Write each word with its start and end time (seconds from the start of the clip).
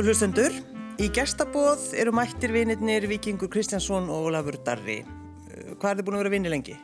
Góður 0.00 0.14
hlustendur, 0.14 0.54
í 0.96 1.10
gestabóð 1.12 1.82
eru 2.00 2.14
mættir 2.16 2.54
vinirnir 2.54 3.04
Vikingur 3.04 3.50
Kristjánsson 3.52 4.06
og 4.08 4.30
Ólafur 4.30 4.56
Darri. 4.64 4.94
Uh, 5.04 5.74
Hvað 5.76 5.90
er 5.90 5.98
þið 5.98 6.06
búin 6.06 6.16
að 6.16 6.22
vera 6.22 6.32
vinni 6.32 6.52
lengi? 6.54 6.76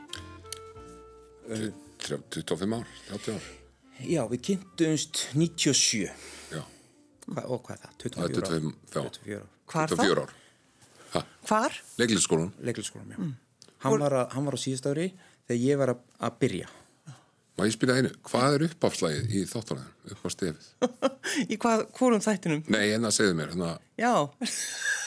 25 1.48 2.77
ár, 2.77 2.92
30 3.08 3.38
ár. 3.38 3.46
Já, 4.05 4.20
við 4.34 4.42
kynntumst 4.50 5.22
97 5.32 6.02
Já, 6.05 6.60
Hva, 7.24 7.46
og 7.46 7.64
hvað 7.64 7.72
er 7.78 7.82
það? 7.86 7.96
24 8.05 8.20
það 8.20 8.28
er 8.28 8.36
25, 8.36 8.77
já, 8.84 9.00
24 9.00 9.41
ár 9.41 9.48
Hvar 9.72 9.96
24 9.96 10.27
ár. 10.27 10.36
Ha, 11.14 11.27
Hvar? 11.48 11.80
leiklisskólan. 12.02 12.52
Leiklisskólam, 12.69 13.16
já 13.16 13.22
hann, 13.86 14.00
var 14.05 14.20
að, 14.20 14.27
hann 14.36 14.50
var 14.50 14.60
á 14.60 14.64
síðust 14.66 14.92
ári 14.92 15.08
þegar 15.48 15.64
ég 15.64 15.80
var 15.86 15.96
að, 15.96 16.05
að 16.20 16.42
byrja 16.44 16.75
Má 17.56 17.65
ég 17.65 17.73
spyrja 17.73 17.95
einu, 18.02 18.10
hvað 18.28 18.55
er 18.59 18.62
uppafslægið 18.66 19.30
í 19.33 19.42
þáttunum, 19.48 19.84
upp 20.12 20.24
á 20.24 20.28
stefið? 20.34 20.66
Í 21.52 21.56
hvað, 21.62 21.87
hvorum 21.97 22.20
þættinum? 22.20 22.60
Nei, 22.69 22.91
en 22.92 23.06
það 23.09 23.14
segðu 23.16 23.37
mér, 23.38 23.52
hérna, 23.55 23.70
Já, 23.97 24.12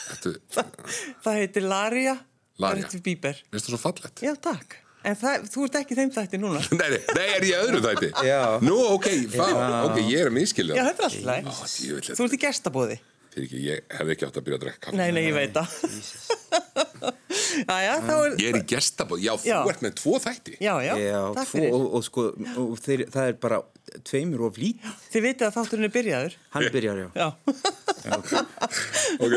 þetta, 0.10 0.64
það 1.28 1.38
heitir 1.44 1.68
Laria. 1.70 2.16
Það 2.60 2.82
heitir 2.82 3.04
Bíber. 3.06 3.38
veist 3.54 3.68
það 3.70 3.76
svo 3.76 3.82
fallett? 3.84 4.24
Já, 4.26 4.34
takk. 4.50 4.80
En 5.08 5.16
það, 5.16 5.46
þú 5.54 5.68
ert 5.68 5.78
ekki 5.80 5.94
í 5.96 6.00
þeim 6.02 6.10
þætti 6.18 6.40
núna. 6.42 6.60
Nei, 6.80 6.88
nei, 6.96 7.00
nei, 7.16 7.28
er 7.38 7.46
ég 7.46 7.54
í 7.54 7.56
öðru 7.62 7.84
þætti? 7.86 8.10
Já. 8.28 8.42
Nú, 8.66 8.76
ok, 8.98 9.08
fá, 9.32 9.46
ok, 9.86 10.02
ég 10.10 10.26
er 10.26 10.32
að 10.34 10.36
miskilja. 10.42 10.76
Já, 10.76 10.84
þetta 10.90 11.06
er 11.06 11.08
alltaf 11.08 11.22
Á, 11.22 11.30
læg. 11.30 11.54
djöfull, 11.78 12.18
Þú 12.18 12.26
ert 12.26 12.36
í 12.36 12.42
gestabóði. 12.48 12.98
Fyrir 13.30 13.46
ekki, 13.46 13.62
ég 13.70 13.86
hefði 13.96 14.18
ekki 14.18 14.28
átt 14.28 14.42
að 14.42 14.46
byrja 14.50 14.58
að 14.60 14.66
drekka 14.66 14.82
kaffi. 14.90 14.98
Nei, 15.00 15.10
nei, 15.14 15.24
ég 15.30 15.38
veit 15.38 15.54
það. 15.54 17.14
Jæja, 17.64 17.96
þá 18.06 18.14
er... 18.18 18.38
Ég 18.44 18.48
er 18.54 18.60
í 18.60 18.64
gestabóð, 18.74 19.24
já, 19.26 19.34
þú 19.40 19.50
Já. 19.52 19.58
ert 19.74 19.84
með 19.86 19.98
tvo 20.02 20.20
þætti. 20.24 20.56
Já, 20.64 20.74
já, 20.86 20.94
takk 21.36 21.50
tvo, 21.50 21.58
fyrir. 21.58 21.76
og, 21.78 21.86
og 22.00 22.08
sko 22.08 22.26
og 22.64 22.80
þeir, 22.86 23.06
það 23.14 23.32
er 23.34 23.38
bara 23.48 23.62
tveimur 24.06 24.44
of 24.46 24.58
lítið 24.62 24.98
Þið 25.10 25.24
vitið 25.26 25.46
að 25.48 25.56
þátturinn 25.56 25.88
er 25.88 25.94
byrjaður. 25.96 26.34
hann 26.54 26.68
byrjar, 26.76 27.00
já, 27.00 27.10
Já. 27.20 27.30
Ok, 29.20 29.34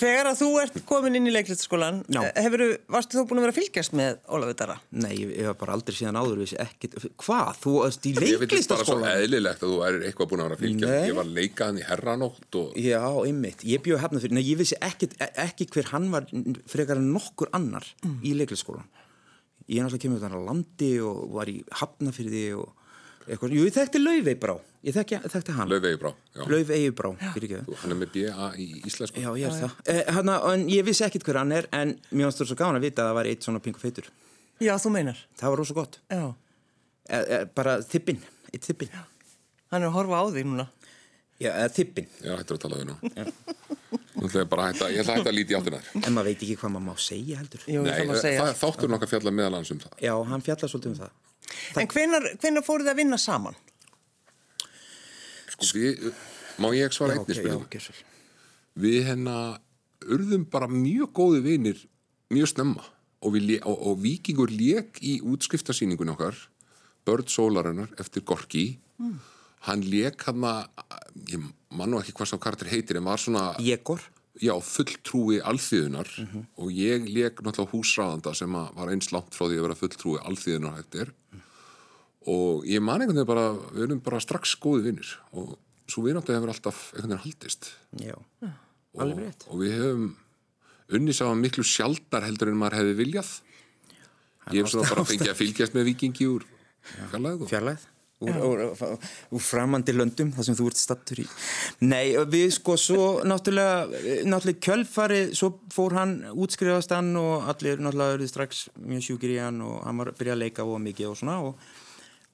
Þegar 0.00 0.28
að 0.32 0.40
þú 0.42 0.48
ert 0.60 0.78
komin 0.88 1.16
inn 1.18 1.28
í 1.30 1.32
leiklistaskólan, 1.34 2.00
Já. 2.12 2.20
hefur, 2.42 2.64
varstu 2.92 3.18
þú 3.20 3.24
búin 3.30 3.40
að 3.40 3.46
vera 3.46 3.54
fylgjast 3.56 3.94
með 3.96 4.18
Ólafur 4.34 4.56
Darra? 4.58 4.76
nei, 4.92 5.12
ég, 5.14 5.32
ég 5.38 5.48
var 5.48 5.56
bara 5.62 5.76
aldrei 5.78 5.96
síðan 5.96 6.18
áður 6.20 6.42
vissi 6.42 6.58
ekkit, 6.62 6.96
hvað, 7.22 7.52
þú 7.62 7.74
varst 7.78 8.08
í 8.10 8.14
ég 8.16 8.42
veit 8.42 8.54
bara 8.72 8.86
svo 8.88 8.98
eðlilegt 9.12 9.64
að 9.64 9.72
þú 9.74 9.78
er 9.88 9.98
eitthvað 10.10 10.30
búin 10.32 10.42
að 10.44 10.48
vera 10.50 10.58
að 10.58 10.64
fylgja. 10.66 10.90
Nei. 10.92 11.06
Ég 11.08 11.16
var 11.20 11.30
leikaðan 11.38 11.80
í 11.80 11.86
herranótt 11.88 12.58
og 12.60 12.76
Já, 12.82 13.00
einmitt, 13.28 13.64
ég 13.72 13.84
bjóði 13.86 14.02
hefna 14.04 14.22
fyrir, 14.26 14.36
nei, 14.38 14.44
ég 14.50 14.60
vissi 14.62 14.78
ekkit, 14.90 15.16
ekki 15.46 15.68
hver 15.72 15.90
hann 15.94 16.10
var 16.12 16.28
frekar 16.74 17.01
en 17.02 17.12
nokkur 17.16 17.50
annar 17.58 17.86
í 18.22 18.32
leiklistaskólan 18.38 18.86
ég 19.68 19.78
er 19.78 19.84
náttúrulega 19.86 20.02
kemur 20.06 20.22
þannig 20.22 20.40
að 20.40 20.48
landi 20.50 20.92
og 21.06 21.20
var 21.36 21.50
í 21.52 21.58
hafnafyrði 21.82 22.46
og 22.58 22.72
eitthvað, 23.28 23.52
jú, 23.54 23.64
ég 23.68 23.74
þekkti 23.76 24.00
Laufey 24.02 24.34
brá 24.42 24.56
ég 24.82 24.96
þekki, 24.96 25.18
þekkti 25.30 25.54
hann 25.54 25.68
Laufey 25.70 25.94
Brá. 26.00 26.10
já. 26.34 26.42
Laufey 26.50 26.88
brá, 26.90 27.10
Hann 27.22 27.92
er 27.94 27.98
með 28.00 28.10
BA 28.16 28.48
í 28.58 28.66
íslensku. 28.82 29.20
Já, 29.22 29.30
ég 29.38 29.46
er 29.46 29.54
það. 29.60 29.76
Eh, 29.86 30.00
hana, 30.16 30.40
en 30.50 30.64
ég 30.72 30.82
vissi 30.88 31.04
ekkit 31.06 31.22
hver 31.28 31.38
hann 31.38 31.52
er, 31.54 31.68
en 31.70 31.92
mér 32.10 32.26
finnst 32.26 32.42
það 32.42 32.48
svo 32.50 32.56
gaman 32.58 32.80
að 32.80 32.86
vita 32.88 33.04
að 33.04 33.10
það 33.12 33.14
var 33.20 33.28
eitt 33.30 33.46
svona 33.46 33.60
pingu 33.62 33.78
feitur. 33.78 34.08
Já, 34.58 34.74
þú 34.82 34.90
meinar. 34.96 35.20
Það 35.38 35.52
var 35.54 35.62
rosa 35.62 35.76
gott. 35.78 36.00
Já. 36.10 36.24
Eh, 37.06 37.22
eh, 37.36 37.44
bara 37.54 37.76
þippin, 37.86 38.18
eitt 38.50 38.66
þippin. 38.66 38.90
Já, 38.90 39.04
Hann 39.70 39.82
er 39.86 39.88
að 39.92 39.94
horfa 40.00 40.18
á 40.18 40.24
því 40.34 40.42
núna. 40.50 40.66
eh, 41.38 41.68
þippin. 41.78 42.10
Já, 42.26 42.34
hættur 42.42 42.58
að 42.58 42.64
tala 42.66 42.82
við 42.82 42.90
nú. 42.90 42.98
Nú 43.92 44.01
ætla 44.12 44.42
ég 44.42 44.48
bara 44.52 44.66
að 44.66 44.72
hætta, 44.72 44.88
ég 44.92 45.02
ætla 45.02 45.14
að 45.14 45.20
hætta 45.20 45.32
að 45.32 45.36
líti 45.38 45.56
áttunar. 45.56 45.90
En 46.02 46.14
maður 46.16 46.28
veit 46.30 46.42
ekki 46.44 46.56
hvað 46.60 46.72
maður 46.74 46.86
má 46.88 47.02
segja 47.06 47.38
heldur. 47.40 47.64
Jú, 47.66 47.82
Nei, 47.86 47.92
það 47.92 48.10
má 48.10 48.14
segja. 48.20 48.40
það, 48.42 48.52
þáttur 48.62 48.92
nokkað 48.92 49.12
fjalla 49.14 49.34
meðal 49.38 49.58
hans 49.58 49.72
um 49.72 49.80
það. 49.82 49.94
Já, 50.04 50.12
hann 50.32 50.44
fjallar 50.46 50.72
svolítið 50.72 50.92
um 50.92 50.98
það. 51.00 51.12
En 51.82 51.90
hvenar, 51.94 52.28
hvenar 52.42 52.66
fóruð 52.66 52.88
þið 52.88 52.92
að 52.92 53.00
vinna 53.02 53.18
saman? 53.20 53.58
Sko, 55.52 55.68
við, 55.76 56.06
má 56.60 56.68
ég 56.76 56.96
svara 56.96 57.16
Já, 57.16 57.22
einnig 57.22 57.38
ok, 57.38 57.48
já, 57.48 57.56
ok, 57.60 57.78
svo. 57.86 57.96
Við 58.82 58.98
hérna 59.08 59.36
urðum 60.08 60.46
bara 60.50 60.68
mjög 60.70 61.12
góði 61.16 61.42
vinir 61.44 61.82
mjög 62.32 62.52
snemma 62.54 62.84
og, 63.22 63.34
við, 63.36 63.58
og, 63.68 63.76
og 63.90 64.00
Víkingur 64.02 64.52
lék 64.52 64.98
í 65.04 65.18
útskriftasýningun 65.24 66.12
okkar 66.14 66.38
Börn 67.06 67.28
Sólarinnar 67.30 67.92
eftir 68.00 68.24
Gorki 68.26 68.64
hann 69.68 69.84
lék 69.86 70.24
hann 70.26 70.46
að 70.48 70.66
ég 71.72 71.78
man 71.80 71.90
nú 71.92 72.00
ekki 72.02 72.12
hvað 72.18 72.28
sá 72.34 72.36
karakter 72.42 72.68
heitir 72.72 73.00
en 73.00 73.06
var 73.08 73.18
svona 73.22 73.46
Jegor. 73.64 74.00
já, 74.40 74.52
fulltrúi 74.64 75.40
alþýðunar 75.40 76.08
og 76.56 76.68
ég 76.72 77.04
lék 77.08 77.40
náttúrulega 77.44 77.72
húsræðanda 77.72 78.34
sem 78.36 78.54
að 78.60 78.70
var 78.78 78.92
eins 78.92 79.10
langt 79.12 79.32
frá 79.36 79.46
því 79.48 79.58
að 79.58 79.66
vera 79.66 79.80
fulltrúi 79.80 80.20
alþýðunar 80.22 80.78
eftir 80.84 81.12
og 82.28 82.64
ég 82.68 82.80
man 82.84 83.00
einhvern 83.02 83.18
veginn 83.18 83.28
bara 83.32 83.46
við 83.74 83.86
erum 83.88 84.00
bara 84.04 84.20
strax 84.22 84.54
góði 84.62 84.84
vinnir 84.90 85.14
og 85.32 85.56
svo 85.90 86.04
við 86.06 86.14
náttúrulega 86.16 86.38
hefur 86.40 86.52
alltaf 86.54 86.82
einhvern 86.94 87.10
veginn 87.16 87.24
haldist 87.26 87.70
Já, 88.00 88.14
og, 88.14 89.00
alveg 89.02 89.24
rétt. 89.26 89.46
og 89.50 89.62
við 89.64 89.74
hefum 89.80 90.04
unni 90.92 91.16
sá 91.16 91.24
miklu 91.34 91.64
sjaldar 91.66 92.24
heldur 92.28 92.52
en 92.52 92.60
maður 92.60 92.78
hefði 92.82 92.94
viljað 93.00 93.32
ég 94.52 94.60
hef 94.62 94.70
svona 94.72 94.88
bara 94.92 95.04
fengið 95.08 95.32
að 95.32 95.40
fylgjast 95.40 95.74
með 95.76 95.88
vikingi 95.92 96.28
úr 96.30 96.46
fjarlæðu 97.12 97.48
Fjarlæð. 97.50 97.88
Úr, 98.22 98.38
úr, 98.46 98.60
úr, 99.34 99.42
framandi 99.42 99.94
löndum, 99.96 100.32
þar 100.36 100.46
sem 100.46 100.58
þú 100.58 100.68
ert 100.70 100.80
stattur 100.80 101.22
í. 101.24 101.28
Nei, 101.82 102.14
við 102.30 102.48
sko 102.56 102.76
svo 102.78 103.06
náttúrulega, 103.26 104.02
náttúrulega 104.30 104.62
kjölfari, 104.68 105.22
svo 105.36 105.54
fór 105.74 105.98
hann 105.98 106.18
útskrifast 106.32 106.94
hann 106.94 107.14
og 107.18 107.48
allir 107.50 107.82
náttúrulega 107.82 108.18
eruð 108.18 108.30
strax 108.30 108.66
mjög 108.78 109.08
sjúkir 109.08 109.34
í 109.34 109.40
hann 109.42 109.62
og 109.66 109.80
hann 109.86 110.02
var 110.02 110.12
að 110.12 110.20
byrja 110.20 110.36
að 110.36 110.44
leika 110.44 110.68
og 110.68 110.84
mikið 110.86 111.10
og 111.10 111.18
svona 111.18 111.40
og 111.48 111.72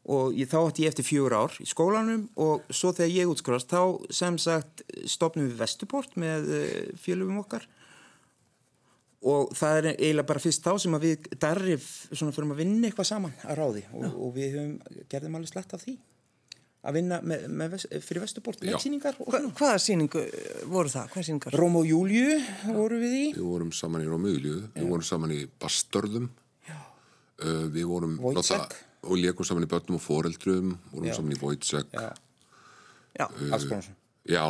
og 0.09 0.37
ég, 0.37 0.49
þá 0.49 0.59
átti 0.63 0.85
ég 0.87 0.93
eftir 0.93 1.07
fjögur 1.07 1.37
ár 1.37 1.57
í 1.61 1.67
skólanum 1.69 2.29
og 2.41 2.69
svo 2.73 2.95
þegar 2.97 3.13
ég 3.13 3.33
útskrifast 3.33 3.73
þá 3.73 4.13
sem 4.15 4.39
sagt 4.41 4.85
stopnum 5.09 5.51
við 5.51 5.59
Vestuport 5.61 6.17
með 6.21 6.49
eh, 6.57 6.87
félögum 7.01 7.43
okkar 7.43 7.67
og 9.23 9.51
það 9.59 9.79
er 9.81 9.87
eiginlega 9.97 10.27
bara 10.29 10.41
fyrst 10.43 10.63
þá 10.63 10.73
sem 10.79 10.95
að 10.95 11.05
við 11.09 11.29
darrif 11.43 11.89
svona 12.13 12.33
fyrir 12.37 12.53
að 12.55 12.61
vinna 12.63 12.87
eitthvað 12.91 13.09
saman 13.11 13.33
að 13.45 13.57
ráði. 13.59 13.83
Og, 13.99 14.05
og 14.15 14.31
við 14.37 14.53
höfum 14.55 15.05
gerðum 15.11 15.35
alveg 15.41 15.51
slett 15.53 15.75
af 15.75 15.83
því. 15.83 15.97
Að 16.89 16.95
vinna 16.95 17.17
með, 17.27 17.47
með, 17.51 17.73
ves- 17.75 17.89
fyrir 18.07 18.23
Vestuport 18.23 18.61
Já. 18.63 18.69
leiksýningar 18.71 19.17
og 19.19 19.33
Hva, 19.35 19.41
hvaða 19.59 19.79
síningu 19.83 20.21
uh, 20.23 20.61
voru 20.71 20.93
það? 20.93 21.09
Hvaða 21.11 21.27
síningar? 21.27 21.57
Róm 21.59 21.75
og 21.81 21.89
Júliu 21.91 22.37
voru 22.71 23.01
við 23.03 23.17
í. 23.19 23.25
Við 23.35 23.49
vorum 23.49 23.73
saman 23.75 24.05
í 24.05 24.07
Rómöðulju 24.09 24.55
við 24.77 24.87
vorum 24.93 25.09
saman 25.09 25.35
í 25.35 25.41
Bastörðum. 25.59 26.29
Uh, 27.39 27.67
við 27.75 27.85
vorum 27.91 28.15
náttúrulega- 28.19 28.85
og 29.09 29.19
leikum 29.19 29.47
saman 29.47 29.67
í 29.67 29.71
börnum 29.71 29.99
og 29.99 30.03
foreldrum. 30.03 30.77
Vorum 30.93 31.07
Já. 31.11 31.15
saman 31.19 31.35
í 31.35 31.41
Vojtsek 31.43 31.93
Já, 31.95 32.09
Já, 33.19 33.27
alls 33.27 33.67
konar. 33.67 33.83
svona. 33.83 33.99
Já, 34.29 34.45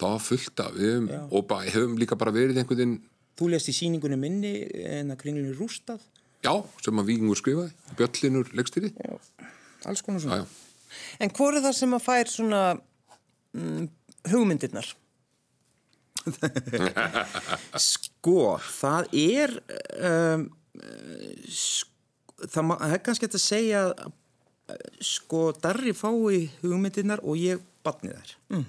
það 0.00 0.10
var 0.16 0.20
fullt 0.22 0.60
af 0.64 0.72
við 0.76 0.90
hefum, 0.94 1.28
og 1.32 1.46
bara, 1.48 1.64
hefum 1.76 1.96
líka 2.00 2.16
bara 2.16 2.32
verið 2.32 2.56
einhvern 2.60 2.76
veginn 2.80 2.96
Þú 3.36 3.50
lést 3.52 3.68
í 3.68 3.74
síningunni 3.76 4.18
minni 4.20 4.52
en 4.88 5.12
að 5.12 5.20
kringlunni 5.22 5.56
rústað 5.56 6.04
já, 6.44 6.52
sem 6.84 7.02
að 7.02 7.10
Víkingur 7.10 7.40
skrifaði 7.40 7.96
Bjöllinur 7.98 8.52
leikstýri 8.56 8.92
já, 8.94 9.16
Já, 9.16 9.50
alls 9.90 10.04
konar 10.04 10.22
svona 10.24 10.38
já. 10.42 10.46
en 11.20 11.34
hvor 11.36 11.56
er 11.56 11.64
það 11.66 11.76
sem 11.80 11.96
að 11.96 12.06
fær 12.06 12.32
svona 12.32 12.62
mm, 13.56 13.90
hugmyndirnar? 14.32 14.94
Sko, 17.86 18.56
það 18.58 19.12
er 19.14 19.52
um, 20.02 20.48
sk 21.46 21.92
það, 22.44 22.72
það 22.72 22.94
er 22.96 23.02
kannski 23.04 23.28
að 23.30 23.42
segja 23.42 23.82
að, 23.86 24.16
sko, 25.04 25.42
Darri 25.62 25.94
fái 25.96 26.48
hugmyndirnar 26.62 27.22
og 27.24 27.38
ég 27.40 27.62
batni 27.86 28.12
þær 28.12 28.34
mm. 28.52 28.64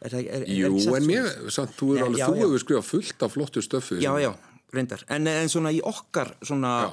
Er, 0.00 0.16
er, 0.20 0.44
Jú, 0.48 0.70
en 0.70 1.06
mér, 1.06 1.28
svoleiðis? 1.28 1.54
samt, 1.56 1.76
þú, 1.78 1.88
er 1.96 2.04
alveg, 2.06 2.20
já, 2.22 2.26
þú 2.30 2.42
hefur 2.44 2.62
skrifað 2.64 2.88
fullt 2.88 3.24
af 3.26 3.34
flottu 3.36 3.62
stöffi 3.64 4.00
Já, 4.00 4.10
já, 4.22 4.30
reyndar. 4.74 5.04
En, 5.12 5.28
en 5.30 5.52
svona 5.52 5.72
í 5.76 5.80
okkar 5.84 6.34
svona 6.40 6.72
Já. 6.86 6.90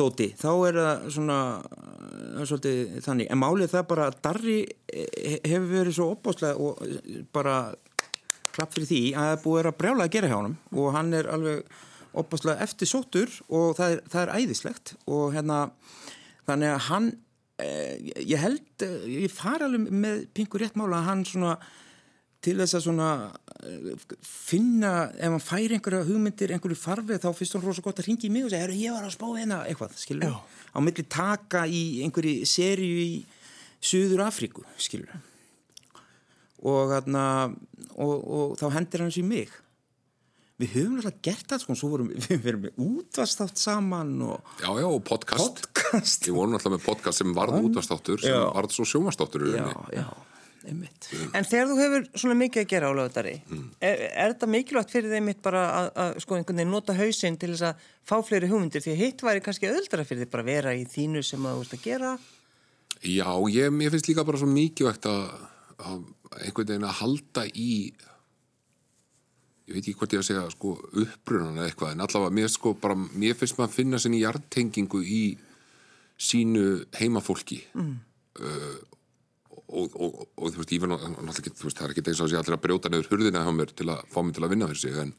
dóti, 0.00 0.28
þá 0.40 0.50
er 0.70 0.80
það 0.80 1.06
svona 1.18 1.38
uh, 1.60 2.42
svolítið 2.48 2.98
þannig, 3.04 3.30
en 3.34 3.42
málið 3.42 3.72
það 3.74 3.88
bara 3.92 4.10
Darri 4.24 4.58
eh, 4.88 5.38
hefur 5.44 5.70
verið 5.74 5.98
svo 5.98 6.10
opbáslega 6.14 6.56
og 6.56 6.84
eh, 6.86 7.24
bara 7.34 7.56
klapp 8.52 8.74
fyrir 8.74 8.88
því 8.90 9.00
að 9.16 9.26
það 9.26 9.34
er 9.34 9.42
búið 9.42 9.54
að 9.54 9.62
vera 9.62 9.74
brjálega 9.80 10.08
að 10.08 10.14
gera 10.16 10.30
hjá 10.30 10.36
honum. 10.38 10.56
Og 10.76 10.88
hann 10.96 11.12
er 11.16 11.28
alveg 11.32 11.76
opbáslega 12.22 12.64
eftir 12.64 12.90
sóttur 12.90 13.36
og 13.48 13.76
það 13.78 13.94
er, 13.94 14.02
það 14.12 14.24
er 14.24 14.32
æðislegt. 14.40 14.94
Og 15.08 15.32
hérna 15.36 15.60
þannig 16.48 16.72
að 16.74 16.82
hann 16.88 17.06
eh, 17.62 18.10
ég 18.20 18.42
held, 18.42 18.66
eh, 18.84 19.06
ég 19.24 19.32
fara 19.32 19.68
alveg 19.68 19.88
með 20.04 20.26
pingur 20.36 20.64
rétt 20.64 20.76
mála 20.80 21.00
að 21.00 21.08
hann 21.08 21.24
svona 21.28 21.56
til 22.42 22.56
þess 22.58 22.74
að 22.78 22.84
svona 22.88 23.08
eh, 23.62 24.06
finna, 24.26 24.92
ef 25.14 25.30
hann 25.30 25.44
fær 25.44 25.76
einhverja 25.76 26.06
hugmyndir, 26.08 26.54
einhverju 26.56 26.78
farfið, 26.80 27.20
þá 27.22 27.28
finnst 27.38 27.56
hann 27.58 27.66
rosa 27.66 27.84
gott 27.84 28.02
að 28.02 28.08
ringi 28.10 28.26
í 28.26 28.32
mig 28.34 28.46
og 28.46 28.50
segja, 28.50 28.64
"Heyrðu, 28.66 28.80
ég 28.82 28.96
var 28.96 29.06
að 29.06 29.14
spá 29.14 29.26
hérna 29.36 29.60
eitthvað, 29.66 29.98
skilur 30.02 30.26
við, 30.26 30.38
á 30.74 30.78
milli 30.82 31.04
taka 31.08 31.66
í 31.70 31.82
einhverju 32.06 32.46
serju 32.46 33.04
í 33.06 33.12
Suður 33.82 34.24
Afríku, 34.26 34.64
skilur 34.78 35.10
við 35.10 35.28
og, 36.62 36.92
þarna, 36.92 37.24
og, 37.98 38.12
og 38.22 38.56
þá 38.60 38.68
hendir 38.76 39.02
hann 39.02 39.10
sér 39.14 39.26
mig. 39.26 39.50
Við 40.62 40.74
höfum 40.76 40.98
alltaf 41.00 41.16
gert 41.26 41.48
það 41.50 41.62
sko, 41.64 41.74
svo 41.74 41.88
vorum 41.90 42.10
við 42.12 42.42
verðum 42.44 42.66
með 42.68 42.82
útvastátt 42.84 43.58
saman 43.58 44.12
og 44.22 44.52
Já, 44.62 44.68
já, 44.78 44.86
og 44.86 45.00
podcast. 45.08 45.64
Podcast. 45.64 46.28
Ég 46.28 46.36
voru 46.36 46.52
náttúrulega 46.52 46.76
með 46.78 46.84
podcast 46.86 47.18
sem 47.22 47.32
varð 47.34 47.58
útastáttur 47.66 48.22
sem 48.22 48.30
Já. 48.30 48.44
varð 48.54 48.76
svo 48.76 48.86
sjómastáttur 48.86 49.48
í 49.48 49.56
já, 49.56 49.66
já, 49.96 50.04
einmitt. 50.68 51.08
En 51.32 51.46
þegar 51.48 51.70
þú 51.70 51.78
hefur 51.80 52.06
svona 52.14 52.36
mikið 52.40 52.62
að 52.62 52.70
gera 52.72 52.90
á 52.90 52.98
lögutari, 52.98 53.34
er, 53.80 54.04
er 54.10 54.34
þetta 54.34 54.50
mikilvægt 54.54 54.94
fyrir 54.94 55.14
þeim 55.14 55.28
mitt 55.30 55.42
bara 55.44 55.64
að, 55.78 55.90
að 56.04 56.20
sko 56.24 56.38
einhvern 56.38 56.62
veginn 56.62 56.74
nota 56.76 56.96
hausinn 56.98 57.38
til 57.40 57.50
þess 57.54 57.66
að 57.70 57.88
fá 58.08 58.14
fleiri 58.26 58.50
hugmyndir 58.52 58.84
því 58.84 58.94
að 58.94 59.02
hitt 59.02 59.26
væri 59.26 59.44
kannski 59.44 59.70
öðuldara 59.70 60.06
fyrir 60.08 60.24
þið 60.24 60.32
bara 60.34 60.46
að 60.46 60.52
vera 60.52 60.76
í 60.78 60.86
þínu 60.92 61.24
sem 61.26 61.48
að 61.48 61.58
þú 61.58 61.66
ert 61.66 61.76
að 61.78 61.84
gera? 61.86 62.14
Já, 63.02 63.28
ég, 63.50 63.74
mér 63.74 63.94
finnst 63.94 64.10
líka 64.10 64.26
bara 64.26 64.40
svo 64.40 64.50
mikilvægt 64.50 65.10
að, 65.10 65.22
að 65.82 66.00
einhvern 66.38 66.72
veginn 66.72 66.88
að 66.88 66.98
halda 67.02 67.46
í 67.50 67.72
ég 69.68 69.76
veit 69.76 69.86
ekki 69.86 69.98
hvort 69.98 70.14
ég 70.14 70.22
að 70.22 70.28
segja 70.28 70.44
sko 70.52 70.74
upprunan 71.02 71.58
eða 71.58 71.70
eitthvað 71.70 71.94
en 71.94 72.04
allavega 72.04 72.36
mér, 72.38 72.50
sko, 72.52 72.74
bara, 72.78 72.96
mér 72.98 73.36
finnst 73.38 73.58
maður 73.58 73.70
að 73.70 73.76
finna 73.78 74.00
sinni 74.02 74.22
hjartengingu 74.22 75.02
í 75.02 75.22
sínu 76.22 76.64
heimafólki 76.98 77.60
mm. 77.78 77.92
uh, 78.42 78.74
og, 79.72 79.96
og, 79.96 80.22
og, 80.36 80.46
þú 80.52 80.60
veist, 80.60 80.72
ég 80.74 80.82
var 80.82 80.92
náttúrulega 80.92 81.72
það 81.72 81.84
er 81.86 81.94
ekki 81.94 82.04
eins 82.06 82.20
og 82.20 82.26
að 82.26 82.32
sé 82.32 82.40
allir 82.40 82.56
að 82.56 82.64
brjóta 82.66 82.92
nefnir 82.92 83.10
hurðina 83.12 83.44
hjá 83.46 83.52
mér 83.56 83.74
til 83.76 83.88
að 83.92 84.02
fá 84.12 84.18
mig 84.22 84.36
til 84.36 84.44
að 84.46 84.52
vinna 84.54 84.68
sig 84.76 84.98
en, 85.02 85.12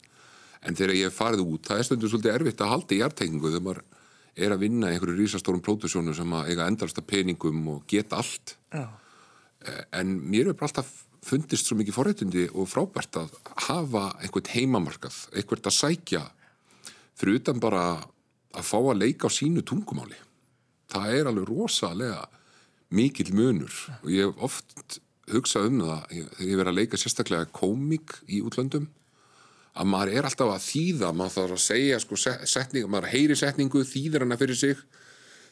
en 0.62 0.78
þegar 0.78 0.98
ég 0.98 1.10
hef 1.10 1.18
farið 1.18 1.44
út, 1.44 1.64
það 1.68 1.80
er 1.80 1.88
stundum 1.88 2.12
svolítið 2.12 2.34
erfitt 2.34 2.64
að 2.64 2.72
halda 2.74 2.94
í 2.94 3.00
hjartengingu 3.00 3.50
þegar 3.50 3.66
maður 3.68 3.82
er 4.34 4.54
að 4.54 4.62
vinna 4.64 4.90
í 4.90 4.96
einhverju 4.96 5.18
rísastórum 5.18 5.64
pródusjónu 5.64 6.14
sem 6.16 6.36
að 6.38 6.52
eiga 6.52 6.68
endalsta 6.70 7.04
peningum 7.06 7.66
og 7.74 7.82
geta 7.90 8.18
allt 8.22 8.56
Já. 8.74 8.86
en 9.94 10.16
mér 10.22 10.50
er 10.50 10.58
bara 10.58 10.70
alltaf 10.70 10.90
fundist 11.24 11.68
svo 11.68 11.78
mikið 11.78 11.96
forréttindi 11.96 12.46
og 12.52 12.68
frábært 12.68 13.18
að 13.20 13.36
hafa 13.68 14.08
einhvern 14.20 14.50
heimamarkað, 14.52 15.16
einhvert 15.32 15.68
að 15.70 15.78
sækja 15.78 16.22
fyrir 17.18 17.40
utan 17.40 17.62
bara 17.62 17.84
að 18.54 18.66
fá 18.66 18.78
að 18.78 19.00
leika 19.00 19.30
á 19.30 19.32
sínu 19.32 19.64
tungumáli. 19.66 20.18
Það 20.92 21.14
er 21.16 21.30
alveg 21.30 21.48
rosalega 21.48 22.20
mikill 22.94 23.32
munur 23.36 23.78
og 24.00 24.10
ég 24.12 24.28
hef 24.28 24.44
oft 24.48 24.98
hugsað 25.32 25.70
um 25.70 25.80
það 25.84 26.02
þegar 26.10 26.50
ég 26.50 26.60
verið 26.60 26.72
að 26.72 26.78
leika 26.80 27.00
sérstaklega 27.00 27.50
komik 27.54 28.18
í 28.28 28.42
útlöndum 28.44 28.90
að 29.74 29.88
maður 29.90 30.12
er 30.14 30.28
alltaf 30.28 30.52
að 30.54 30.66
þýða, 30.68 31.08
maður 31.18 31.34
þarf 31.34 31.56
að 31.56 31.64
segja 31.64 31.96
sko 32.02 32.18
setning, 32.20 32.84
maður 32.86 33.10
heyri 33.10 33.36
setningu, 33.38 33.80
þýðir 33.88 34.22
hana 34.22 34.36
fyrir 34.38 34.58
sig, 34.60 34.82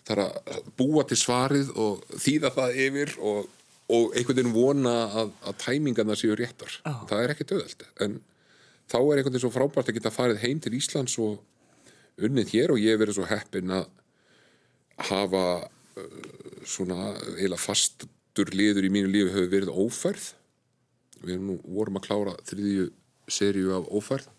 þarf 0.07 0.29
að 0.29 0.69
búa 0.79 1.03
til 1.11 1.19
svarið 1.19 1.73
og 1.75 2.05
þýða 2.23 2.53
það 2.55 2.79
yfir 2.85 3.17
og 3.19 3.51
og 3.93 4.15
einhvern 4.17 4.39
veginn 4.39 4.55
vona 4.55 4.93
að, 5.23 5.33
að 5.49 5.57
tæmingarna 5.61 6.17
séu 6.19 6.37
réttar. 6.39 6.79
Oh. 6.89 7.03
Það 7.11 7.25
er 7.25 7.35
ekki 7.35 7.49
döðald. 7.51 7.87
En 8.05 8.19
þá 8.91 8.99
er 9.01 9.21
einhvern 9.21 9.35
veginn 9.35 9.45
svo 9.45 9.53
frábært 9.55 9.91
að 9.91 9.99
geta 9.99 10.15
farið 10.15 10.45
heim 10.45 10.63
til 10.63 10.75
Íslands 10.79 11.19
og 11.23 12.23
unnið 12.23 12.55
hér 12.55 12.75
og 12.75 12.81
ég 12.81 12.95
hef 12.95 13.03
verið 13.03 13.19
svo 13.19 13.29
heppin 13.29 13.75
að 13.75 13.89
hafa 15.11 15.45
svona 16.65 17.13
eila 17.39 17.59
fastur 17.61 18.53
liður 18.55 18.89
í 18.89 18.93
mínu 18.93 19.11
lífi 19.13 19.35
hefur 19.35 19.53
verið 19.53 19.75
ófærð. 19.85 20.29
Við 21.23 21.43
nú, 21.47 21.59
vorum 21.63 21.99
að 22.01 22.07
klára 22.09 22.37
þriðju 22.49 22.89
serju 23.31 23.75
af 23.77 23.91
ófærð 23.93 24.31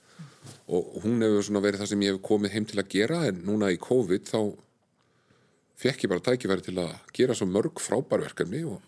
og 0.67 0.97
hún 1.03 1.23
hefur 1.23 1.45
svona 1.47 1.63
verið 1.63 1.83
það 1.83 1.91
sem 1.93 2.03
ég 2.03 2.15
hef 2.15 2.23
komið 2.27 2.55
heim 2.55 2.65
til 2.67 2.79
að 2.81 2.89
gera 2.91 3.19
en 3.29 3.43
núna 3.47 3.69
í 3.71 3.79
COVID 3.81 4.27
þá 4.27 4.39
fekk 5.79 6.05
ég 6.05 6.11
bara 6.11 6.25
tækifæri 6.25 6.65
til 6.65 6.75
að 6.83 6.91
gera 7.15 7.37
svo 7.37 7.47
mörg 7.49 7.79
frábærverkefni 7.81 8.63
og 8.67 8.81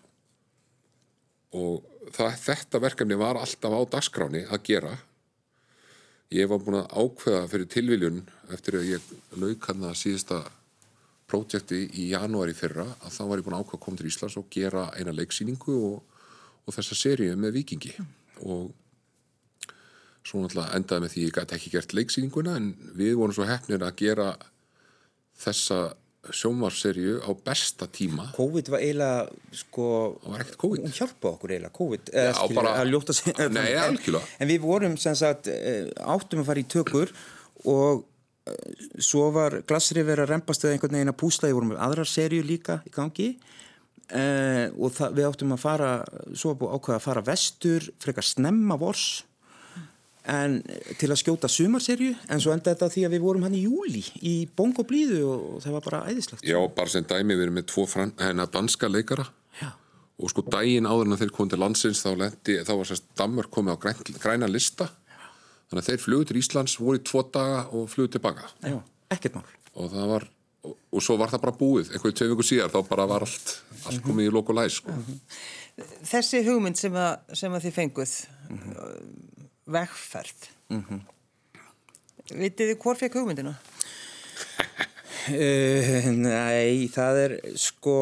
og 1.56 1.84
það, 2.12 2.32
þetta 2.42 2.80
verkefni 2.82 3.18
var 3.18 3.38
alltaf 3.40 3.72
á 3.72 3.80
dagskráni 3.96 4.44
að 4.50 4.64
gera 4.66 4.92
ég 6.34 6.48
var 6.50 6.60
búin 6.62 6.80
að 6.80 6.90
ákveða 6.92 7.48
fyrir 7.52 7.70
tilviljun 7.72 8.22
eftir 8.52 8.80
að 8.80 8.90
ég 8.96 9.10
lauk 9.38 9.68
hann 9.70 9.86
að 9.86 9.98
síðasta 10.02 10.42
prójekti 11.26 11.82
í 11.98 12.08
janúari 12.12 12.54
fyrra 12.54 12.86
að 13.02 13.14
þá 13.16 13.22
var 13.26 13.40
ég 13.40 13.46
búin 13.46 13.56
að 13.58 13.64
ákveða 13.64 13.78
að 13.80 13.84
koma 13.86 14.00
til 14.00 14.10
Íslands 14.10 14.36
og 14.40 14.48
gera 14.54 14.84
eina 14.98 15.14
leiksýningu 15.16 15.76
og, 15.90 16.24
og 16.66 16.76
þessa 16.76 16.98
seríu 16.98 17.36
með 17.40 17.56
vikingi 17.60 17.94
og 18.46 18.70
svo 20.26 20.42
náttúrulega 20.42 20.74
endaði 20.78 21.04
með 21.04 21.14
því 21.14 21.24
ég 21.26 21.36
gæti 21.36 21.56
ekki 21.58 21.72
gert 21.76 21.94
leiksýninguna 21.98 22.56
en 22.60 22.72
við 22.98 23.14
vorum 23.18 23.34
svo 23.36 23.46
hefnir 23.46 23.84
að 23.86 23.98
gera 24.02 24.32
þessa 25.42 25.80
sjónvarserju 26.34 27.20
á 27.22 27.30
besta 27.46 27.86
tíma. 27.86 28.24
COVID 28.34 28.70
var 28.72 28.82
eiginlega 28.82 29.28
sko, 29.54 29.84
hún 30.26 30.90
hjálpa 30.90 31.30
okkur 31.36 31.52
eiginlega 31.54 31.74
COVID 31.76 32.10
Já, 32.10 32.32
skilur, 32.34 32.56
bara- 32.58 32.72
að 32.80 32.90
ljóta 32.90 33.14
sig 33.14 33.38
Nei, 33.54 33.68
en, 33.84 33.98
en 34.40 34.50
við 34.50 34.60
vorum 34.64 34.96
sem 34.98 35.14
sagt 35.18 35.46
eh, 35.52 35.86
áttum 36.02 36.42
að 36.42 36.48
fara 36.50 36.62
í 36.64 36.66
tökur 36.66 37.12
og 37.70 38.02
svo 39.02 39.30
var 39.34 39.60
glassrið 39.66 40.06
verið 40.06 40.26
að 40.26 40.32
rempast 40.34 40.64
eða 40.64 40.76
einhvern 40.76 40.98
veginn 40.98 41.12
að 41.12 41.20
púsla, 41.22 41.48
við 41.50 41.56
vorum 41.58 41.76
aðrar 41.76 42.10
serju 42.10 42.44
líka 42.46 42.80
í 42.86 42.92
gangi. 42.94 43.30
Eh, 44.06 44.66
og 44.78 44.92
það, 44.94 45.16
við 45.18 45.26
áttum 45.26 45.54
að 45.56 45.62
fara 45.64 45.94
svo 46.38 46.52
ákveða 46.54 46.98
að 47.00 47.06
fara 47.08 47.24
vestur 47.26 47.88
frekar 47.98 48.22
snemma 48.22 48.76
vors 48.78 49.24
en 50.30 50.60
til 50.98 51.08
að 51.10 51.18
skjóta 51.18 51.50
sumarserju 51.50 52.12
en 52.30 52.42
svo 52.42 52.52
enda 52.54 52.70
þetta 52.70 52.88
því 52.92 53.02
að 53.06 53.16
við 53.16 53.24
vorum 53.24 53.46
hann 53.46 53.56
í 53.58 53.64
júli 53.64 54.02
í 54.26 54.34
bongo 54.58 54.84
blíðu 54.86 55.24
og, 55.26 55.42
og 55.56 55.64
það 55.64 55.74
var 55.78 55.84
bara 55.88 56.04
æðislegt. 56.10 56.46
Já, 56.46 56.58
bara 56.76 56.92
sem 56.92 57.06
dæmi 57.06 57.34
við 57.34 57.48
erum 57.48 57.58
með 57.58 57.66
tvo 57.72 57.86
fran, 57.90 58.14
hennar 58.22 58.50
danska 58.54 58.90
leikara. 58.90 59.26
Já. 59.56 59.70
og 60.20 60.30
sko 60.32 60.42
daginn 60.52 60.86
áður 60.88 61.10
en 61.10 61.18
þeir 61.18 61.34
komið 61.34 61.54
til 61.54 61.60
landsins 61.62 62.02
þá, 62.04 62.10
lendi, 62.20 62.56
þá 62.62 62.72
var 62.76 62.88
sérst 62.88 63.06
Danmörk 63.18 63.50
komið 63.52 63.74
á 63.74 63.78
græn, 63.82 64.02
græna 64.20 64.48
lista 64.50 64.90
þannig 65.66 65.82
að 65.82 65.90
þeir 65.90 66.02
flugur 66.04 66.30
til 66.30 66.40
Íslands 66.40 66.78
voru 66.80 67.00
í 67.00 67.04
tvo 67.06 67.22
daga 67.34 67.66
og 67.74 67.90
flugur 67.92 68.14
tilbaka. 68.16 68.48
Já, 68.62 68.78
ekkert 69.16 69.38
mál. 69.38 69.46
Og 69.76 69.92
það 69.92 70.10
var 70.14 70.28
og, 70.66 70.76
og 70.90 71.04
svo 71.04 71.16
var 71.20 71.32
það 71.32 71.44
bara 71.44 71.56
búið, 71.60 71.90
einhverju 71.92 72.18
tvei 72.18 72.30
vikur 72.32 72.48
síðar 72.48 72.72
þá 72.74 72.78
bara 72.88 73.08
var 73.10 73.26
allt, 73.26 73.52
allt 73.86 74.02
komið 74.06 74.30
í 74.30 74.34
lok 74.34 74.52
og 74.52 74.58
læs 74.60 74.78
sko. 74.80 74.94
Þessi 76.08 76.42
hugmynd 76.46 76.80
sem 76.80 76.96
að, 76.96 77.12
sem 77.36 77.52
að 77.52 77.66
þið 77.66 77.76
fenguð, 77.76 78.14
vegferð, 79.76 80.48
vitið 82.32 82.72
þið 82.72 82.78
hvort 82.82 83.02
fekk 83.02 83.20
hugmyndina? 83.20 83.56
Uh, 85.26 86.06
nei, 86.14 86.86
það 86.94 87.22
er 87.24 87.32
sko, 87.58 87.98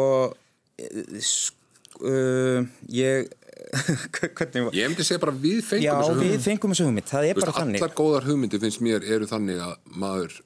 uh, 0.85 1.21
sko 1.25 1.65
uh, 2.05 2.67
ég 2.93 3.31
hvernig 3.75 4.65
var 4.69 4.77
Ég 4.79 4.91
myndi 4.93 5.07
segja 5.07 5.23
bara 5.23 5.35
við 5.45 5.61
fengum 5.67 5.85
Já, 5.87 5.95
þessu 6.01 6.17
við 6.19 6.27
hugmynd. 6.29 6.45
fengum 6.49 6.75
þessu 6.75 6.87
hugmynd, 6.89 7.09
það 7.11 7.29
er 7.29 7.33
Þú 7.35 7.41
veist, 7.41 7.47
bara 7.49 7.57
þannig. 7.61 7.81
Allar 7.83 7.97
góðar 8.01 8.29
hugmyndir 8.31 8.63
finnst 8.65 8.83
mér 8.85 9.09
eru 9.17 9.29
þannig 9.31 9.63
að 9.65 9.75
maður 10.05 10.37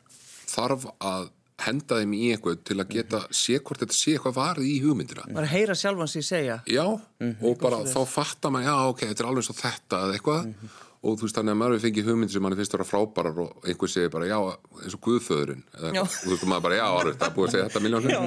þarf 0.48 0.88
að 1.12 1.28
henda 1.58 1.96
þeim 1.98 2.12
í 2.14 2.26
eitthvað 2.32 2.58
til 2.70 2.76
að 2.78 2.90
geta 2.94 3.20
sé 3.34 3.56
hvort 3.58 3.80
þetta 3.82 3.96
sé 3.98 4.12
eitthvað 4.14 4.36
varð 4.38 4.66
í 4.68 4.74
hugmyndina. 4.84 5.24
Bara 5.34 5.48
heyra 5.50 5.74
sjálfan 5.74 6.10
sig 6.12 6.22
segja. 6.26 6.60
Já, 6.70 6.84
og 6.86 7.56
bara 7.58 7.80
þá 7.90 7.98
fattar 8.06 8.52
maður, 8.54 8.68
já 8.70 8.76
ok, 8.92 9.00
þetta 9.10 9.24
er 9.24 9.30
alveg 9.32 9.42
eins 9.42 9.50
og 9.54 9.58
þetta 9.58 10.04
eða 10.06 10.20
eitthvað. 10.20 10.52
Og 10.98 11.14
þú 11.18 11.26
veist 11.28 11.36
þannig 11.38 11.54
að 11.54 11.58
maður 11.60 11.74
hefur 11.76 11.84
fengið 11.88 12.08
hugmyndir 12.10 12.34
sem 12.34 12.42
mann 12.42 12.54
finnst 12.58 12.72
að 12.74 12.80
vera 12.80 12.88
frábærar 12.92 13.36
og 13.44 13.66
einhver 13.70 13.90
segir 13.92 14.08
bara 14.14 14.26
já, 14.30 14.38
eins 14.82 14.96
og 14.96 15.02
guðföðurinn 15.06 15.60
eða, 15.78 15.90
Já. 15.94 16.00
eitthvað. 16.02 16.16
og 16.16 16.24
þú 16.24 16.32
veist 16.32 16.48
maður 16.50 16.64
bara 16.64 16.78
já, 16.80 16.86
alveg, 16.94 17.18
það 17.20 17.28
er 17.28 17.34
búið 17.36 17.46
að 17.46 17.52
segja 17.54 17.66
þetta 17.68 17.82
miljón 17.84 18.08
Já, 18.10 18.22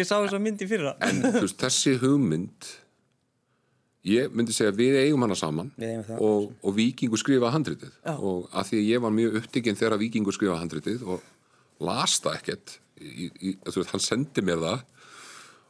ég 0.00 0.08
sá 0.08 0.14
þess 0.14 0.36
að 0.38 0.44
myndi 0.46 0.68
fyrra. 0.70 0.94
en 1.04 1.20
þú 1.26 1.42
veist, 1.44 1.58
þessi 1.60 1.92
hugmynd 2.00 2.70
ég 4.04 4.32
myndi 4.36 4.54
segja 4.54 4.74
við 4.76 4.98
eigum 5.00 5.24
hana 5.24 5.36
saman 5.38 5.70
eigum 5.80 6.18
og, 6.18 6.48
og 6.60 6.74
Víkingur 6.76 7.20
skrifaði 7.20 7.54
handritið. 7.54 7.92
Já. 8.04 8.14
og 8.14 8.48
að 8.52 8.70
því 8.70 8.80
að 8.80 8.90
ég 8.90 9.04
var 9.04 9.14
mjög 9.18 9.38
upptikinn 9.40 9.78
þegar 9.80 10.00
Víkingur 10.02 10.36
skrifaði 10.36 10.64
handritið 10.64 11.06
og 11.08 11.30
las 11.84 12.18
það 12.24 12.40
ekkert 12.40 12.76
í, 13.00 13.30
í, 13.30 13.54
veist, 13.64 13.92
hann 13.92 14.04
sendi 14.04 14.44
mér 14.44 14.60
það 14.62 14.84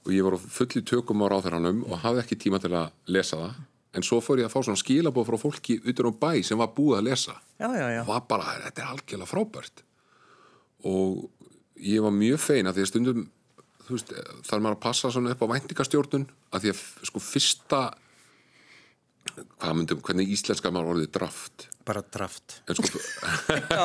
og 0.05 0.11
ég 0.13 0.27
var 0.27 0.37
fulli 0.37 0.83
tökum 0.85 1.23
á 1.25 1.27
ráþæranum 1.33 1.85
og 1.89 2.03
hafði 2.03 2.25
ekki 2.25 2.41
tíma 2.43 2.61
til 2.61 2.75
að 2.77 2.91
lesa 3.09 3.39
það. 3.41 3.63
En 3.95 4.05
svo 4.05 4.19
fór 4.21 4.43
ég 4.43 4.49
að 4.49 4.53
fá 4.53 4.67
svona 4.67 4.81
skilabóð 4.81 5.29
frá 5.31 5.39
fólki 5.41 5.79
utan 5.81 6.11
á 6.11 6.13
bæ 6.19 6.31
sem 6.45 6.59
var 6.61 6.73
búið 6.75 6.99
að 6.99 7.07
lesa. 7.09 7.37
Já, 7.63 7.69
já, 7.71 7.87
já. 7.95 8.01
og 8.03 8.11
var 8.11 8.25
bara, 8.29 8.57
þetta 8.67 8.83
er 8.83 8.91
algjörlega 8.91 9.31
frábært. 9.31 9.85
Og 10.91 11.31
ég 11.81 12.03
var 12.05 12.13
mjög 12.13 12.43
fein 12.43 12.69
að 12.69 12.77
því 12.77 12.85
að 12.85 12.91
stundum 12.91 13.23
veist, 13.89 14.13
þarf 14.45 14.65
maður 14.65 14.77
að 14.77 14.83
passa 14.83 15.13
svona 15.15 15.33
upp 15.33 15.45
á 15.47 15.53
væntingastjórnun 15.55 16.27
að 16.51 16.67
því 16.67 16.75
að 16.75 16.83
sko 17.11 17.23
fyrsta 17.23 17.81
hvað 19.43 19.79
myndum, 19.79 20.03
hvernig 20.05 20.31
íslenska 20.35 20.71
maður 20.73 20.95
orðið 20.95 21.11
draft? 21.17 21.67
Bara 21.85 22.03
draft. 22.15 22.61
Sko, 22.71 23.01
já 23.79 23.83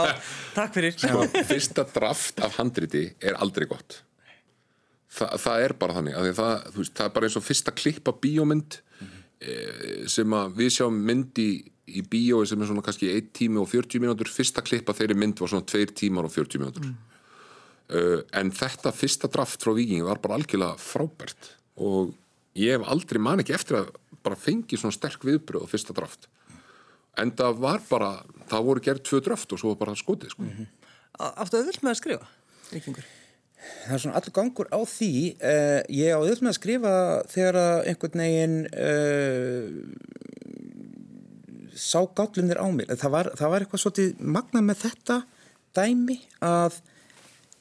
takk 0.56 0.76
fyrir. 0.78 0.96
sko 0.96 1.26
fyrsta 1.50 1.86
draft 1.94 2.40
af 2.46 2.60
handriti 2.60 3.08
er 3.20 3.40
aldrei 3.42 3.68
gott. 3.70 4.02
Þa, 5.10 5.32
það 5.42 5.66
er 5.66 5.76
bara 5.82 5.98
þannig 5.98 6.20
það, 6.38 6.54
veist, 6.76 6.94
það 6.96 7.08
er 7.08 7.14
bara 7.16 7.30
eins 7.30 7.40
og 7.40 7.46
fyrsta 7.48 7.74
klipp 7.74 8.12
af 8.12 8.20
bíómynd 8.22 8.78
e, 9.42 9.56
sem 10.12 10.36
að 10.38 10.60
við 10.60 10.74
sjáum 10.76 11.00
mynd 11.08 11.42
í, 11.42 11.50
í 11.90 12.04
bíói 12.06 12.46
sem 12.48 12.62
er 12.62 12.70
svona 12.70 12.86
kannski 12.86 13.10
1 13.16 13.32
tími 13.40 13.60
og 13.62 13.70
40 13.72 14.04
mínútur. 14.04 14.30
Fyrsta 14.32 14.64
klipp 14.66 14.92
af 14.92 15.02
þeirri 15.02 15.18
mynd 15.18 15.42
var 15.42 15.52
svona 15.52 15.68
2 15.68 15.96
tímar 15.98 16.30
og 16.30 16.36
40 16.36 16.64
mínútur. 16.64 16.90
Mm. 16.90 17.06
en 18.38 18.52
þetta 18.54 18.92
fyrsta 18.94 19.26
draft 19.34 19.64
frá 19.66 19.72
Viking 19.74 20.04
var 20.06 20.20
bara 20.22 20.36
algjörlega 20.38 20.78
frábært. 20.78 21.56
Og 21.82 22.14
ég 22.60 22.78
hef 22.78 22.86
aldrei 22.86 23.18
man 23.24 23.42
ekki 23.42 23.56
eftir 23.58 23.80
að 23.80 23.90
bara 24.26 24.40
fengi 24.40 24.78
svona 24.80 24.96
sterk 24.96 25.24
viðbröð 25.28 25.66
á 25.66 25.72
fyrsta 25.72 25.96
draft 25.96 26.30
en 27.20 27.32
það 27.36 27.62
var 27.64 27.80
bara, 27.90 28.10
það 28.50 28.68
voru 28.68 28.84
gerð 28.84 29.06
tvö 29.08 29.22
draft 29.26 29.54
og 29.54 29.62
svo 29.62 29.74
var 29.74 29.80
bara 29.84 30.00
skotið 30.00 30.30
sko. 30.34 30.44
Áttu 31.20 31.60
auðvöld 31.60 31.82
með 31.84 31.92
að 31.92 32.00
skrifa, 32.00 32.28
vikingur? 32.72 33.08
Það 33.60 33.96
er 33.96 34.02
svona 34.04 34.20
allur 34.20 34.36
gangur 34.38 34.70
á 34.72 34.80
því. 34.88 35.12
Uh, 35.36 35.80
ég 35.92 36.16
á 36.16 36.18
auðvitað 36.20 36.46
með 36.46 36.54
að 36.54 36.60
skrifa 36.60 36.94
þegar 37.34 37.56
að 37.60 37.80
einhvern 37.92 38.24
veginn 38.24 38.58
uh, 38.72 39.66
sá 41.76 42.00
gállunir 42.16 42.62
á 42.64 42.68
mig. 42.72 42.88
Það 42.94 43.16
var, 43.18 43.32
það 43.40 43.52
var 43.54 43.66
eitthvað 43.66 43.84
svolítið 43.84 44.10
magnað 44.38 44.64
með 44.70 44.78
þetta 44.86 45.18
dæmi 45.76 46.18
að 46.46 46.80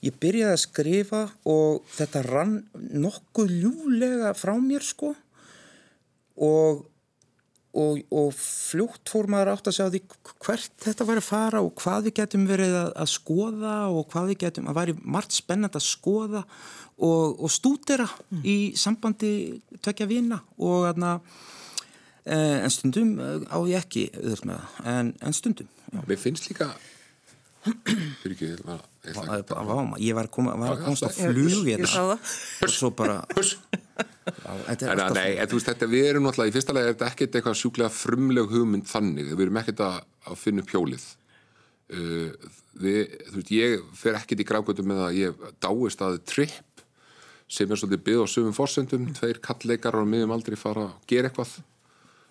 ég 0.07 0.21
byrjaði 0.23 0.55
að 0.55 0.63
skrifa 0.63 1.23
og 1.51 1.73
þetta 1.97 2.23
rann 2.29 2.55
nokkuð 2.95 3.49
ljúlega 3.59 4.31
frá 4.39 4.55
mér 4.63 4.87
sko 4.87 5.17
og, 6.45 6.83
og, 7.79 8.01
og 8.15 8.33
fljótt 8.37 9.11
fór 9.11 9.29
maður 9.31 9.53
átt 9.55 9.71
að 9.71 9.77
segja 9.79 9.93
því 9.95 10.03
hvert 10.47 10.83
þetta 10.85 11.07
var 11.09 11.21
að 11.21 11.29
fara 11.29 11.63
og 11.65 11.73
hvað 11.83 12.09
við 12.09 12.17
getum 12.21 12.49
verið 12.49 12.77
að, 12.81 12.91
að 13.05 13.13
skoða 13.15 13.77
og 13.93 14.11
hvað 14.13 14.33
við 14.33 14.41
getum 14.45 14.71
að 14.71 14.81
væri 14.81 14.97
margt 15.03 15.37
spennand 15.37 15.79
að 15.79 15.87
skoða 15.87 16.45
og, 16.99 17.39
og 17.39 17.53
stúdera 17.53 18.09
mm. 18.09 18.43
í 18.43 18.57
sambandi 18.79 19.33
tvekja 19.85 20.09
vina 20.11 20.41
og 20.59 20.89
aðna 20.91 21.17
eh, 22.25 22.59
en 22.65 22.75
stundum 22.75 23.17
eh, 23.23 23.43
á 23.51 23.59
ég 23.71 23.83
ekki 23.83 24.09
auðvitað 24.15 24.47
með 24.51 24.63
það, 24.63 24.93
en, 24.95 25.13
en 25.23 25.39
stundum 25.39 25.75
já. 25.93 26.01
Mér 26.03 26.23
finnst 26.23 26.49
líka 26.51 26.73
fyrir 27.69 28.35
ekki, 28.35 28.53
ég 28.55 28.65
var 28.67 28.83
ég 30.03 30.17
var 30.19 30.29
að 30.29 30.33
koma 30.35 30.55
að 30.57 30.83
komast 30.85 31.07
á 31.07 31.11
flug 31.13 31.69
hérna. 31.69 32.19
og 32.65 32.73
svo 32.73 32.91
bara 32.97 33.21
nei, 35.17 35.39
en, 35.39 35.49
veist, 35.51 35.69
þetta, 35.69 35.89
við 35.91 36.11
erum 36.11 36.29
náttúrulega 36.29 36.53
í 36.53 36.57
fyrsta 36.57 36.77
lega 36.77 36.91
er 36.91 36.97
þetta 36.97 37.11
ekkert 37.13 37.39
eitthvað 37.39 37.59
sjúklega 37.63 37.95
frumleg 37.95 38.53
hugmynd 38.53 38.89
þannig, 38.91 39.33
við 39.33 39.47
erum 39.47 39.61
ekkert 39.63 39.85
að, 39.87 40.01
að 40.29 40.41
finna 40.43 40.67
pjólið 40.69 41.07
uh, 41.97 42.51
þú 42.79 43.39
veist, 43.39 43.53
ég 43.55 43.87
fer 43.99 44.19
ekkert 44.21 44.45
í 44.45 44.49
grákvöldum 44.49 44.91
með 44.93 45.05
að 45.07 45.19
ég 45.23 45.47
dáist 45.65 46.05
að 46.05 46.21
tripp 46.29 46.85
sem 47.49 47.71
er 47.71 47.81
svolítið 47.81 48.05
byggð 48.05 48.25
á 48.25 48.27
sögum 48.29 48.57
fórsendum, 48.57 49.09
tveir 49.17 49.41
kallleikar 49.45 49.97
og 49.97 50.09
miðum 50.09 50.35
aldrei 50.37 50.59
fara 50.61 50.91
að 50.91 50.97
gera 51.09 51.31
eitthvað 51.31 51.57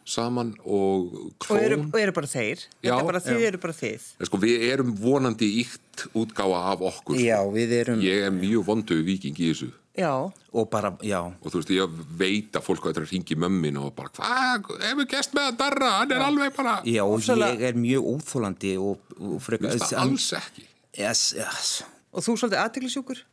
saman 0.07 0.53
og 0.63 1.11
klón. 1.43 1.57
Og 1.57 1.65
eru, 1.65 1.79
og 1.89 1.99
eru 1.99 2.13
bara 2.15 2.29
þeir? 2.31 2.63
Já. 2.85 2.93
Bara 3.03 3.21
þið 3.23 3.43
eru 3.49 3.59
bara 3.63 3.75
þið? 3.75 4.05
Sko, 4.29 4.39
við 4.41 4.63
erum 4.69 4.93
vonandi 5.01 5.49
ítt 5.63 6.07
útgáfa 6.15 6.61
af 6.71 6.85
okkur. 6.91 7.19
Já, 7.19 7.41
við 7.51 7.75
erum... 7.81 8.01
Ég 8.05 8.29
er 8.29 8.33
mjög 8.33 8.65
vondu 8.69 9.01
viking 9.05 9.37
í 9.37 9.51
þessu. 9.51 9.69
Já. 9.97 10.11
Og 10.53 10.67
bara, 10.69 10.93
já. 11.05 11.19
Og 11.25 11.51
þú 11.51 11.59
veist, 11.59 11.73
ég 11.73 12.01
veit 12.19 12.57
að 12.57 12.65
fólk 12.67 12.85
að 12.85 12.93
þetta 12.93 13.11
ringi 13.11 13.37
mömmin 13.43 13.79
og 13.81 13.91
bara, 13.97 14.13
hvað, 14.13 14.71
hefur 14.85 15.09
gæst 15.09 15.33
með 15.35 15.51
að 15.51 15.59
darra, 15.63 15.93
hann 15.99 16.13
er 16.13 16.21
já. 16.21 16.27
alveg 16.29 16.57
bara... 16.57 16.75
Já, 16.85 17.03
og 17.03 17.15
Ósala... 17.17 17.49
ég 17.55 17.65
er 17.71 17.79
mjög 17.81 18.11
óþólandi 18.13 18.75
og, 18.77 19.15
og 19.17 19.39
frekar... 19.43 19.73
Þú 19.73 19.79
veist 19.81 19.93
það 19.95 20.03
alls 20.05 20.27
ekki. 20.37 20.67
Yes, 20.97 21.23
yes. 21.37 21.71
Og 22.13 22.25
þú 22.25 22.37
svolítið 22.37 22.61
aðteglisjúkur? 22.63 23.23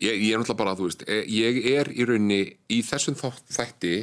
Ég, 0.00 0.16
ég 0.16 0.32
er 0.32 0.40
náttúrulega 0.40 0.62
bara, 0.62 0.74
þú 0.78 0.88
veist, 0.88 1.04
eh, 1.04 1.22
ég 1.28 1.60
er 1.76 1.92
í 1.92 2.08
raunni 2.08 2.40
í 2.72 2.80
þessum 2.88 3.20
þætti 3.20 3.94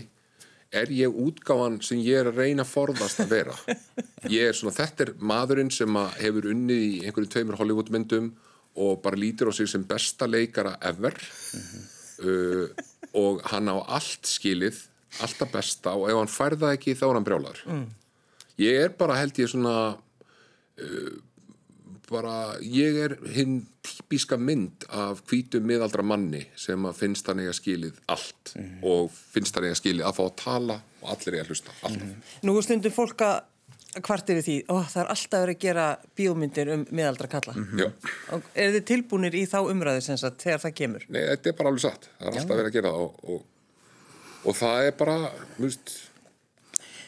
er 0.71 0.91
ég 0.91 1.13
útgáðan 1.13 1.79
sem 1.85 2.01
ég 2.03 2.21
er 2.21 2.31
að 2.31 2.41
reyna 2.41 2.65
að 2.65 2.73
forðast 2.73 3.21
að 3.23 3.31
vera 3.31 3.55
ég 4.35 4.49
er 4.49 4.57
svona, 4.57 4.75
þetta 4.75 5.05
er 5.05 5.13
maðurinn 5.19 5.71
sem 5.71 5.99
hefur 6.19 6.49
unnið 6.51 6.83
í 6.83 6.91
einhverju 7.05 7.31
tveimur 7.33 7.59
Hollywood 7.59 7.91
myndum 7.93 8.33
og 8.77 8.99
bara 9.01 9.19
lítir 9.19 9.49
á 9.49 9.53
sig 9.55 9.69
sem 9.71 9.85
besta 9.87 10.27
leikara 10.27 10.77
ever 10.81 11.15
mm 11.15 11.61
-hmm. 11.61 11.85
uh, 12.27 12.67
og 13.13 13.41
hann 13.51 13.69
á 13.71 13.77
allt 13.87 14.27
skilið 14.27 14.83
alltaf 15.23 15.51
besta 15.51 15.95
og 15.95 16.09
ef 16.09 16.17
hann 16.17 16.27
færða 16.27 16.73
ekki 16.75 16.95
þá 16.95 17.05
er 17.09 17.13
hann 17.13 17.27
brjálar 17.27 17.63
mm. 17.65 17.87
ég 18.57 18.83
er 18.83 18.89
bara 18.89 19.15
held 19.15 19.39
ég 19.39 19.49
svona 19.49 19.97
uh, 19.97 21.13
bara, 22.07 22.35
ég 22.63 22.97
er 23.03 23.15
hinn 23.35 23.59
típiska 23.83 24.37
mynd 24.39 24.85
af 24.95 25.23
hvítum 25.27 25.65
miðaldra 25.67 26.05
manni 26.05 26.45
sem 26.59 26.87
að 26.87 27.01
finnst 27.01 27.27
hann 27.27 27.41
eiga 27.43 27.55
skilið 27.55 27.99
allt 28.07 28.53
mm 28.55 28.63
-hmm. 28.63 28.79
og 28.83 29.11
finnst 29.11 29.55
hann 29.55 29.67
eiga 29.67 29.79
skilið 29.79 30.07
að 30.07 30.17
fá 30.19 30.23
að 30.25 30.35
tala 30.43 30.79
og 31.01 31.09
allir 31.13 31.35
eiga 31.35 31.43
að 31.43 31.51
hlusta 31.51 31.71
mm 31.71 31.95
-hmm. 31.95 32.15
Nú 32.43 32.61
stundum 32.61 32.91
fólk 32.91 33.21
að 33.21 33.41
hvart 34.01 34.29
yfir 34.29 34.43
því, 34.43 34.57
ó, 34.69 34.75
það 34.83 35.01
er 35.01 35.09
alltaf 35.13 35.41
verið 35.41 35.55
að 35.55 35.61
gera 35.61 35.85
bíómyndir 36.15 36.73
um 36.73 36.85
miðaldra 36.91 37.27
kalla 37.27 37.53
mm 37.53 37.67
-hmm. 37.71 38.41
Er 38.55 38.71
þið 38.71 38.83
tilbúinir 38.85 39.35
í 39.35 39.45
þá 39.45 39.59
umræðu 39.71 40.01
sem 40.01 40.17
sagt 40.17 40.41
þegar 40.41 40.59
það 40.59 40.73
kemur? 40.73 41.05
Nei, 41.09 41.21
þetta 41.21 41.49
er 41.49 41.55
bara 41.55 41.69
alveg 41.69 41.81
satt, 41.81 42.09
það 42.19 42.27
er 42.27 42.39
alltaf 42.39 42.57
verið 42.57 42.65
að 42.65 42.73
gera 42.73 42.89
það 42.89 42.99
og, 42.99 43.23
og, 43.23 43.45
og 44.43 44.55
það 44.55 44.85
er 44.85 44.91
bara, 44.91 45.31
þú 45.57 45.63
veist 45.63 46.06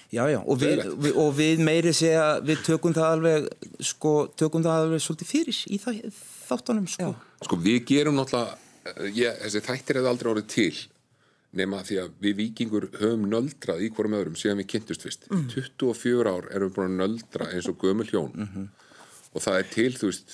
Já, 0.10 0.24
já, 0.26 0.40
og 0.42 0.58
við, 0.58 0.80
við, 0.98 1.18
og 1.22 1.36
við 1.38 1.60
meiri 1.62 1.92
segja, 1.94 2.40
við 2.42 2.64
tökum 2.66 2.96
það 2.98 3.12
alveg, 3.14 3.44
sko, 3.92 4.14
tökum 4.42 4.64
það 4.66 4.86
alveg 4.86 5.04
svolítið 5.06 5.30
fyrir 5.30 5.60
í 5.70 5.78
það, 5.84 6.00
þáttunum, 6.48 6.88
sko. 6.90 7.12
Já. 7.12 7.44
Sko, 7.46 7.60
við 7.62 7.78
gerum 7.92 8.18
náttúrulega, 8.18 8.58
eh, 8.90 9.04
ég, 9.20 9.38
þessi 9.44 9.62
þættir 9.68 10.00
hefur 10.00 10.10
aldrei 10.10 10.32
orðið 10.32 10.50
til, 10.56 10.82
nema 11.62 11.84
því 11.86 12.02
að 12.02 12.18
við 12.26 12.36
vikingur 12.42 12.90
höfum 12.98 13.30
nöldrað 13.30 13.86
í 13.86 13.92
hverjum 13.94 14.18
öðrum 14.18 14.42
síðan 14.42 14.64
við 14.64 14.70
kynntust 14.74 15.06
fyrst. 15.06 15.30
Mm. 15.30 15.46
24 15.54 16.34
ár 16.34 16.50
erum 16.58 16.74
við 16.74 16.76
búin 16.80 16.90
að 16.90 17.00
nöldra 17.04 17.54
eins 17.54 17.70
og 17.70 17.78
gömul 17.78 18.10
hjón 18.10 18.34
mm 18.34 18.50
-hmm. 18.50 18.68
og 19.34 19.42
það 19.46 19.62
er 19.62 19.72
til, 19.78 19.94
þú 19.94 20.10
veist, 20.10 20.30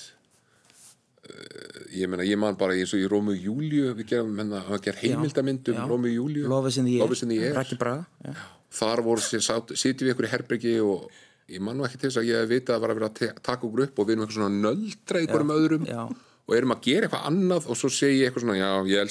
uh, 1.28 1.80
ég 1.92 2.08
menna, 2.08 2.24
ég 2.24 2.38
man 2.38 2.56
bara 2.56 2.72
eins 2.72 2.96
og 2.96 3.00
í 3.00 3.08
Rómu 3.08 3.36
Júliu, 3.36 3.92
við 3.92 4.08
gerum, 4.08 4.32
menna, 4.32 4.64
að 4.64 4.88
gera 4.88 5.00
heimildamind 5.04 5.68
um 5.68 5.88
Rómu 5.88 6.08
Júliu. 6.08 6.48
Lofið 6.48 6.72
sem 6.72 6.84
því 7.28 7.40
er, 7.44 7.56
Rækki 7.56 7.76
Braga, 7.76 8.06
já 8.24 8.55
þar 8.76 9.02
voru 9.06 9.24
sitjum 9.24 10.06
við 10.06 10.12
ykkur 10.14 10.28
í 10.28 10.32
herbyggi 10.32 10.74
og 10.84 11.06
ég 11.52 11.62
mann 11.62 11.82
ekki 11.86 12.00
til 12.00 12.10
þess 12.10 12.20
að 12.22 12.30
ég 12.30 12.42
hef 12.42 12.50
vitað 12.50 12.76
að 12.76 12.84
var 12.84 12.92
að 12.92 13.00
vera 13.00 13.10
að 13.10 13.42
taka 13.46 13.66
okkur 13.68 13.84
upp 13.86 14.00
og 14.00 14.08
við 14.08 14.16
erum 14.16 14.24
eitthvað 14.24 14.38
svona 14.40 14.62
nöldra 14.66 15.22
ykkur 15.26 15.44
um 15.44 15.54
öðrum 15.56 15.86
já. 15.86 16.02
og 16.46 16.56
erum 16.56 16.74
að 16.74 16.82
gera 16.88 17.08
eitthvað 17.08 17.26
annað 17.30 17.70
og 17.70 17.80
svo 17.80 17.90
segi 17.92 18.20
ég 18.20 18.28
eitthvað 18.28 18.46
svona 18.46 18.58
já 18.58 18.70
ég 18.90 19.02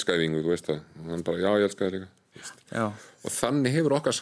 þú 0.44 0.52
veist 0.52 0.70
það. 0.70 0.82
Og 1.02 1.12
hann 1.14 1.26
bara 1.30 1.44
já 1.44 1.50
ég 1.56 1.68
elskaði 1.70 2.00
líka. 2.00 2.12
Og 3.26 3.32
þannig 3.32 3.76
hefur 3.78 3.96
okkar 3.96 4.20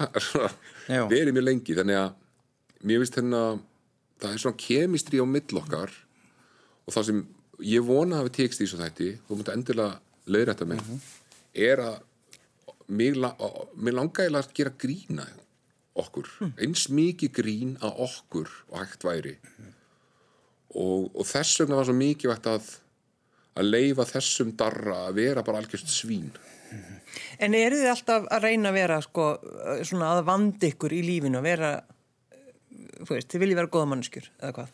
verið 1.14 1.34
mjög 1.34 1.48
lengi 1.50 1.78
þannig 1.80 2.00
að 2.04 2.12
mér 2.84 3.02
finnst 3.02 3.18
hérna 3.18 3.44
það 4.22 4.36
er 4.36 4.44
svona 4.44 4.62
kemistri 4.62 5.20
á 5.20 5.26
millokkar 5.28 5.94
og 6.84 6.96
það 6.96 7.08
sem 7.10 7.22
ég 7.64 7.86
vona 7.88 8.22
að 8.22 8.30
við 8.30 8.36
tekst 8.40 8.64
í 8.64 8.70
svo 8.70 8.80
þætti 8.82 9.10
þú 9.28 9.40
mútti 9.40 9.56
endilega 9.56 10.00
leiðrætta 10.34 10.68
mig 10.68 10.80
mm 10.80 10.90
-hmm. 10.90 11.00
er 11.54 11.80
að 11.80 11.96
mér, 12.88 13.20
mér 13.76 13.98
langaði 14.00 14.36
að 14.40 14.54
gera 14.58 14.74
grína 14.80 15.28
okkur, 16.00 16.30
mm. 16.42 16.54
eins 16.66 16.88
mikið 16.90 17.34
grín 17.38 17.76
að 17.84 18.00
okkur 18.08 18.50
og 18.72 18.80
hægt 18.82 19.06
væri 19.06 19.36
mm. 19.38 19.74
og, 20.82 21.12
og 21.14 21.28
þess 21.30 21.62
vegna 21.62 21.78
var 21.78 21.90
svo 21.90 21.98
mikið 21.98 22.34
vægt 22.34 22.50
að 22.50 22.72
að 23.54 23.70
leifa 23.70 24.06
þessum 24.10 24.54
darra 24.58 25.08
að 25.08 25.20
vera 25.20 25.44
bara 25.46 25.62
algjörst 25.62 25.92
svín. 25.94 26.32
En 27.38 27.54
eru 27.54 27.78
þið 27.78 27.92
alltaf 27.92 28.24
að 28.34 28.46
reyna 28.48 28.72
að 28.72 28.78
vera 28.80 28.96
sko, 29.06 29.26
svona 29.86 30.14
að 30.16 30.24
vandi 30.26 30.72
ykkur 30.74 30.96
í 30.98 31.02
lífinu 31.06 31.38
að 31.38 31.50
vera 31.52 31.74
þú 33.04 33.12
veist, 33.12 33.30
þið 33.30 33.44
viljið 33.44 33.60
vera 33.60 33.74
goða 33.76 33.90
mannskjur 33.92 34.30
eða 34.40 34.56
hvað? 34.58 34.72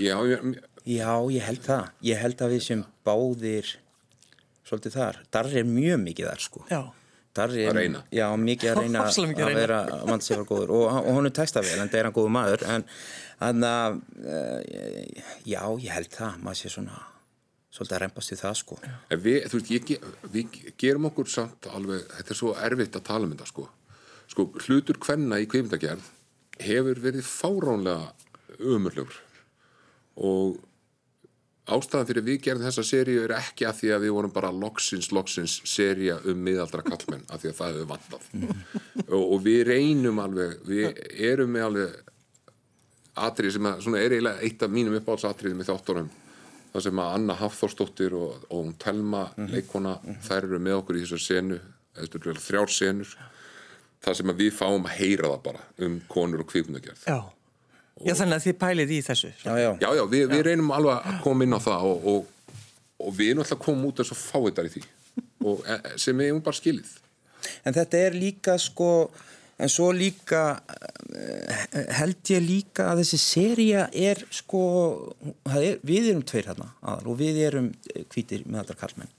Já, 0.00 0.16
ég, 0.28 0.58
Já, 0.88 1.12
ég 1.30 1.46
held 1.46 1.62
það 1.64 2.04
ég 2.08 2.20
held 2.20 2.42
að 2.44 2.52
við 2.56 2.64
sem 2.66 2.82
báðir 3.06 3.72
svolítið 4.66 4.96
þar, 4.96 5.20
darri 5.32 5.60
er 5.62 5.68
mjög 5.68 6.02
mikið 6.04 6.28
þar 6.28 6.44
sko 6.44 6.66
Já 6.68 6.82
að 7.40 7.54
reyna. 7.78 8.02
Já, 8.12 8.26
mikið 8.36 8.72
að 8.72 8.80
reyna 8.82 9.04
að, 9.06 9.20
að 9.46 9.54
vera 9.56 9.80
mannsefar 10.08 10.44
góður. 10.48 10.74
Og, 10.76 10.98
og 11.00 11.08
hún 11.16 11.30
er 11.30 11.36
textað 11.36 11.70
vel 11.70 11.78
en 11.80 11.92
það 11.92 12.00
er 12.00 12.08
hann 12.08 12.16
góður 12.18 12.34
maður 12.36 12.66
en 12.68 12.84
þannig 13.42 13.70
að 13.70 13.96
uh, 14.26 15.24
já, 15.48 15.62
ég 15.86 15.96
held 15.96 16.12
það 16.14 16.44
maður 16.44 16.60
sé 16.60 16.72
svona 16.76 17.00
svolítið 17.72 17.96
að 17.96 18.02
reymbast 18.04 18.34
í 18.34 18.36
það 18.36 18.56
sko. 18.60 18.78
Við, 19.24 19.38
þú 19.48 19.60
veist, 19.60 19.70
ég, 19.72 20.08
við 20.34 20.58
gerum 20.80 21.08
okkur 21.08 21.30
samt 21.32 21.68
alveg, 21.72 22.02
þetta 22.18 22.34
er 22.34 22.38
svo 22.42 22.52
erfitt 22.68 22.98
að 22.98 23.06
tala 23.08 23.28
um 23.28 23.32
þetta 23.32 23.48
sko, 23.48 23.64
sko 24.28 24.48
hlutur 24.66 25.00
hvenna 25.00 25.40
í 25.40 25.48
kvimdagerð 25.48 26.10
hefur 26.62 27.00
verið 27.00 27.24
fáránlega 27.24 28.12
umurlur 28.60 29.16
og 30.20 30.60
ástæðan 31.70 32.08
fyrir 32.08 32.24
við 32.26 32.38
gerðum 32.46 32.66
þessa 32.66 32.84
seríu 32.86 33.22
er 33.22 33.34
ekki 33.36 33.66
að 33.68 33.76
því 33.78 33.90
að 33.94 34.04
við 34.04 34.14
vorum 34.16 34.32
bara 34.34 34.50
loksins, 34.54 35.10
loksins 35.14 35.60
seria 35.68 36.16
um 36.26 36.40
miðaldra 36.42 36.82
kallmenn 36.86 37.22
af 37.30 37.42
því 37.42 37.52
að 37.52 37.58
það 37.58 37.76
hefur 37.76 37.90
vantað. 37.92 38.24
Og, 39.12 39.22
og 39.22 39.42
við 39.44 39.60
reynum 39.68 40.18
alveg 40.22 40.56
við 40.66 40.98
erum 41.20 41.52
með 41.52 41.66
alveg 41.66 41.98
atrið 43.22 43.54
sem 43.56 43.68
að, 43.68 43.86
er 43.98 44.14
eiginlega 44.14 44.46
eitt 44.46 44.64
af 44.64 44.72
mínum 44.72 44.96
uppáhaldsatriðum 44.96 45.60
í 45.60 45.66
þáttunum. 45.68 46.08
Það 46.72 46.84
sem 46.86 47.02
að 47.02 47.10
Anna 47.18 47.36
Hafþórsdóttir 47.36 48.16
og, 48.16 48.46
og 48.48 48.62
hún 48.62 48.72
Telma 48.80 49.26
mm 49.26 49.34
-hmm. 49.36 49.52
leikona, 49.52 49.92
mm 49.98 50.14
-hmm. 50.14 50.22
þær 50.28 50.44
eru 50.48 50.58
með 50.58 50.78
okkur 50.80 50.96
í 50.96 51.02
þessu 51.04 51.18
senu, 51.18 51.60
þrjár 52.48 52.70
senur. 52.72 53.16
Það 54.02 54.16
sem 54.16 54.30
að 54.30 54.40
við 54.40 54.52
fáum 54.52 54.86
að 54.86 54.96
heyra 54.96 55.28
það 55.28 55.42
bara 55.42 55.60
um 55.78 56.00
konur 56.08 56.40
og 56.40 56.48
kvíknugjörð 56.50 57.04
Já 57.06 57.20
Já, 58.02 58.14
þannig 58.18 58.38
að 58.38 58.46
þið 58.46 58.56
pælið 58.62 58.92
í 58.92 59.00
þessu. 59.06 59.32
Já, 59.44 59.52
já, 59.60 59.68
já, 59.82 59.88
já 59.98 60.02
við, 60.10 60.24
við 60.32 60.44
reynum 60.48 60.72
alveg 60.74 61.10
að 61.10 61.20
koma 61.24 61.46
inn 61.46 61.56
á 61.56 61.60
það 61.62 61.86
og, 61.90 62.08
og, 62.12 62.56
og 63.02 63.14
við 63.18 63.32
erum 63.32 63.44
alltaf 63.44 63.58
að 63.58 63.64
koma 63.66 63.88
út 63.90 64.02
þess 64.02 64.14
að 64.14 64.22
fá 64.22 64.38
þetta 64.48 64.66
í 64.66 64.72
því 64.76 64.84
og 65.42 65.62
e, 65.66 65.76
e, 65.76 65.92
sem 66.00 66.24
er 66.24 66.32
um 66.34 66.42
bara 66.44 66.58
skilið. 66.58 66.96
En 67.66 67.76
þetta 67.76 68.02
er 68.06 68.16
líka 68.16 68.56
sko, 68.62 68.90
en 69.62 69.72
svo 69.72 69.88
líka 69.94 70.42
e, 71.14 71.86
held 71.98 72.34
ég 72.34 72.44
líka 72.44 72.90
að 72.90 73.02
þessi 73.02 73.22
seria 73.22 73.88
er 73.92 74.22
sko, 74.34 74.62
er, 75.52 75.80
við 75.86 76.12
erum 76.12 76.26
tveir 76.26 76.52
hérna 76.52 76.70
og 77.02 77.18
við 77.20 77.42
erum 77.48 77.72
kvítir 78.12 78.46
með 78.46 78.64
allra 78.64 78.78
karlmenn 78.84 79.18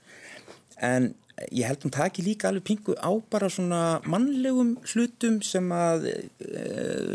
en 0.84 1.12
ég 1.50 1.66
held 1.66 1.82
hún 1.82 1.94
taki 1.94 2.22
líka 2.22 2.48
alveg 2.48 2.64
pingu 2.68 2.94
á 2.94 3.10
bara 3.30 3.50
svona 3.50 4.00
mannlegum 4.06 4.76
hlutum 4.92 5.40
sem 5.42 5.66
að 5.74 6.08
uh, 6.12 7.14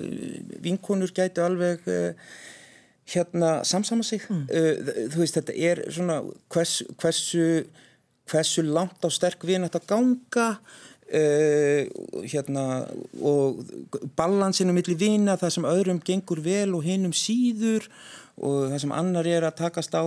vinkonur 0.63 1.13
gætu 1.15 1.43
alveg 1.45 1.87
uh, 1.87 2.11
hérna 3.09 3.63
samsama 3.63 4.03
sig 4.03 4.25
mm. 4.27 4.43
uh, 4.51 5.09
þú 5.13 5.23
veist 5.23 5.39
þetta 5.39 5.55
er 5.55 5.83
svona 5.87 6.19
hvers, 6.51 6.81
hversu 6.99 7.47
hversu 8.29 8.63
langt 8.67 9.07
á 9.07 9.09
sterk 9.09 9.47
við 9.47 9.63
nætt 9.63 9.79
að 9.79 9.89
ganga 9.89 10.51
hérna 11.09 12.63
og 13.25 13.63
balansinu 14.13 14.75
millir 14.75 14.99
vina 14.99 15.33
það 15.41 15.53
sem 15.55 15.65
öðrum 15.65 16.01
gengur 16.05 16.37
vel 16.45 16.75
og 16.77 16.83
hinnum 16.85 17.15
síður 17.17 17.87
og 17.89 18.18
það 18.39 18.79
sem 18.83 18.95
annar 18.95 19.27
er 19.27 19.45
að 19.47 19.59
takast 19.59 19.95
á 19.95 20.03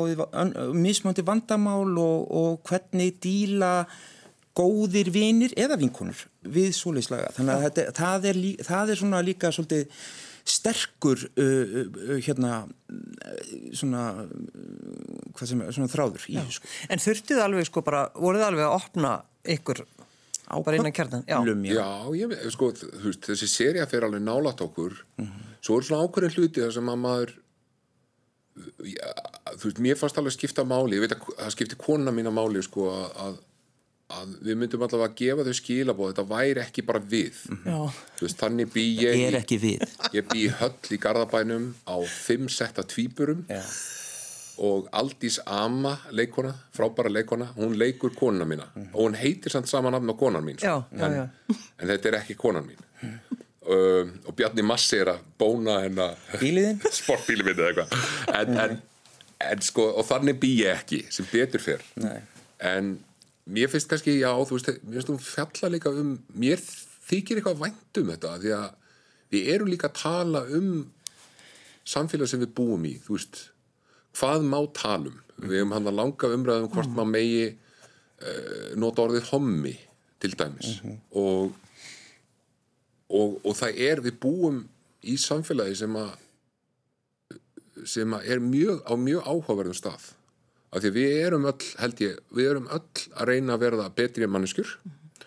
mismöndi 0.72 1.24
vandamál 1.26 1.92
og, 2.00 2.26
og 2.30 2.60
hvernig 2.68 3.20
díla 3.22 3.86
góðir 4.56 5.08
vinir 5.12 5.54
eða 5.56 5.78
vinkonur 5.80 6.26
við 6.42 6.74
svoleiðslaga 6.76 7.32
þannig 7.36 7.54
að 7.54 7.64
þetta, 7.66 7.86
það, 7.96 8.28
er, 8.30 8.42
það 8.68 8.92
er 8.92 9.00
svona 9.00 9.22
líka 9.24 9.52
svolítið 9.54 10.02
sterkur 10.44 11.20
uh, 11.38 11.44
uh, 11.46 12.14
hérna 12.18 12.62
svona, 13.78 14.04
sem, 15.38 15.62
svona 15.70 15.90
þráður 15.90 16.26
í 16.26 16.38
þessu 16.38 16.58
sko. 16.58 16.70
En 16.90 17.02
þurftið 17.02 17.42
alveg 17.44 17.68
sko 17.68 17.84
bara, 17.86 18.06
voruð 18.18 18.46
alveg 18.48 18.66
að 18.66 18.76
opna 18.80 19.12
ykkur 19.54 19.84
á 20.52 20.56
bara 20.58 20.78
innan 20.78 20.94
kjarnan 20.94 21.22
já, 21.28 21.38
já. 21.70 21.86
Ég, 22.18 22.34
sko, 22.52 22.72
veist, 23.04 23.22
þessi 23.30 23.48
seria 23.50 23.86
fyrir 23.90 24.08
alveg 24.08 24.24
nálat 24.26 24.60
okkur. 24.66 24.98
Mm 25.20 25.28
-hmm. 25.28 25.54
svo 25.62 25.78
er 25.78 25.86
svona 25.86 26.04
ákveðin 26.04 26.36
hluti 26.36 26.64
þar 26.64 26.74
sem 26.74 26.90
að 26.90 27.02
maður 27.06 27.34
þú 28.52 29.64
veist, 29.64 29.80
mér 29.84 29.96
fannst 30.00 30.20
alveg 30.20 30.36
skipta 30.36 30.66
máli 30.68 30.98
ég 30.98 31.06
veit 31.06 31.16
að 31.16 31.24
það 31.38 31.54
skipti 31.56 31.80
konuna 31.80 32.14
mína 32.14 32.34
máli 32.34 32.62
sko 32.64 32.90
að, 32.92 33.38
að 34.18 34.36
við 34.44 34.60
myndum 34.60 34.84
allavega 34.84 35.08
að 35.08 35.16
gefa 35.22 35.46
þau 35.48 35.56
skilabóð 35.56 36.12
þetta 36.12 36.26
væri 36.34 36.64
ekki 36.66 36.84
bara 36.88 37.00
við 37.00 37.40
mm 37.48 37.62
-hmm. 37.64 37.96
veist, 38.20 38.38
þannig 38.42 38.72
bý 38.74 38.86
ég 39.00 39.16
ég 40.12 40.28
bý 40.28 40.46
höll 40.60 40.92
í 40.92 41.00
Garðabænum 41.00 41.74
á 41.88 41.96
fimm 42.04 42.48
setta 42.48 42.82
tvíburum 42.84 43.46
já 43.48 43.64
og 44.62 44.88
Aldís 44.92 45.40
Ama 45.46 45.96
leikona, 46.10 46.52
frábæra 46.76 47.12
leikona 47.12 47.48
hún 47.56 47.78
leikur 47.78 48.14
konuna 48.14 48.44
mína 48.44 48.66
mm. 48.74 48.88
og 48.94 49.00
hún 49.08 49.14
heitir 49.14 49.52
samt 49.52 49.68
saman 49.68 49.94
af 49.94 50.02
með 50.02 50.18
konan 50.18 50.44
mín 50.44 50.58
já, 50.62 50.82
en, 50.92 51.00
já, 51.00 51.08
já. 51.16 51.56
en 51.78 51.88
þetta 51.88 52.08
er 52.08 52.18
ekki 52.20 52.34
konan 52.34 52.66
mín 52.66 52.78
mm. 53.02 53.38
Um, 53.66 54.12
og 54.26 54.36
Bjarni 54.38 54.64
Massi 54.66 54.98
er 54.98 55.12
að 55.14 55.22
bóna 55.38 55.78
hennar 55.84 56.18
sportbíli 57.00 57.46
minn 57.46 57.58
eða 57.58 57.70
eitthvað. 57.70 57.96
En, 58.34 58.60
en, 58.64 58.76
en 59.52 59.64
sko, 59.64 59.88
og 59.98 60.06
þannig 60.08 60.40
bý 60.42 60.52
ég 60.62 60.82
ekki 60.82 61.02
sem 61.12 61.28
betur 61.30 61.62
fyrr 61.62 61.84
Nei. 62.02 62.20
en 62.58 62.94
mér 63.44 63.70
finnst 63.72 63.90
kannski, 63.90 64.18
já, 64.22 64.30
þú 64.46 64.58
veist 64.58 64.72
mér 64.82 64.98
finnst 64.98 65.10
þú 65.10 65.18
fjalla 65.26 65.72
líka 65.74 65.92
um 66.02 66.16
mér 66.38 66.62
þykir 67.08 67.40
eitthvað 67.40 67.62
vænt 67.64 68.02
um 68.02 68.12
þetta 68.12 68.36
því 68.42 68.54
að 68.58 68.68
við 69.32 69.54
erum 69.54 69.72
líka 69.72 69.88
að 69.90 69.98
tala 70.02 70.44
um 70.58 70.74
samfélag 71.88 72.30
sem 72.30 72.42
við 72.42 72.54
búum 72.56 72.84
í, 72.86 72.96
þú 73.02 73.16
veist. 73.16 73.48
Hvað 74.12 74.44
má 74.44 74.58
talum 74.76 75.18
við 75.40 75.58
hefum 75.62 75.74
hann 75.74 75.88
að 75.90 75.98
langa 75.98 76.30
umræðum 76.36 76.70
hvort 76.72 76.90
mm. 76.90 76.96
maður 76.98 77.12
megi 77.14 77.44
uh, 77.48 78.66
nota 78.78 79.06
orðið 79.06 79.30
hommi 79.32 79.74
til 80.22 80.32
dæmis. 80.38 80.76
Mm 80.82 80.90
-hmm. 80.90 80.98
og, 81.18 81.52
og 83.12 83.38
og 83.44 83.56
það 83.58 83.80
er 83.88 84.02
við 84.04 84.18
búum 84.22 84.62
í 85.02 85.16
samfélagi 85.20 85.78
sem 85.82 85.96
að 85.98 86.12
sem 87.88 88.12
að 88.14 88.26
er 88.34 88.42
mjög 88.44 88.82
á 88.86 88.94
mjög 88.96 89.22
áhugaverðum 89.26 89.78
stað. 89.78 90.12
Af 90.72 90.82
því 90.82 90.90
við 90.96 91.14
erum 91.26 91.48
öll, 91.50 91.68
held 91.82 92.00
ég 92.00 92.20
við 92.32 92.50
erum 92.50 92.68
öll 92.72 93.06
að 93.12 93.28
reyna 93.28 93.56
að 93.56 93.64
verða 93.66 93.90
betri 93.96 94.26
manneskjur. 94.26 94.78
Mm 94.82 94.90
-hmm. 94.90 95.26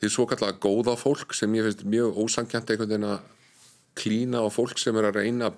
því 0.00 0.08
svo 0.10 0.26
kallega 0.26 0.58
góða 0.58 0.96
fólk 0.96 1.34
sem 1.34 1.54
ég 1.54 1.64
finnst 1.64 1.84
mjög 1.84 2.16
ósankjant 2.18 2.70
einhvern 2.70 2.88
veginn 2.88 3.12
að 3.12 3.20
klína 3.94 4.42
á 4.42 4.48
fólk 4.50 4.78
sem 4.78 4.96
er 4.96 5.04
að 5.04 5.16
reyna 5.22 5.52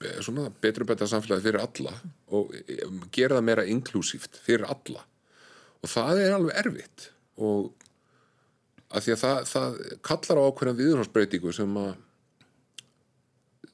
Eh, 0.00 0.20
svona 0.24 0.48
betur 0.62 0.86
og 0.86 0.88
betra 0.88 1.06
samfélagi 1.08 1.44
fyrir 1.44 1.60
alla 1.60 1.90
og 2.32 2.54
eh, 2.56 2.86
gera 3.12 3.36
það 3.36 3.44
meira 3.44 3.66
inklúsíft 3.68 4.38
fyrir 4.46 4.64
alla. 4.64 5.02
Og 5.84 5.92
það 5.92 6.20
er 6.22 6.36
alveg 6.36 6.60
erfitt. 6.62 7.10
Og 7.36 7.68
að 8.90 9.06
því 9.06 9.14
að 9.14 9.20
það, 9.24 9.40
það 9.50 9.76
kallar 10.06 10.40
á 10.40 10.46
ákveðna 10.48 10.78
viðhórsbreytingu 10.80 11.52
sem 11.56 11.76
að 11.80 11.90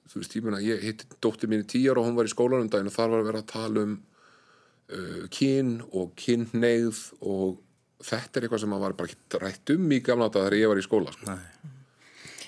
þú 0.07 0.22
veist, 0.22 0.37
ég 0.37 0.46
meina, 0.46 0.62
ég 0.64 0.85
hitti 0.85 1.20
dóttir 1.24 1.50
mín 1.52 1.64
í 1.64 1.70
tíjar 1.70 2.00
og 2.00 2.09
hún 2.09 2.18
var 2.18 2.29
í 2.29 2.33
skólanum 2.33 2.70
daginn 2.72 2.90
og 2.90 2.96
þar 2.96 3.12
var 3.14 3.22
að 3.22 3.31
vera 3.31 3.44
að 3.44 3.52
tala 3.52 3.87
um 3.87 3.94
uh, 3.96 5.22
kyn 5.35 5.79
og 5.90 6.12
kynneið 6.20 7.00
og 7.20 7.62
þetta 8.07 8.38
er 8.38 8.46
eitthvað 8.46 8.62
sem 8.62 8.72
maður 8.72 8.87
var 8.87 8.98
bara 9.00 9.11
ekki 9.12 9.40
rætt 9.42 9.74
um 9.76 9.88
í 9.92 10.02
gamla 10.05 10.29
dag 10.29 10.46
þegar 10.46 10.61
ég 10.61 10.72
var 10.72 10.83
í 10.83 10.87
skóla 10.87 11.16
sko. 11.16 11.33
Nei 11.33 11.74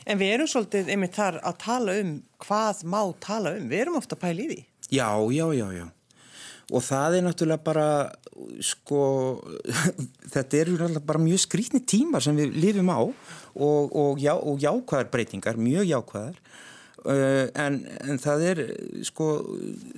En 0.09 0.17
við 0.17 0.39
erum 0.39 0.49
svolítið 0.49 0.89
einmitt 0.95 1.17
þar 1.19 1.37
að 1.45 1.57
tala 1.61 1.95
um 2.01 2.13
hvað 2.41 2.83
má 2.89 3.01
tala 3.21 3.53
um. 3.59 3.69
Við 3.69 3.83
erum 3.83 3.99
ofta 3.99 4.17
að 4.17 4.23
pæla 4.23 4.45
í 4.45 4.49
því. 4.49 4.61
Já, 4.89 5.09
já, 5.37 5.47
já, 5.53 5.67
já. 5.77 5.85
Og 6.69 6.85
það 6.85 7.17
er 7.19 7.27
náttúrulega 7.27 7.65
bara, 7.65 7.89
sko, 8.65 9.03
þetta 10.35 10.61
eru 10.61 10.89
bara 11.01 11.23
mjög 11.23 11.45
skrítni 11.47 11.83
tímar 11.85 12.25
sem 12.25 12.39
við 12.39 12.57
lifum 12.59 12.93
á 12.93 13.01
og, 13.03 13.93
og, 13.93 14.23
já, 14.23 14.35
og 14.37 14.63
jákvæðar 14.63 15.13
breytingar, 15.13 15.61
mjög 15.61 15.89
jákvæðar. 15.93 16.41
Uh, 17.09 17.47
en, 17.55 17.77
en 18.11 18.19
það 18.19 18.41
er, 18.45 18.61
sko, 19.07 19.29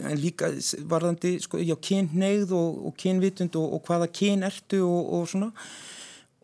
en 0.04 0.18
líka 0.20 0.50
varðandi, 0.88 1.38
sko, 1.42 1.58
já, 1.64 1.72
kynneigð 1.80 2.52
og, 2.54 2.82
og 2.90 2.98
kynvitund 3.00 3.56
og 3.56 3.80
hvaða 3.88 4.10
kyn 4.14 4.44
ertu 4.46 4.82
og 4.84 5.24
svona 5.30 5.48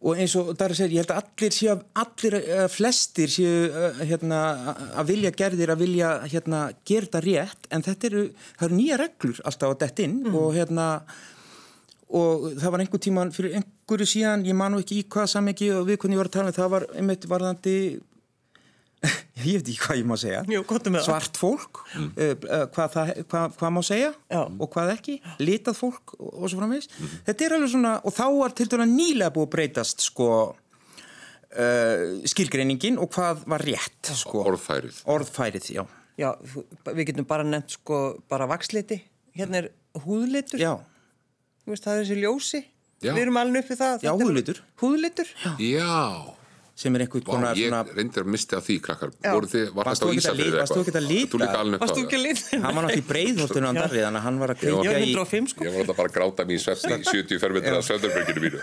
og 0.06 0.18
eins 0.20 0.34
og 0.36 0.52
Darri 0.58 0.76
segir, 0.76 0.98
ég 0.98 1.04
held 1.04 1.12
að 1.14 1.22
allir 1.22 1.54
séu 1.56 1.76
allir, 2.02 2.36
uh, 2.40 2.66
flestir 2.70 3.32
séu 3.32 3.54
uh, 3.68 4.02
hérna, 4.04 4.40
að 4.98 5.12
vilja 5.12 5.32
gerðir 5.36 5.72
að 5.72 5.82
vilja 5.84 6.10
hérna, 6.26 6.60
þetta 6.86 7.22
rétt 7.24 7.70
en 7.72 7.86
þetta 7.86 8.10
eru, 8.10 8.26
það 8.58 8.68
eru 8.68 8.78
nýja 8.80 9.00
reglur 9.00 9.40
alltaf 9.48 9.72
á 9.72 9.80
dett 9.82 10.04
inn 10.04 10.20
mm. 10.26 10.36
og 10.36 10.52
hérna 10.56 10.86
og 12.14 12.50
það 12.54 12.72
var 12.72 12.82
einhver 12.84 13.02
tíman 13.02 13.32
fyrir 13.34 13.56
einhverju 13.58 14.06
síðan, 14.06 14.44
ég 14.46 14.54
manu 14.58 14.82
ekki 14.82 15.00
í 15.00 15.06
hvað 15.10 15.32
samegi 15.32 15.72
og 15.74 15.88
við 15.88 15.98
hvernig 16.02 16.16
ég 16.16 16.22
var 16.22 16.30
að 16.30 16.36
tala 16.36 16.52
um 16.52 16.58
það 16.58 16.74
var 16.76 16.86
einmitt 16.94 17.26
varðandi 17.30 17.78
ég 19.46 19.58
veit 19.58 19.70
ekki 19.70 19.80
hvað 19.82 19.98
ég 20.00 20.06
má 20.08 20.14
segja 20.20 20.42
Jú, 20.50 20.62
svart 21.04 21.38
fólk 21.40 21.82
mm. 21.96 22.06
uh, 22.14 22.62
hvað, 22.74 22.92
það, 22.94 23.10
hvað, 23.30 23.56
hvað 23.58 23.74
má 23.74 23.80
segja 23.86 24.12
Já. 24.32 24.38
og 24.46 24.70
hvað 24.72 24.92
ekki, 24.94 25.16
litað 25.42 25.78
fólk 25.80 26.14
og, 26.18 26.30
og 26.30 26.46
svo 26.52 26.60
framvegs 26.62 26.88
mm. 26.92 27.18
þetta 27.28 27.46
er 27.46 27.56
alveg 27.58 27.74
svona 27.74 27.96
og 28.00 28.16
þá 28.16 28.24
var 28.38 28.56
til 28.56 28.68
dæla 28.72 28.88
nýlega 28.90 29.34
búið 29.34 29.48
að 29.48 29.52
breytast 29.56 30.06
sko 30.06 30.30
uh, 30.46 32.06
skilgreiningin 32.32 33.00
og 33.02 33.12
hvað 33.14 33.44
var 33.50 33.66
rétt 33.66 34.14
sko. 34.16 34.46
orðfærið 34.52 35.02
orðfærið, 35.16 35.70
já. 35.76 35.84
já 36.22 36.30
við 36.92 37.10
getum 37.10 37.28
bara 37.28 37.46
nefnt 37.46 37.80
sko 37.80 38.02
bara 38.30 38.48
vaksliti 38.50 39.02
hérna 39.36 39.64
er 39.64 39.72
húðlitur 40.06 40.62
veist, 41.74 41.86
það 41.86 41.94
er 41.94 42.02
þessi 42.04 42.22
ljósi. 42.22 42.64
Já. 43.04 43.12
við 43.12 43.26
erum 43.26 43.36
alveg 43.42 43.66
uppið 43.66 43.78
það. 43.82 44.02
Já, 44.06 44.10
húðlitur. 44.16 44.64
húðlitur. 44.80 45.32
Já. 45.60 46.34
Sem 46.76 46.92
er 46.92 47.06
einhvern 47.06 47.22
konar 47.24 47.56
Ég 47.56 47.70
svona... 47.70 47.94
reyndir 47.96 48.20
að 48.20 48.32
mista 48.34 48.58
því 48.60 48.74
krakkar. 48.84 49.12
Þið, 49.24 49.68
Varst 49.78 50.02
þú 50.02 50.10
ekki 50.12 50.28
að 50.28 50.40
líta? 50.42 50.56
Varst 50.58 50.74
þú 50.74 50.80
ekki 50.82 52.18
að 52.18 52.24
líta? 52.26 52.58
Hann 52.60 52.76
var 52.76 52.84
náttúrulega 52.84 53.00
í 53.00 53.04
breyðhóttunum 53.08 53.70
á 53.72 53.74
darrið 53.78 54.04
Þannig 54.04 54.20
að 54.20 54.26
hann 54.26 54.40
var 54.42 54.52
að 54.52 54.58
kveikja 54.60 54.98
í 55.00 55.14
sko. 55.48 55.64
Ég 55.64 55.72
var 55.72 55.80
alltaf 55.80 55.96
bara 56.02 56.10
að 56.10 56.16
gráta 56.18 56.44
mér 56.50 56.58
í 56.58 56.60
svefni 56.66 56.98
70 57.08 57.40
fermetra 57.40 57.78
að 57.78 57.86
söndarbyrginu 57.88 58.42
mínu. 58.44 58.60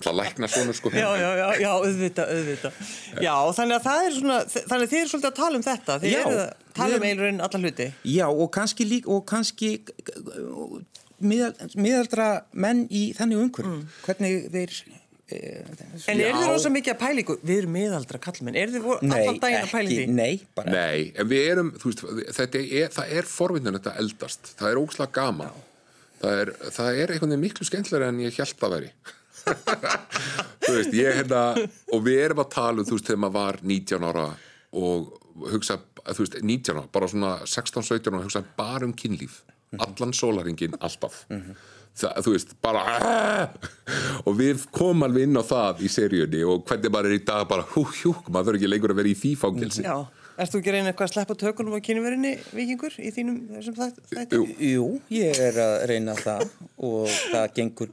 Það 0.00 0.16
lækna 0.22 0.50
svona 0.54 0.76
sko. 0.78 0.94
Já, 0.96 1.10
já, 1.20 1.28
já, 1.42 1.44
já, 1.60 1.68
auðvita, 1.74 2.26
auðvita 2.32 2.72
Já, 3.20 3.34
þannig 3.60 3.76
að 3.76 3.84
það 3.90 4.06
er 4.06 4.16
svona 4.16 4.38
Þannig 4.56 4.86
að 4.86 4.94
þið 4.94 5.02
eru 5.02 5.12
svolítið 5.12 5.28
að 5.28 5.38
tala 5.42 5.60
um 5.60 5.66
þetta. 5.68 5.98
Þið 6.00 6.16
eru 6.22 6.40
að 6.40 6.72
tala 6.80 6.96
um 6.96 7.06
eilurinn 7.10 7.44
allar 7.44 7.66
hluti. 7.66 7.90
Já, 8.08 8.26
og 8.32 8.48
kannski 8.56 8.88
lík 8.88 9.12
og 9.12 9.26
kannski 9.28 9.74
miðaldra 11.22 12.28
menn 12.52 12.84
í 12.90 13.10
þannig 13.16 13.46
umhverf 13.46 13.72
mm. 13.72 13.86
hvernig 14.06 14.50
þeir 14.52 14.82
En 15.32 16.20
er 16.20 16.34
þið 16.36 16.48
rosa 16.50 16.70
mikið 16.72 16.92
að 16.92 16.98
pælingu? 17.00 17.34
Við 17.40 17.60
erum 17.62 17.74
miðaldra 17.76 18.18
kallmenn, 18.20 18.56
er 18.58 18.72
þið 18.72 18.88
allan 18.92 19.38
daginn 19.40 19.62
að 19.62 19.70
pælingu 19.72 20.02
því? 20.02 20.16
Nei, 20.16 20.42
bara 20.56 20.74
Nei, 20.74 21.12
en 21.16 21.28
við 21.30 21.48
erum, 21.52 21.70
þú 21.80 21.92
veist, 21.92 22.02
þetta 22.36 22.62
er, 22.62 22.90
það 22.92 23.14
er 23.18 23.28
forvindan 23.30 23.78
þetta 23.78 23.94
eldast, 24.02 24.52
það 24.58 24.68
er 24.68 24.80
óslag 24.82 25.14
gaman. 25.16 25.62
Það 26.22 26.42
er, 26.42 26.52
það 26.76 27.00
er 27.02 27.14
einhvern 27.14 27.32
veginn 27.32 27.44
miklu 27.46 27.66
skemmtilega 27.66 28.10
en 28.12 28.20
ég 28.22 28.36
held 28.38 28.66
að 28.66 28.74
veri 28.76 28.92
þú 30.62 30.74
veist, 30.76 30.92
ég 30.94 31.16
hérna 31.18 31.40
og 31.90 32.04
við 32.04 32.20
erum 32.22 32.42
að 32.44 32.52
tala 32.52 32.78
um, 32.78 32.86
þú 32.86 32.98
veist, 32.98 33.08
þegar 33.08 33.22
maður 33.24 33.38
var 33.38 33.58
19 33.72 34.06
ára 34.06 34.26
og 34.78 35.48
hugsa, 35.50 35.78
þú 36.04 36.22
veist, 36.22 36.36
19 36.38 36.78
ára, 36.78 36.84
bara 36.94 37.08
svona 37.10 37.32
16-17 37.42 38.12
ára, 38.12 38.22
hugsa 38.22 38.44
bara 38.58 38.86
um 38.86 38.94
kynlíf 38.94 39.40
allan 39.78 40.12
sólaringin, 40.12 40.76
alltaf. 40.80 41.24
Mm 41.28 41.40
-hmm 41.40 41.70
það, 41.98 42.18
þú 42.24 42.34
veist, 42.36 42.54
bara 42.64 42.82
og 44.28 44.34
við 44.38 44.66
komum 44.74 45.06
alveg 45.06 45.28
inn 45.28 45.40
á 45.40 45.44
það 45.44 45.84
í 45.84 45.92
seríunni 45.92 46.42
og 46.48 46.64
hvernig 46.68 46.92
maður 46.94 47.12
er 47.12 47.18
í 47.18 47.22
dag 47.28 47.46
bara 47.50 47.66
hú 47.74 47.84
hjúk, 48.00 48.28
maður 48.28 48.52
þurfi 48.52 48.62
ekki 48.62 48.72
lengur 48.72 48.94
að 48.94 49.00
vera 49.02 49.12
í 49.12 49.16
því 49.22 49.32
fangilsi 49.40 49.86
Já, 49.86 49.96
erst 50.36 50.54
þú 50.54 50.60
ekki 50.60 50.72
að 50.72 50.78
reyna 50.78 50.92
eitthvað 50.92 51.08
að 51.08 51.14
sleppa 51.14 51.38
tökunum 51.42 51.76
á 51.76 51.80
kynverðinni 51.88 52.34
vikingur 52.56 52.98
í 52.98 53.14
þínum 53.14 53.40
þessum 53.56 53.78
þætti? 53.80 54.38
Jú. 54.38 54.46
Jú, 54.72 54.86
ég 55.12 55.42
er 55.48 55.60
að 55.66 55.74
reyna 55.92 56.16
það 56.20 56.46
og 56.90 57.10
það 57.32 57.50
gengur 57.58 57.92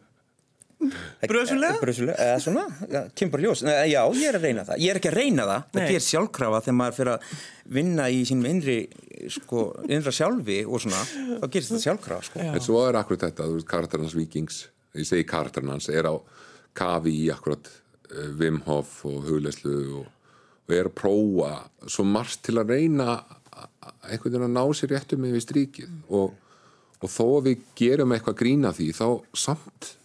Brösulega? 0.80 1.76
Brösulega, 1.82 2.16
eða 2.24 2.40
svona, 2.40 2.64
já, 2.88 3.02
kemur 3.20 3.42
ljós 3.44 3.66
Nei, 3.68 3.90
Já, 3.92 4.00
ég 4.16 4.30
er 4.30 4.38
að 4.40 4.46
reyna 4.48 4.64
það, 4.64 4.80
ég 4.80 4.94
er 4.94 5.00
ekki 5.02 5.10
að 5.12 5.18
reyna 5.18 5.48
það 5.50 5.60
Nei. 5.60 5.72
það 5.76 5.90
ger 5.92 6.06
sjálfkrafa 6.06 6.62
þegar 6.64 6.78
maður 6.80 6.98
fyrir 7.00 7.12
að 7.14 7.34
vinna 7.80 8.06
í 8.08 8.22
sínum 8.30 8.48
innri 8.48 8.78
sko, 9.36 9.64
innra 9.92 10.14
sjálfi 10.16 10.60
og 10.64 10.84
svona 10.86 11.02
þá 11.10 11.46
gerist 11.52 11.74
það 11.74 11.84
sjálfkrafa 11.84 12.28
sko. 12.30 12.46
En 12.46 12.64
svo 12.64 12.86
er 12.88 13.00
akkurat 13.02 13.26
þetta, 13.28 13.50
þú 13.50 13.58
veist, 13.58 13.70
karakterins 13.74 14.16
vikings 14.16 14.62
ég 14.96 15.10
segi 15.10 15.28
karakterins, 15.28 15.90
er 15.92 16.08
á 16.08 16.16
kafi 16.80 17.16
í 17.26 17.28
akkurat 17.34 17.68
uh, 18.14 18.32
Wim 18.40 18.64
Hof 18.70 19.04
og 19.10 19.28
hugleyslu 19.28 19.76
og, 20.00 20.08
og 20.64 20.76
er 20.80 20.88
að 20.88 20.96
prófa 21.02 21.54
svo 21.92 22.08
margt 22.08 22.46
til 22.48 22.56
að 22.62 22.72
reyna 22.78 23.20
einhvern 24.08 24.32
veginn 24.32 24.48
að 24.48 24.56
ná 24.56 24.64
sér 24.78 24.96
réttum 24.96 25.28
við 25.28 25.44
stríkið 25.44 25.96
og, 26.08 26.36
og 27.04 27.12
þó 27.12 27.26
að 27.28 27.48
við 27.50 27.64
gerum 27.80 28.16
eitthvað 28.16 28.40
grína 28.42 28.72
því, 28.76 28.94
þá 28.96 29.08
samt 29.36 29.96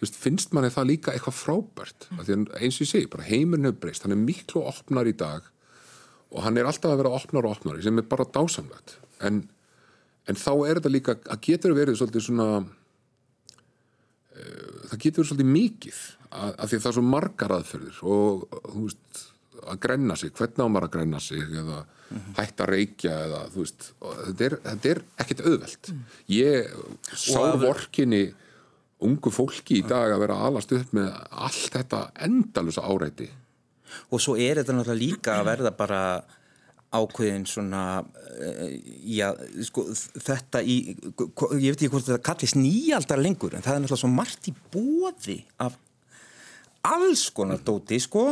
veist, 0.00 0.16
finnst 0.20 0.54
manni 0.56 0.70
það 0.72 0.90
líka 0.90 1.12
eitthvað 1.14 1.38
frábært 1.40 2.08
mm. 2.10 2.22
að 2.22 2.26
eins 2.60 2.78
og 2.78 2.84
ég 2.84 2.90
segi, 2.92 3.12
bara 3.12 3.28
heimurinn 3.28 3.68
hefur 3.70 3.82
breyst 3.86 4.06
hann 4.06 4.14
er 4.16 4.22
miklu 4.22 4.64
opnar 4.68 5.08
í 5.08 5.14
dag 5.16 5.42
og 6.32 6.42
hann 6.44 6.58
er 6.58 6.68
alltaf 6.68 6.92
að 6.92 7.00
vera 7.02 7.14
opnar 7.16 7.46
og 7.46 7.52
opnar 7.56 7.82
sem 7.84 8.00
er 8.00 8.08
bara 8.10 8.30
dásamlegt 8.36 8.96
en, 9.24 9.36
en 10.26 10.36
þá 10.40 10.52
er 10.56 10.74
þetta 10.80 10.92
líka 10.92 11.12
að 11.24 11.42
getur 11.48 11.76
verið 11.78 11.98
svolítið 12.00 12.26
svona 12.28 12.48
uh, 12.60 12.66
það 14.90 14.98
getur 15.06 15.22
verið 15.22 15.30
svolítið 15.32 15.50
mikið 15.54 15.98
að, 16.26 16.50
að 16.50 16.66
því 16.66 16.76
að 16.76 16.82
það 16.82 16.90
er 16.90 16.98
svo 16.98 17.06
margar 17.14 17.56
aðferðir 17.56 17.98
og 18.02 18.46
þú 18.66 18.80
veist 18.82 19.24
að 19.66 19.78
grenna 19.82 20.14
sig, 20.18 20.30
hvernig 20.36 20.62
á 20.62 20.68
maður 20.68 20.86
að 20.86 20.94
grenna 20.96 21.20
sig 21.22 21.42
eða 21.42 21.78
hætta 22.36 22.66
að 22.66 22.70
reykja 22.70 23.14
eða 23.26 23.38
þú 23.50 23.62
veist, 23.64 23.86
þetta 23.98 24.44
er, 24.46 24.56
þetta 24.66 24.90
er 24.92 25.00
ekkert 25.22 25.40
auðvelt 25.46 25.88
ég 26.30 26.74
sá 27.18 27.40
vorkinni 27.62 28.24
ungu 29.04 29.32
fólki 29.32 29.80
í 29.80 29.84
dag 29.86 30.14
að 30.14 30.22
vera 30.24 30.38
alast 30.46 30.72
upp 30.72 30.94
með 30.96 31.10
allt 31.30 31.74
þetta 31.74 32.06
endalusa 32.26 32.86
áreiti. 32.86 33.28
Og 34.10 34.22
svo 34.22 34.36
er 34.40 34.60
þetta 34.60 34.74
náttúrulega 34.76 35.02
líka 35.02 35.36
að 35.36 35.48
verða 35.50 35.72
bara 35.76 36.00
ákveðin 36.96 37.44
svona 37.48 37.82
uh, 38.00 38.68
já, 39.04 39.30
sko, 39.66 39.84
þetta 40.22 40.62
í 40.62 40.76
ég 40.94 41.72
veit 41.72 41.74
ekki 41.74 41.90
hvort 41.92 42.06
þetta 42.06 42.22
kallist 42.24 42.58
nýjaldar 42.58 43.20
lengur 43.20 43.56
en 43.56 43.64
það 43.64 43.74
er 43.74 43.82
náttúrulega 43.84 44.02
svo 44.04 44.12
margt 44.12 44.48
í 44.48 44.54
bóði 44.72 45.38
af 45.62 45.76
alls 46.86 47.26
konar 47.34 47.60
dóti 47.66 47.98
sko 48.02 48.30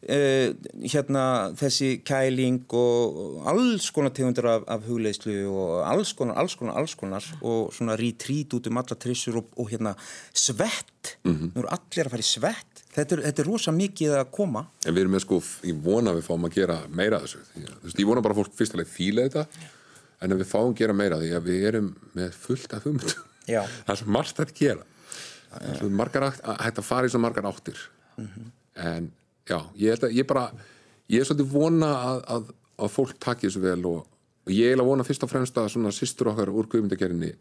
Uh, 0.00 0.54
hérna 0.80 1.22
þessi 1.60 1.98
kæling 2.08 2.62
og 2.72 3.42
alls 3.50 3.90
konar 3.92 4.14
tegundur 4.16 4.46
af, 4.48 4.62
af 4.72 4.86
hugleislu 4.88 5.34
og 5.52 5.82
alls 5.84 6.14
konar, 6.16 6.38
alls 6.40 6.54
konar, 6.56 6.78
alls 6.80 6.94
konar 6.96 7.26
og 7.44 7.68
svona 7.76 7.98
retreat 8.00 8.56
út 8.56 8.70
um 8.70 8.80
alla 8.80 8.96
trissur 8.96 9.42
og, 9.42 9.50
og 9.60 9.68
hérna 9.68 9.92
svett. 10.32 11.18
Nú 11.28 11.52
eru 11.52 11.68
allir 11.68 12.08
að 12.08 12.14
fara 12.14 12.24
í 12.24 12.30
svett. 12.30 12.80
Þetta 12.94 13.18
er, 13.18 13.22
þetta 13.28 13.44
er 13.44 13.50
rosa 13.50 13.74
mikið 13.76 14.16
að 14.22 14.30
koma. 14.34 14.64
En 14.86 14.96
við 14.96 15.04
erum 15.04 15.14
með 15.18 15.24
sko, 15.26 15.42
ég 15.68 15.84
vona 15.84 16.14
að 16.14 16.22
við 16.22 16.26
fáum 16.30 16.48
að 16.48 16.56
gera 16.56 16.78
meira 16.88 17.20
þessu, 17.22 17.44
þú 17.52 17.68
veist, 17.84 18.00
ég 18.00 18.08
vona 18.08 18.24
bara 18.24 18.34
að 18.34 18.40
fólk 18.40 18.56
fyrst 18.58 18.74
alveg 18.74 18.90
fíla 18.90 19.28
þetta, 19.28 19.68
en 20.24 20.34
að 20.34 20.42
við 20.42 20.50
fáum 20.50 20.72
að 20.72 20.80
gera 20.80 20.96
meira 20.96 21.20
því 21.20 21.30
að 21.36 21.46
við 21.52 21.68
erum 21.70 21.92
með 22.16 22.34
fullt 22.48 22.74
af 22.74 22.88
hugmyndum. 22.88 23.30
Já. 23.46 23.62
það 23.84 23.94
er 23.94 24.00
svo 24.02 24.16
margt 24.16 24.42
að 24.42 24.56
gera. 24.58 24.88
Það 25.50 25.68
er 25.68 25.80
svo 25.84 25.94
margar 26.00 26.26
átt, 26.30 26.42
að 26.42 26.60
hægt 26.64 26.82
að 26.82 26.88
fara 26.88 27.06
í 27.06 27.12
svo 27.12 27.22
margar 27.22 27.50
áttir. 27.52 27.86
En 28.80 29.10
já, 29.50 29.58
ég 29.82 29.94
held 29.94 30.08
að 30.08 30.16
ég 30.20 30.30
bara 30.30 30.46
ég 31.10 31.20
er 31.20 31.28
svolítið 31.28 31.52
vona 31.52 31.90
að, 31.98 32.24
að, 32.36 32.50
að 32.86 32.96
fólk 32.96 33.14
taki 33.22 33.48
þessu 33.48 33.62
vel 33.66 33.78
og, 33.90 34.00
og 34.46 34.54
ég 34.54 34.72
er 34.74 34.82
að 34.82 34.90
vona 34.92 35.06
fyrst 35.06 35.26
og 35.26 35.32
fremst 35.32 35.58
að 35.60 35.72
svona 35.74 35.94
sýstur 35.94 36.32
okkar 36.32 36.52
úr 36.54 36.70
guðmyndagerinni 36.70 37.34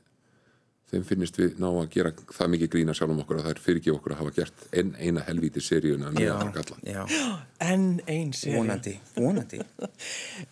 þeim 0.89 1.05
finnist 1.05 1.37
við 1.37 1.59
ná 1.61 1.67
að 1.69 1.89
gera 1.93 2.11
það 2.33 2.51
mikið 2.55 2.71
grína 2.73 2.95
sjálfum 2.97 3.21
okkur 3.21 3.39
að 3.39 3.45
það 3.45 3.53
er 3.53 3.61
fyrirgið 3.65 3.95
okkur 3.95 4.13
að 4.15 4.21
hafa 4.23 4.35
gert 4.39 4.63
en 4.81 4.91
eina 4.97 5.23
helvíti 5.27 5.61
seríuna 5.61 6.09
með 6.15 6.31
okkar 6.33 6.53
galla 6.55 6.77
já, 6.95 7.01
En 7.69 7.83
einn 8.09 8.31
sér. 8.33 8.57
vonandi, 8.57 8.95
vonandi 9.17 9.61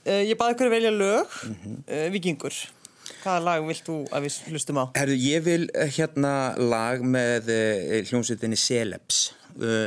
Uh, 0.08 0.22
ég 0.30 0.36
baði 0.40 0.56
ykkur 0.56 0.70
að 0.70 0.76
velja 0.76 0.92
lög. 0.94 1.34
uh, 1.58 2.06
Vikingur, 2.14 2.56
hvaða 3.24 3.42
lag 3.48 3.66
vilt 3.68 3.86
þú 3.88 3.98
að 4.14 4.28
við 4.28 4.38
hlustum 4.54 4.80
á? 4.82 4.86
Herðu, 5.00 5.18
ég 5.26 5.44
vil 5.48 5.64
eh, 5.74 5.90
hérna 5.98 6.34
lag 6.60 7.02
með 7.04 7.50
uh, 7.54 7.98
hljómsveitinni 8.12 8.60
Celebs 8.62 9.24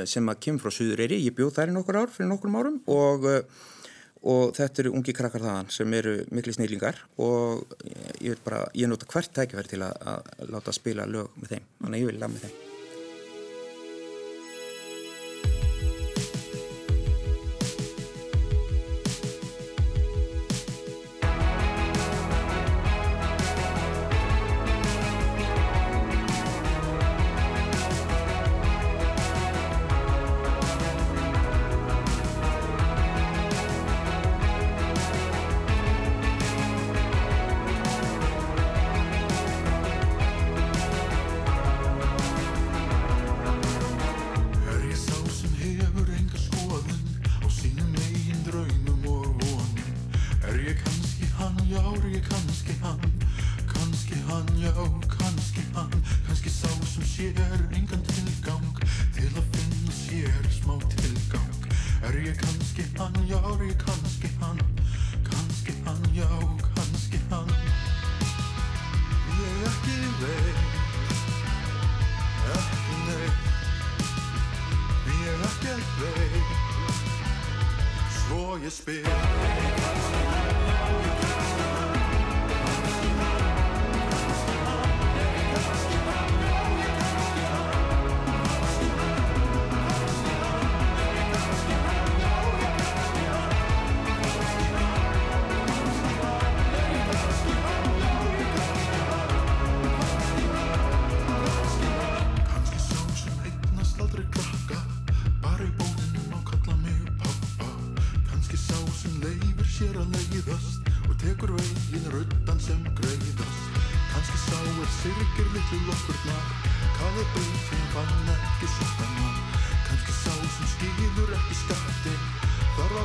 sem 0.09 0.33
að 0.33 0.41
kemur 0.47 0.65
frá 0.65 0.75
Suðureyri, 0.75 1.21
ég 1.25 1.37
bjóð 1.37 1.53
þær 1.59 1.73
í 1.73 1.77
nokkur 1.77 2.01
ár 2.03 2.15
fyrir 2.15 2.31
nokkur 2.31 2.57
árum 2.57 2.81
og, 2.91 3.29
uh, 3.29 3.69
og 4.31 4.57
þetta 4.57 4.85
eru 4.85 4.95
ungi 4.99 5.15
krakkar 5.17 5.47
þaðan 5.47 5.71
sem 5.73 5.95
eru 6.01 6.17
miklu 6.31 6.57
snýlingar 6.57 6.99
og 7.23 7.77
ég, 8.21 8.41
bara, 8.45 8.67
ég 8.77 8.91
nota 8.91 9.09
hvert 9.11 9.33
tækifæri 9.37 9.77
til 9.77 9.85
að, 9.87 9.95
að 10.15 10.51
láta 10.57 10.77
spila 10.77 11.09
lög 11.09 11.33
með 11.41 11.57
þeim, 11.57 11.71
þannig 11.81 11.97
að 11.97 12.05
ég 12.05 12.13
vil 12.13 12.21
lag 12.21 12.35
með 12.35 12.49
þeim 12.49 12.70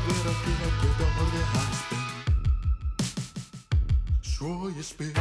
Þarf 0.06 0.18
að 0.22 0.26
vera 0.26 0.34
til 0.38 0.54
að 0.54 0.74
geta 0.82 1.06
orðið 1.24 1.46
hæspinn 1.56 2.04
Svo 4.30 4.52
ég 4.70 4.86
spyr 4.86 5.15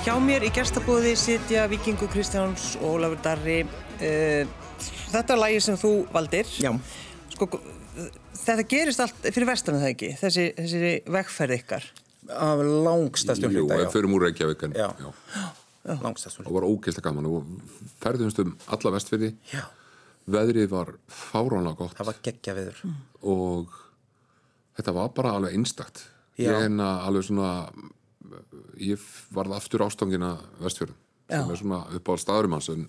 Hjá 0.00 0.14
mér 0.18 0.42
í 0.42 0.50
gestabóði 0.50 1.12
sitja 1.14 1.68
Vikingur 1.70 2.10
Kristjáns 2.10 2.72
og 2.80 2.96
Ólafur 2.96 3.20
Darri. 3.22 3.60
Uh, 4.00 4.42
þetta 5.12 5.36
er 5.36 5.42
lagi 5.44 5.60
sem 5.62 5.76
þú 5.78 5.92
valdir. 6.10 6.50
Já. 6.58 6.72
Sko, 7.40 7.60
þetta 8.36 8.64
gerist 8.68 9.00
allt 9.00 9.28
fyrir 9.32 9.48
vestan 9.48 9.78
það 9.80 9.90
ekki, 9.94 10.08
þessi, 10.20 10.42
þessi 10.58 10.92
vegferð 11.14 11.54
ykkar. 11.56 11.86
af 12.36 12.60
langstæstum 12.60 13.50
Jú, 13.54 13.62
hluta, 13.64 13.78
ef 13.86 13.94
fyrir 13.96 14.10
múr 14.12 14.26
Reykjavík 14.26 14.62
en, 14.68 14.74
Já. 14.76 14.90
já. 15.00 15.94
langstæstum 16.04 16.46
og 16.46 16.52
var 16.58 16.66
ógeðslega 16.68 17.06
gaman 17.08 17.26
og 17.30 17.46
ferðumst 18.02 18.42
um 18.44 18.52
alla 18.68 18.92
vestfyrði 18.98 19.30
veðrið 20.30 20.68
var 20.70 20.92
fáránlega 21.08 21.78
gott. 21.80 21.96
Það 21.96 22.10
var 22.10 22.20
geggja 22.28 22.54
viður 22.60 22.82
og 23.32 23.72
þetta 24.76 24.94
var 25.00 25.08
bara 25.16 25.32
alveg 25.38 25.56
einstakt. 25.56 26.04
Já. 26.36 26.50
ég 26.52 26.60
hérna 26.60 26.90
alveg 27.08 27.24
svona 27.26 27.50
ég 28.80 29.00
varð 29.34 29.56
aftur 29.56 29.82
ástangina 29.88 30.36
vestfjörðum 30.60 30.96
sem 31.30 31.50
er 31.56 31.60
svona 31.64 31.80
upp 31.96 32.08
á 32.10 32.14
staðurum 32.20 32.54
hans 32.58 32.68
en 32.72 32.86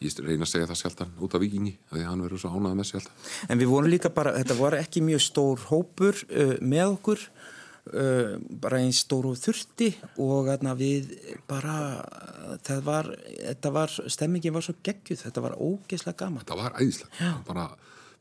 ég 0.00 0.16
reyna 0.24 0.46
að 0.46 0.48
segja 0.54 0.68
það 0.70 0.78
sjaldan 0.80 1.10
út 1.20 1.34
af 1.36 1.42
vikingi 1.42 1.74
því 1.90 2.02
hann 2.08 2.22
verður 2.24 2.40
svo 2.40 2.50
ánægð 2.54 2.76
með 2.78 2.92
alltaf 2.96 3.32
En 3.52 3.60
við 3.60 3.68
vorum 3.68 3.92
líka 3.92 4.10
bara, 4.16 4.32
þetta 4.38 4.56
var 4.56 4.76
ekki 4.78 5.02
mjög 5.04 5.20
stór 5.26 5.66
hópur 5.68 6.22
uh, 6.30 6.54
með 6.64 6.94
okkur, 6.94 7.24
uh, 7.92 8.32
bara 8.64 8.80
einn 8.80 8.96
stór 8.96 9.28
og 9.28 9.36
þurfti 9.42 9.90
og 10.24 10.48
þarna 10.48 10.74
við 10.80 11.12
bara, 11.50 11.76
það 12.64 12.82
var, 12.88 13.12
þetta 13.36 13.74
var, 13.76 13.96
stemmingin 14.16 14.56
var 14.56 14.64
svo 14.64 14.78
geggjuð, 14.80 15.24
þetta 15.26 15.44
var 15.50 15.58
ógeðslega 15.60 16.20
gaman. 16.24 16.46
þetta 16.46 16.60
var 16.62 16.80
æðislega 16.80 17.36
bara 17.52 17.68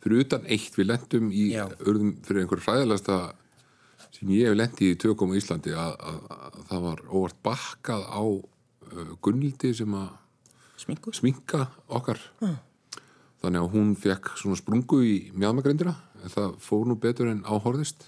fyrir 0.04 0.26
utan 0.28 0.52
eitt 0.52 0.76
við 0.76 0.92
lendum 0.92 1.32
í 1.32 1.50
Já. 1.56 1.64
urðum 1.88 2.18
fyrir 2.28 2.44
einhver 2.44 2.68
hræðilegasta 2.68 3.22
sem 4.18 4.36
ég 4.36 4.52
hef 4.52 4.60
lendið 4.60 4.98
í 4.98 5.00
tökum 5.00 5.32
á 5.32 5.40
Íslandi 5.40 5.80
að, 5.80 5.96
að, 6.12 6.24
að 6.36 6.64
það 6.74 6.88
var 6.90 7.08
óvart 7.08 7.44
bakkað 7.48 8.10
á 8.12 8.24
uh, 8.28 9.14
Gunnildi 9.24 9.78
sem 9.80 9.96
að 9.96 10.18
Smingu? 10.90 11.14
sminka 11.16 11.68
okkar 11.88 12.20
þannig 13.40 13.62
að 13.62 13.70
hún 13.76 13.92
fekk 14.00 14.34
svona 14.40 14.58
sprungu 14.60 15.00
í 15.06 15.14
mjadmagrindina 15.38 15.94
en 16.24 16.34
það 16.34 16.56
fór 16.66 16.88
nú 16.90 16.98
betur 17.00 17.30
en 17.32 17.44
áhorðist 17.48 18.08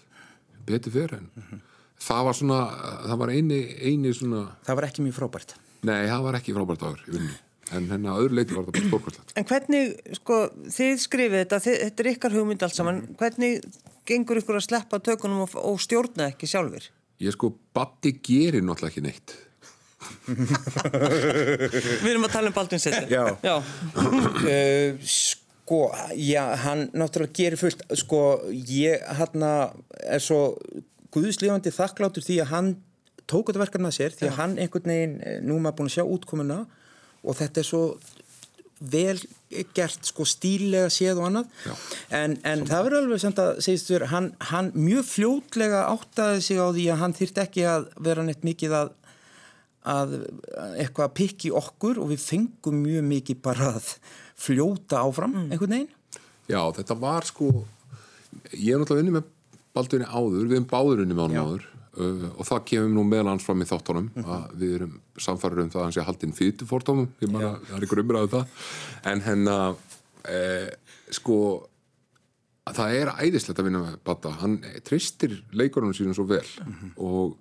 betur 0.67 0.91
fyrir 0.95 1.13
en 1.21 1.61
það 2.01 2.25
var 2.27 2.35
svona, 2.37 2.57
það 3.05 3.21
var 3.21 3.31
eini, 3.35 3.59
eini 3.85 4.11
svona, 4.17 4.41
Það 4.65 4.79
var 4.81 4.87
ekki 4.89 5.05
mjög 5.05 5.15
frábært. 5.19 5.55
nei 5.87 6.03
það 6.09 6.25
var 6.27 6.37
ekki 6.41 6.55
frábært 6.57 6.81
dagur 6.83 7.03
í 7.07 7.13
vinnu, 7.15 7.35
en 7.77 7.87
henni 7.93 8.09
að 8.11 8.23
öðru 8.25 8.37
leiti 8.39 8.57
var 8.57 8.65
það 8.67 8.73
bara 8.75 8.89
stórkvæslegt 8.89 9.33
En 9.39 9.47
hvernig, 9.51 9.93
sko, 10.19 10.39
þið 10.77 10.95
skrifið 11.05 11.37
þetta, 11.45 11.59
þið, 11.67 11.77
þetta 11.85 12.03
er 12.05 12.11
ykkar 12.15 12.35
hugmynd 12.39 12.65
allt 12.67 12.75
saman, 12.81 13.01
hvernig 13.21 13.61
gengur 14.09 14.41
ykkur 14.41 14.57
að 14.59 14.65
sleppa 14.67 14.99
tökunum 14.99 15.45
og, 15.45 15.55
og 15.61 15.79
stjórna 15.85 16.27
ekki 16.33 16.49
sjálfur? 16.51 16.89
ég 17.21 17.35
sko, 17.37 17.53
Batti 17.77 18.15
gerir 18.25 18.65
náttúrulega 18.65 18.91
ekki 18.91 19.05
neitt 19.05 19.35
Við 22.01 22.09
erum 22.11 22.27
að 22.27 22.33
tala 22.35 22.51
um 22.51 22.55
Baldvin 22.55 22.81
Setter. 22.81 23.07
Já. 23.11 23.25
Já. 23.45 23.55
uh, 23.61 25.11
sko, 25.71 25.81
já, 26.17 26.43
hann 26.65 26.87
náttúrulega 26.97 27.37
gerir 27.37 27.59
fullt, 27.61 27.83
sko, 28.01 28.21
ég 28.51 29.03
hann 29.19 29.45
er 29.45 30.23
svo 30.23 30.41
guðslefandi 31.11 31.73
þakkláttur 31.75 32.25
því 32.25 32.39
að 32.43 32.51
hann 32.55 32.71
tók 33.31 33.49
þetta 33.49 33.63
verkefni 33.63 33.89
að 33.89 33.97
sér, 33.97 34.15
því 34.17 34.29
að 34.29 34.39
hann 34.39 34.57
einhvern 34.59 34.91
veginn, 34.91 35.19
eh, 35.23 35.37
nú 35.43 35.59
maður 35.59 35.77
búin 35.79 35.91
að 35.91 35.95
sjá 35.97 36.03
útkomuna 36.07 36.59
og 37.21 37.37
þetta 37.39 37.61
er 37.61 37.67
svo 37.67 37.83
vel 38.81 39.19
gert 39.77 40.07
sko 40.09 40.25
stílega 40.25 40.89
séð 40.89 41.19
og 41.21 41.27
annað 41.27 41.49
Já. 41.67 41.73
en, 42.17 42.37
en 42.47 42.63
það 42.65 42.85
verður 42.87 43.03
alveg 43.03 43.21
samt 43.21 43.41
að 43.43 43.59
segist 43.61 43.91
þér, 43.91 44.07
hann, 44.09 44.29
hann 44.49 44.71
mjög 44.73 45.05
fljótlega 45.05 45.83
áttaði 45.91 46.41
sig 46.47 46.57
á 46.57 46.67
því 46.71 46.87
að 46.89 47.01
hann 47.03 47.15
þyrfti 47.19 47.43
ekki 47.43 47.67
að 47.69 47.85
vera 48.07 48.25
neitt 48.25 48.47
mikið 48.47 48.77
að 48.79 48.93
að 49.87 50.15
eitthvað 50.77 51.07
að 51.07 51.15
pikki 51.17 51.51
okkur 51.57 51.99
og 52.03 52.11
við 52.11 52.23
fengum 52.23 52.81
mjög 52.83 53.05
mikið 53.09 53.41
bara 53.45 53.73
að 53.79 53.91
fljóta 54.41 55.01
áfram 55.01 55.35
einhvern 55.47 55.77
veginn. 55.77 55.91
Já, 56.51 56.61
þetta 56.75 56.97
var 57.01 57.27
sko 57.27 57.51
ég 58.55 58.73
er 58.73 58.81
náttúrulega 58.81 59.05
unni 59.05 59.15
með 59.19 59.29
Baldvinni 59.71 60.07
áður 60.07 60.49
við 60.49 60.57
erum 60.57 60.67
báður 60.67 61.03
unni 61.05 61.15
með 61.15 61.35
Já. 61.35 61.41
áður 61.41 61.65
uh, 61.95 62.25
og 62.35 62.47
það 62.49 62.63
kemur 62.71 62.93
nú 62.95 63.03
meðal 63.07 63.31
hans 63.31 63.45
fram 63.47 63.63
í 63.63 63.67
þáttunum 63.69 64.09
að 64.21 64.55
við 64.59 64.73
erum 64.79 64.95
samfæður 65.15 65.63
um 65.63 65.71
það 65.71 65.81
að 65.81 65.85
hann 65.87 65.95
sé 65.95 66.05
haldinn 66.07 66.35
fyrir 66.35 66.67
fórtómum, 66.69 67.09
ég 67.23 67.31
bara, 67.31 67.53
það 67.67 67.77
er 67.77 67.85
ykkur 67.87 68.03
umræðu 68.03 68.31
það. 68.33 68.55
En 69.11 69.23
henn 69.25 69.51
að 69.51 69.77
eh, 70.31 70.97
sko 71.13 71.37
það 72.71 72.97
er 72.97 73.13
æðislegt 73.15 73.61
að 73.61 73.67
vinna 73.67 73.83
með 73.85 73.95
Badda. 74.07 74.33
Hann 74.41 74.59
tristir 74.87 75.39
leikurunum 75.55 75.95
sínum 75.97 76.15
svo 76.17 76.27
vel 76.29 76.43
og 76.97 77.33
eh, 77.33 77.39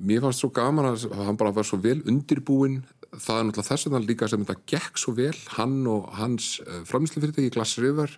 mér 0.00 0.24
fannst 0.24 0.42
svo 0.42 0.50
gaman 0.54 0.90
að 0.92 1.06
hann 1.14 1.38
bara 1.40 1.54
var 1.54 1.66
svo 1.68 1.78
vel 1.82 2.00
undirbúinn. 2.08 2.80
Það 3.10 3.36
er 3.36 3.46
náttúrulega 3.46 3.68
þess 3.68 3.86
vegna 3.86 4.02
líka 4.04 4.28
sem 4.30 4.42
þetta 4.44 4.66
gekk 4.72 4.98
svo 5.02 5.14
vel. 5.18 5.36
Hann 5.56 5.78
og 5.90 6.10
hans 6.18 6.56
uh, 6.64 6.82
framlýslufyrirtæki 6.88 7.54
Glass 7.54 7.78
River 7.82 8.12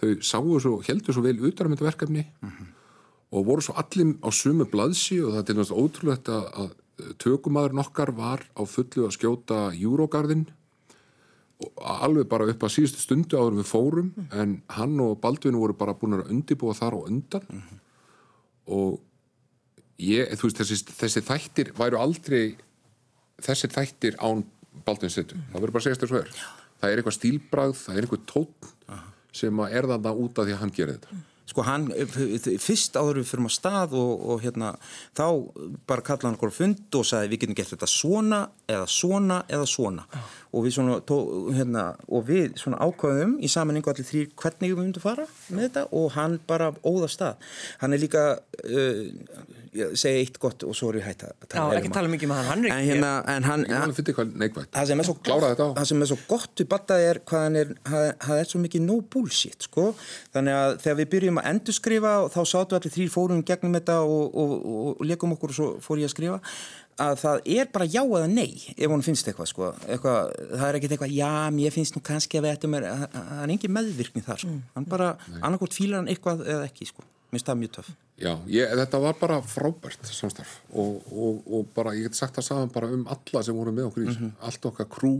þau 0.00 0.14
sáu 0.26 0.56
svo, 0.62 0.78
heldur 0.86 1.14
svo 1.14 1.22
vel 1.24 1.38
utan 1.38 1.68
um 1.68 1.74
þetta 1.76 1.86
verkefni 1.86 2.24
og 3.34 3.46
voru 3.46 3.62
svo 3.62 3.76
allir 3.78 4.14
á 4.22 4.28
sumu 4.34 4.66
blaðsi 4.70 5.20
og 5.22 5.34
það 5.34 5.40
er 5.40 5.46
til 5.48 5.56
næst 5.58 5.74
ótrúlegt 5.74 6.30
að, 6.30 6.44
að 6.58 7.14
tökumadurinn 7.22 7.82
okkar 7.82 8.12
var 8.14 8.44
á 8.54 8.62
fullu 8.66 9.06
að 9.06 9.16
skjóta 9.16 9.60
Eurogarðin 9.74 10.44
og 11.64 11.82
alveg 12.04 12.28
bara 12.30 12.46
upp 12.50 12.66
að 12.66 12.74
síðustu 12.74 13.02
stundu 13.02 13.38
áður 13.38 13.58
við 13.60 13.68
fórum. 13.70 14.12
En 14.34 14.58
hann 14.74 14.94
og 15.02 15.18
Baldvin 15.22 15.58
voru 15.58 15.76
bara 15.78 15.94
búin 15.98 16.18
að 16.18 16.30
undibúa 16.34 16.74
þar 16.76 16.98
og 16.98 17.10
undan. 17.10 17.62
Og 18.66 18.98
ég, 20.02 20.34
þú 20.38 20.48
veist, 20.48 20.60
þessi, 20.62 20.96
þessi 20.98 21.24
þættir 21.28 21.72
væru 21.78 22.00
aldrei 22.00 22.56
þessir 23.42 23.72
þættir 23.74 24.20
án 24.22 24.44
Baldvin 24.84 25.12
Sittu 25.12 25.38
það 25.52 25.60
verður 25.60 25.74
bara 25.76 25.82
að 25.82 25.88
segja 25.88 26.00
þér 26.02 26.12
svo 26.12 26.22
er 26.22 26.30
það 26.84 26.92
er 26.94 27.02
eitthvað 27.02 27.18
stílbragð, 27.18 27.78
það 27.80 27.98
er 28.00 28.06
eitthvað 28.06 28.26
tótt 28.30 28.72
sem 29.34 29.62
að 29.62 29.78
er 29.78 29.88
þarna 29.90 30.18
út 30.24 30.36
af 30.38 30.46
því 30.46 30.54
að 30.54 30.60
hann 30.62 30.74
gerir 30.74 30.98
þetta. 30.98 31.22
Sko 31.44 31.60
hann, 31.66 31.82
fyrst 32.64 32.94
áður 32.96 33.18
við 33.20 33.26
fyrir 33.28 33.44
að 33.44 33.52
stað 33.52 33.94
og, 34.00 34.12
og 34.32 34.38
hérna 34.40 34.70
þá 35.12 35.26
bara 35.84 36.04
kallaði 36.06 36.28
hann 36.30 36.38
okkur 36.38 36.54
fund 36.56 36.96
og 36.96 37.04
sagði 37.04 37.32
við 37.34 37.42
getum 37.42 37.58
gert 37.58 37.72
þetta 37.74 37.88
svona 37.90 38.38
eða 38.64 38.86
svona 38.88 39.40
eða 39.52 39.66
svona. 39.68 40.06
Og 40.54 40.64
við 40.64 40.76
svona 40.78 40.96
tó, 41.04 41.18
hérna, 41.52 41.84
og 42.08 42.24
við 42.30 42.56
svona 42.62 42.80
ákvaðum 42.80 43.36
í 43.44 43.50
samanningu 43.52 43.92
allir 43.92 44.08
þrýr 44.08 44.32
hvernig 44.40 44.72
við 44.72 44.80
myndum 44.80 45.04
fara 45.04 45.26
með 45.50 45.66
þetta 45.66 45.84
og 46.00 46.08
hann 46.16 46.38
bara 46.48 46.70
óða 46.80 47.10
stað. 47.12 47.44
Hann 47.82 47.98
er 47.98 48.04
líka 48.06 48.24
uh, 48.38 49.04
segi 49.74 50.20
eitt 50.22 50.36
gott 50.42 50.62
og 50.66 50.76
svo 50.76 50.90
er 50.92 51.00
ég 51.00 51.06
hægt 51.08 51.24
að 51.26 51.32
Já, 51.34 51.48
tala 51.54 51.78
ekki 51.80 51.90
tala 51.94 52.10
mikið 52.12 52.30
með 52.30 52.38
hann, 52.40 52.46
hann 52.50 52.64
er 52.64 52.70
en, 52.70 52.76
ekki 52.76 52.90
hérna, 52.92 53.10
en 53.32 53.46
hann, 53.48 53.64
það 54.74 54.90
sem 54.90 55.02
er 55.02 55.08
svo 55.08 55.16
Klára 55.18 55.50
þetta 55.50 55.66
á. 55.66 55.70
það 55.80 55.88
sem 55.90 56.04
er 56.04 56.10
svo 56.12 56.18
gott 56.30 56.62
við 56.62 56.68
Badda 56.74 56.98
er 57.02 57.20
hvað 57.26 57.44
hann 57.48 57.58
er 57.62 57.74
það 57.82 58.38
er 58.38 58.50
svo 58.52 58.60
mikið 58.62 58.86
no 58.86 59.00
bullshit 59.14 59.66
sko. 59.66 59.88
þannig 60.36 60.60
að 60.60 60.76
þegar 60.84 61.00
við 61.00 61.10
byrjum 61.16 61.42
að 61.42 61.50
endurskrifa 61.50 62.14
þá 62.36 62.40
sátu 62.52 62.78
allir 62.78 62.94
þrýr 62.94 63.12
fórum 63.16 63.42
í 63.42 63.48
gegnum 63.50 63.76
þetta 63.80 63.98
og, 64.06 64.24
og, 64.30 64.54
og, 64.54 64.88
og 64.94 65.04
leikum 65.10 65.34
okkur 65.34 65.54
og 65.54 65.58
svo 65.58 65.68
fór 65.82 66.02
ég 66.04 66.10
að 66.10 66.14
skrifa 66.14 66.40
að 67.02 67.16
það 67.24 67.40
er 67.56 67.70
bara 67.74 67.86
já 67.90 68.02
eða 68.04 68.28
nei 68.30 68.52
ef 68.76 68.92
hún 68.92 69.02
finnst 69.02 69.26
eitthvað, 69.26 69.50
sko. 69.50 69.72
eitthvað 69.88 70.30
það 70.52 70.66
er 70.68 70.78
ekkert 70.78 70.94
eitthvað, 70.94 71.16
já, 71.16 71.32
mér 71.56 71.74
finnst 71.74 71.98
nú 71.98 72.02
kannski 72.06 72.38
að 72.38 72.46
við 72.46 72.54
ættum 72.54 72.78
er, 72.78 72.86
það 73.10 73.42
er 73.42 73.54
engin 73.56 73.74
meðvirkni 73.74 74.22
þar 74.22 74.44
sko. 74.44 74.54
hann 74.76 74.86
bara, 74.86 75.10
annarkort 75.40 75.74
fílar 75.74 76.02
hann 76.04 76.12
eitthvað 76.12 76.44
eða 76.46 76.68
ekki, 76.68 76.86
sko, 76.92 77.06
minnst 77.34 77.50
það 77.50 77.62
mjög 77.64 77.76
töff 77.80 77.90
Já, 78.14 78.30
ég, 78.46 78.70
þetta 78.78 79.00
var 79.02 79.16
bara 79.18 79.40
frábært 79.42 80.06
samstarf 80.06 80.60
og, 80.70 81.00
og, 81.10 81.40
og 81.50 81.70
bara, 81.74 81.96
ég 81.98 82.06
get 82.06 82.18
sagt 82.18 82.36
það 82.38 82.46
saman 82.46 82.70
bara 82.74 82.90
um 82.94 83.02
alla 83.10 83.42
sem 83.42 83.56
voru 83.58 83.72
með 83.74 83.88
okkur 83.88 84.04
í 84.04 84.08
þessu. 84.12 84.28
Allt 84.46 84.68
okkar 84.70 84.86
krú, 84.92 85.14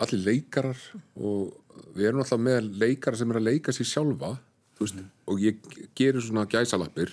allir 0.00 0.22
leikarar 0.24 0.80
og 1.20 1.52
við 1.92 2.08
erum 2.08 2.22
alltaf 2.24 2.40
með 2.40 2.70
leikara 2.80 3.18
sem 3.20 3.34
er 3.34 3.40
að 3.42 3.48
leika 3.50 3.74
sér 3.76 3.90
sjálfa 3.90 4.32
veist, 4.80 5.02
og 5.28 5.42
ég 5.42 5.60
gerir 5.98 6.24
svona 6.24 6.46
gæsalappir 6.48 7.12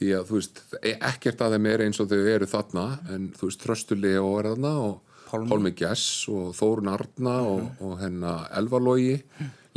því 0.00 0.10
að 0.16 0.26
þú 0.26 0.40
veist, 0.40 0.60
ekkert 0.96 1.44
að 1.44 1.54
þeim 1.54 1.70
er 1.70 1.84
eins 1.86 2.02
og 2.02 2.10
þau 2.10 2.18
eru 2.34 2.50
þarna 2.50 2.86
en 3.14 3.30
þú 3.36 3.50
veist, 3.50 3.62
Þröstuli 3.62 4.16
og 4.18 4.34
er 4.40 4.50
þarna 4.54 4.74
og 4.88 4.98
Pálmi. 5.30 5.70
Gess 5.78 6.26
og 6.26 6.50
Þórun 6.58 6.90
Arna 6.90 7.36
og, 7.46 7.66
og 7.86 7.92
hennar 8.00 8.48
Elvarlogi 8.58 9.20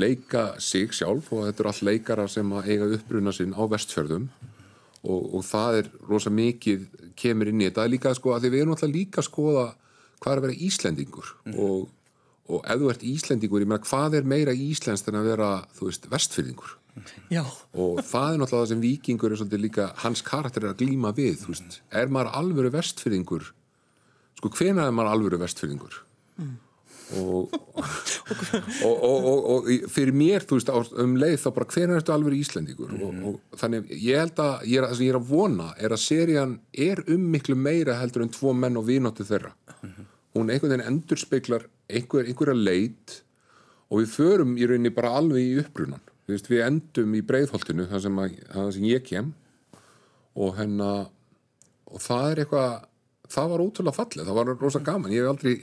leika 0.02 0.46
sig 0.64 0.94
sjálf 0.96 1.32
og 1.34 1.48
þetta 1.48 1.64
eru 1.64 1.72
all 1.72 1.90
leikara 1.90 2.28
sem 2.32 2.54
að 2.56 2.70
eiga 2.74 2.90
uppruna 2.98 3.34
sinn 3.36 3.56
á 3.58 3.64
vestfjörðum. 3.70 4.30
Og, 5.04 5.34
og 5.36 5.42
það 5.44 5.80
er 5.82 5.90
rosa 6.08 6.32
mikið 6.32 6.86
kemur 7.20 7.52
inn 7.52 7.62
í 7.62 7.68
þetta. 7.68 7.90
Líka 7.92 8.14
sko 8.16 8.36
að 8.36 8.46
því 8.46 8.54
við 8.54 8.64
erum 8.64 8.78
alltaf 8.78 8.94
líka 8.94 9.20
að 9.20 9.28
skoða 9.28 9.66
hvað 10.24 10.32
er 10.32 10.40
að 10.40 10.46
vera 10.48 10.62
Íslendingur. 10.68 11.34
Og, 11.54 11.90
og 12.48 12.64
ef 12.64 12.80
þú 12.80 12.94
ert 12.94 13.04
Íslendingur, 13.12 13.66
ég 13.66 13.70
meina 13.74 13.84
hvað 13.84 14.16
er 14.22 14.32
meira 14.34 14.56
Íslensk 14.56 15.12
en 15.12 15.20
að 15.20 15.30
vera, 15.34 15.52
þú 15.76 15.90
veist, 15.90 16.08
vestfjörðingur 16.12 16.78
Já, 17.34 17.42
og 17.74 18.02
það 18.06 18.36
er 18.36 18.40
náttúrulega 18.40 18.64
það 18.64 18.70
sem 18.70 18.82
vikingur 18.84 19.34
er 19.34 19.40
svolítið 19.40 19.64
líka, 19.64 19.86
hans 20.04 20.22
karakter 20.26 20.68
er 20.68 20.74
að 20.74 20.84
glíma 20.84 21.14
við 21.18 21.40
þú 21.42 21.54
veist, 21.54 21.80
er 21.90 22.12
maður 22.14 22.36
alvöru 22.38 22.72
vestfyrðingur 22.76 23.48
sko, 24.38 24.52
hvenær 24.54 24.92
er 24.92 24.94
maður 24.94 25.16
alvöru 25.16 25.40
vestfyrðingur 25.42 25.98
og, 26.44 26.52
og, 27.20 27.54
og, 28.84 29.04
og, 29.04 29.40
og 29.54 29.68
í- 29.72 29.82
fyrir 29.92 30.16
mér, 30.18 30.46
þú 30.48 30.58
veist, 30.60 30.72
um 31.04 31.16
leið 31.20 31.36
þá 31.44 31.50
bara 31.58 31.68
hvenær 31.74 32.00
ertu 32.00 32.14
alvöru 32.16 32.40
Íslendingur? 32.40 32.94
Og, 33.04 33.20
og 33.32 33.60
þannig, 33.60 33.92
ég 34.00 34.22
held 34.24 34.40
að, 34.44 34.64
ég 34.72 34.80
er, 34.82 34.88
sem 34.96 35.06
ég 35.08 35.14
er 35.14 35.20
að 35.20 35.28
vona 35.34 35.68
er 35.78 35.96
að 35.96 36.02
serían 36.06 36.56
er 36.88 37.04
um 37.14 37.28
miklu 37.36 37.58
meira 37.60 37.98
heldur 38.00 38.26
en 38.26 38.32
tvo 38.34 38.54
menn 38.58 38.80
og 38.80 38.88
vinóttu 38.88 39.26
þeirra. 39.28 39.52
Hún 40.34 40.50
einhvern 40.50 40.74
veginn 40.74 40.88
endurspeglar 40.90 41.68
einhver, 41.94 42.26
einhverja 42.26 42.56
leit 42.58 43.20
og 43.92 44.00
við 44.02 44.14
förum 44.16 44.56
í 44.58 44.66
rauninni 44.70 44.90
bara 44.96 45.12
alveg 45.20 45.44
í 45.44 45.60
upprunan 45.62 46.02
við, 46.26 46.48
við 46.50 46.64
endum 46.66 47.14
í 47.14 47.22
breiðholtinu 47.28 47.86
það 47.92 48.02
sem, 48.08 48.22
að, 48.24 48.40
það 48.56 48.72
sem 48.78 48.88
ég 48.90 49.04
kem 49.06 49.28
og 50.34 50.56
hennar 50.58 51.12
og 51.94 52.02
það 52.02 52.32
er 52.32 52.42
eitthvað 52.46 52.72
það 53.34 53.52
var 53.54 53.64
ótrúlega 53.66 53.98
fallið, 53.98 54.30
það 54.30 54.40
var 54.40 54.54
rosa 54.62 54.82
gaman. 54.84 55.14
Ég 55.14 55.26
hef 55.26 55.34
aldrei, 55.34 55.56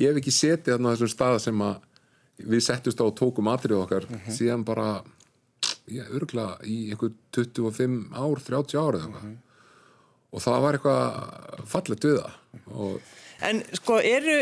ég 0.00 0.10
hef 0.12 0.20
ekki 0.20 0.34
setið 0.34 0.74
þarna 0.74 0.94
þessum 0.94 1.12
stað 1.14 1.40
sem 1.46 1.64
að 1.64 1.90
við 2.44 2.64
settust 2.66 3.00
á 3.00 3.04
og 3.06 3.16
tókum 3.18 3.50
atrið 3.52 3.80
okkar. 3.80 4.08
Síðan 4.34 4.66
bara 4.66 4.88
ég 5.92 6.14
örgla 6.16 6.54
í 6.68 6.90
einhver 6.92 7.12
25 7.36 7.98
ár 8.12 8.44
30 8.48 8.80
ár 8.80 8.98
eða 8.98 9.08
eitthvað. 9.08 9.36
Og 10.34 10.42
það 10.42 10.64
var 10.64 10.78
eitthvað 10.78 12.00
það. 12.04 12.40
Og 12.74 13.12
En 13.44 13.60
sko, 13.76 13.98
eru 14.00 14.38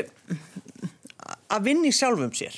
að 1.53 1.67
vinna 1.67 1.89
í 1.89 1.97
sjálfum 1.97 2.33
sér, 2.37 2.55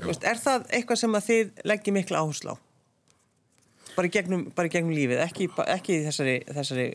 veist, 0.00 0.24
er 0.26 0.40
það 0.40 0.68
eitthvað 0.74 1.00
sem 1.02 1.16
að 1.18 1.26
þið 1.28 1.64
leggja 1.70 1.94
mikla 1.94 2.22
áherslu 2.22 2.54
á? 2.54 2.56
Bara 3.92 4.08
í 4.08 4.12
gegnum, 4.14 4.46
bara 4.56 4.70
í 4.70 4.72
gegnum 4.72 4.94
lífið, 4.96 5.20
ekki, 5.26 5.48
ekki 5.68 5.98
þessari, 6.06 6.36
þessari 6.48 6.86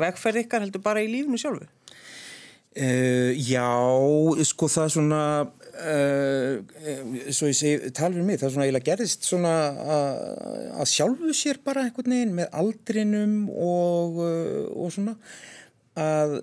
vegferð 0.00 0.42
ykkar 0.42 0.64
heldur 0.64 0.84
bara 0.84 1.02
í 1.04 1.10
lífinu 1.12 1.40
sjálfu? 1.40 1.68
Uh, 2.76 3.32
já, 3.40 3.64
sko 4.44 4.66
það 4.68 4.82
er 4.84 4.90
svona 4.92 5.20
uh, 5.48 7.30
svo 7.32 7.48
ég 7.48 7.56
segi, 7.56 7.90
tala 7.96 8.20
um 8.20 8.26
mig 8.28 8.36
það 8.36 8.48
er 8.50 8.52
svona 8.52 8.66
eiginlega 8.66 8.88
gerðist 8.90 9.24
svona 9.24 9.52
að, 9.96 10.82
sjálfu 10.90 11.32
sér 11.32 11.62
bara 11.64 11.86
einhvern 11.86 12.12
veginn 12.12 12.34
með 12.36 12.50
aldrinum 12.60 13.38
og, 13.48 14.20
og 14.76 14.92
svona 14.92 15.16
að, 15.96 16.36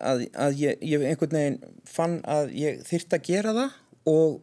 að, 0.00 0.24
að 0.32 0.58
ég, 0.62 0.80
ég 0.80 1.04
einhvern 1.10 1.36
veginn 1.36 1.60
fann 1.92 2.18
að 2.24 2.56
ég 2.56 2.80
þyrft 2.88 3.18
að 3.18 3.28
gera 3.28 3.54
það 3.58 3.78
og 4.14 4.40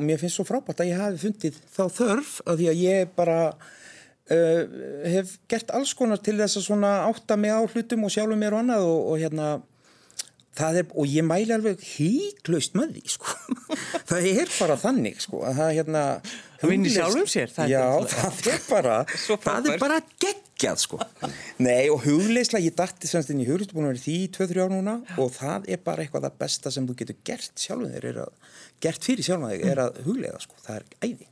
mér 0.00 0.20
finnst 0.24 0.40
svo 0.40 0.48
frábært 0.48 0.80
að 0.80 0.94
ég 0.94 1.04
hafi 1.04 1.20
fundið 1.26 1.60
þá 1.68 1.82
þörf 2.00 2.34
að 2.46 2.62
því 2.62 2.70
að 2.72 2.84
ég 2.86 3.16
bara 3.16 3.40
uh, 3.52 4.62
hef 5.04 5.36
gert 5.52 5.76
alls 5.76 5.92
konar 5.98 6.24
til 6.24 6.38
þess 6.40 6.64
að 6.64 6.88
átta 7.10 7.36
mig 7.36 7.52
á 7.52 7.60
hlutum 7.60 8.08
og 8.08 8.14
sjálfu 8.14 8.40
mér 8.40 8.56
og 8.56 8.64
annað 8.64 8.88
og, 8.88 9.02
og 9.12 9.20
hérna 9.20 9.58
er, 10.80 10.86
og 11.00 11.08
ég 11.10 11.24
mæli 11.26 11.54
alveg 11.56 11.80
híklaust 11.94 12.74
með 12.78 12.92
því, 12.96 13.02
sko 13.14 13.34
það 14.10 14.28
er 14.30 14.52
bara 14.58 14.76
þannig, 14.82 15.18
sko 15.24 15.42
að 15.48 15.58
það 15.62 15.74
hérna 15.78 16.04
Það 16.60 16.72
vinnur 16.74 16.92
sjálfum 16.92 17.28
sér, 17.32 17.52
það 17.54 17.64
er 17.64 17.70
já, 17.72 17.82
náttúrulega- 17.88 18.32
það 18.40 18.50
er 18.52 18.62
bara 18.68 18.96
það 19.46 19.68
er 19.72 19.80
bara 19.80 19.98
geggjað, 20.26 20.82
sko 20.84 21.00
nei, 21.64 21.84
og 21.92 22.04
hugleisla, 22.04 22.60
ég 22.60 22.76
dætti 22.76 23.08
semst 23.08 23.32
inn 23.32 23.40
í 23.40 23.48
hugleisla 23.48 23.76
búin 23.78 23.88
að 23.88 23.94
vera 23.94 24.04
því 24.04 24.16
í 24.20 24.28
2-3 24.36 24.64
ár 24.66 24.74
núna 24.74 24.96
og 25.16 25.32
það 25.38 25.70
er 25.72 25.80
bara 25.86 26.04
eitthvað 26.04 26.26
það 26.28 26.38
besta 26.44 26.74
sem 26.74 26.88
þú 26.90 26.98
getur 27.00 27.20
gert 27.30 27.64
sjálfum 27.64 27.94
þér, 27.94 28.08
er 28.12 28.20
að, 28.26 28.34
gert 28.84 29.08
fyrir 29.08 29.24
sjálfum 29.30 29.48
þig 29.54 29.64
er 29.72 29.82
að 29.86 30.02
hugleiða, 30.04 30.42
sko, 30.44 30.60
það 30.66 30.82
er 30.82 30.88
æði 31.08 31.30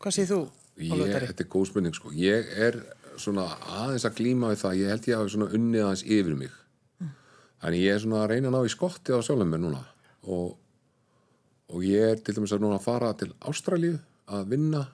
Hvað 0.00 0.14
segir 0.16 0.30
þú? 0.30 0.40
Ég, 0.80 1.00
þetta 1.12 1.44
er 1.44 1.48
góð 1.52 1.66
spurning 1.68 1.92
sko. 1.96 2.10
Ég 2.16 2.46
er 2.64 2.78
svona 3.20 3.42
aðeins 3.82 4.06
að 4.08 4.14
glíma 4.16 4.48
við 4.54 4.62
það, 4.62 4.76
ég 4.80 4.92
held 4.94 5.08
ég 5.10 5.18
hafi 5.20 5.32
svona 5.34 5.48
unnið 5.58 5.82
aðeins 5.84 6.04
yfir 6.16 6.38
mig. 6.40 6.54
Þannig 7.60 7.84
ég 7.84 7.94
er 7.94 8.00
svona 8.00 8.22
að 8.24 8.30
reyna 8.32 8.48
að 8.48 8.54
ná 8.56 8.64
í 8.64 8.72
skotti 8.72 9.12
á 9.12 9.20
sjálfum 9.20 9.50
mér 9.52 9.60
núna. 9.60 9.82
Og, 10.32 10.54
og 11.68 11.84
ég 11.84 12.14
er 12.14 12.22
til 12.24 12.36
dæmis 12.36 12.54
að 12.56 12.64
núna 12.64 12.78
að 12.80 12.86
fara 12.86 13.12
til 13.20 13.30
Ástralíu 13.50 13.98
að 14.32 14.52
vinna 14.54 14.86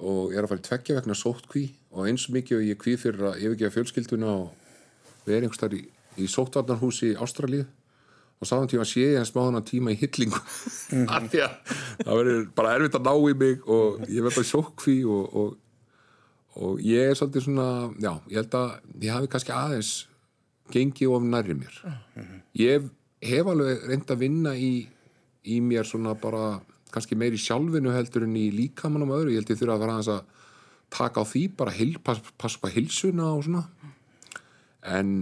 og 0.00 0.32
ég 0.32 0.38
er 0.40 0.46
að 0.46 0.54
fara 0.54 0.62
í 0.62 0.68
tveggja 0.68 0.98
vegna 0.98 1.16
sóttkví. 1.18 1.64
Og 1.94 2.08
eins 2.08 2.26
mikið 2.32 2.58
og 2.58 2.68
ég 2.70 2.80
kví 2.80 2.96
fyrir 3.00 3.28
að 3.30 3.42
yfirgefa 3.42 3.76
fjölskylduna 3.76 4.30
og 4.32 5.26
vera 5.28 5.44
einhvers 5.44 5.60
þar 5.60 5.76
í, 5.76 5.82
í 6.24 6.28
sóttvarnarhúsi 6.30 7.12
í 7.12 7.18
Ástralíu. 7.20 7.66
Og 8.42 8.48
sáðan 8.48 8.72
tíma 8.72 8.88
sé 8.88 9.04
ég 9.04 9.18
en 9.20 9.28
smáðan 9.28 9.66
tíma 9.68 9.92
í 9.92 9.98
hillingu. 10.00 10.40
Því 10.88 11.44
að 11.44 11.60
það 12.00 12.16
verður 12.18 12.40
bara 12.56 12.72
erfitt 12.78 12.98
að 12.98 13.06
ná 13.06 13.12
í 13.14 13.36
mig 13.44 13.68
og 13.68 14.02
ég 14.08 14.24
verð 14.24 14.40
bara 14.40 14.48
í 14.48 14.50
sótkví 14.50 14.96
og, 15.04 15.36
og, 15.42 15.54
og 16.64 16.82
ég 16.84 17.12
er 17.12 17.20
svolítið 17.20 17.46
svona 17.46 17.68
já, 18.00 18.10
ég 18.32 18.40
held 18.40 18.58
að 18.58 18.74
ég 19.04 19.14
hafi 19.14 19.32
kannski 19.36 19.54
aðeins 19.54 19.94
gengið 20.72 21.12
of 21.12 21.26
nærri 21.28 21.56
mér. 21.58 21.80
Ég 22.56 22.88
hef 23.24 23.50
alveg 23.50 23.88
reynd 23.88 24.12
að 24.12 24.22
vinna 24.24 24.54
í, 24.56 24.72
í 25.44 25.60
mér 25.64 25.88
svona 25.88 26.14
bara 26.18 26.60
kannski 26.94 27.18
meiri 27.18 27.40
sjálfinu 27.40 27.92
heldur 27.94 28.28
en 28.28 28.36
í 28.38 28.48
líkamannum 28.54 29.10
og 29.10 29.22
öðru, 29.22 29.34
ég 29.34 29.42
held 29.42 29.50
ég 29.50 29.60
þurfa 29.60 29.74
að 29.74 29.84
vera 29.84 29.98
að 29.98 30.22
taka 30.94 31.24
á 31.24 31.24
því, 31.26 31.44
bara 31.58 31.74
hil, 31.74 31.96
pass, 32.04 32.22
passa 32.38 32.70
hilsuna 32.70 33.32
og 33.34 33.44
svona. 33.48 33.64
En 34.94 35.16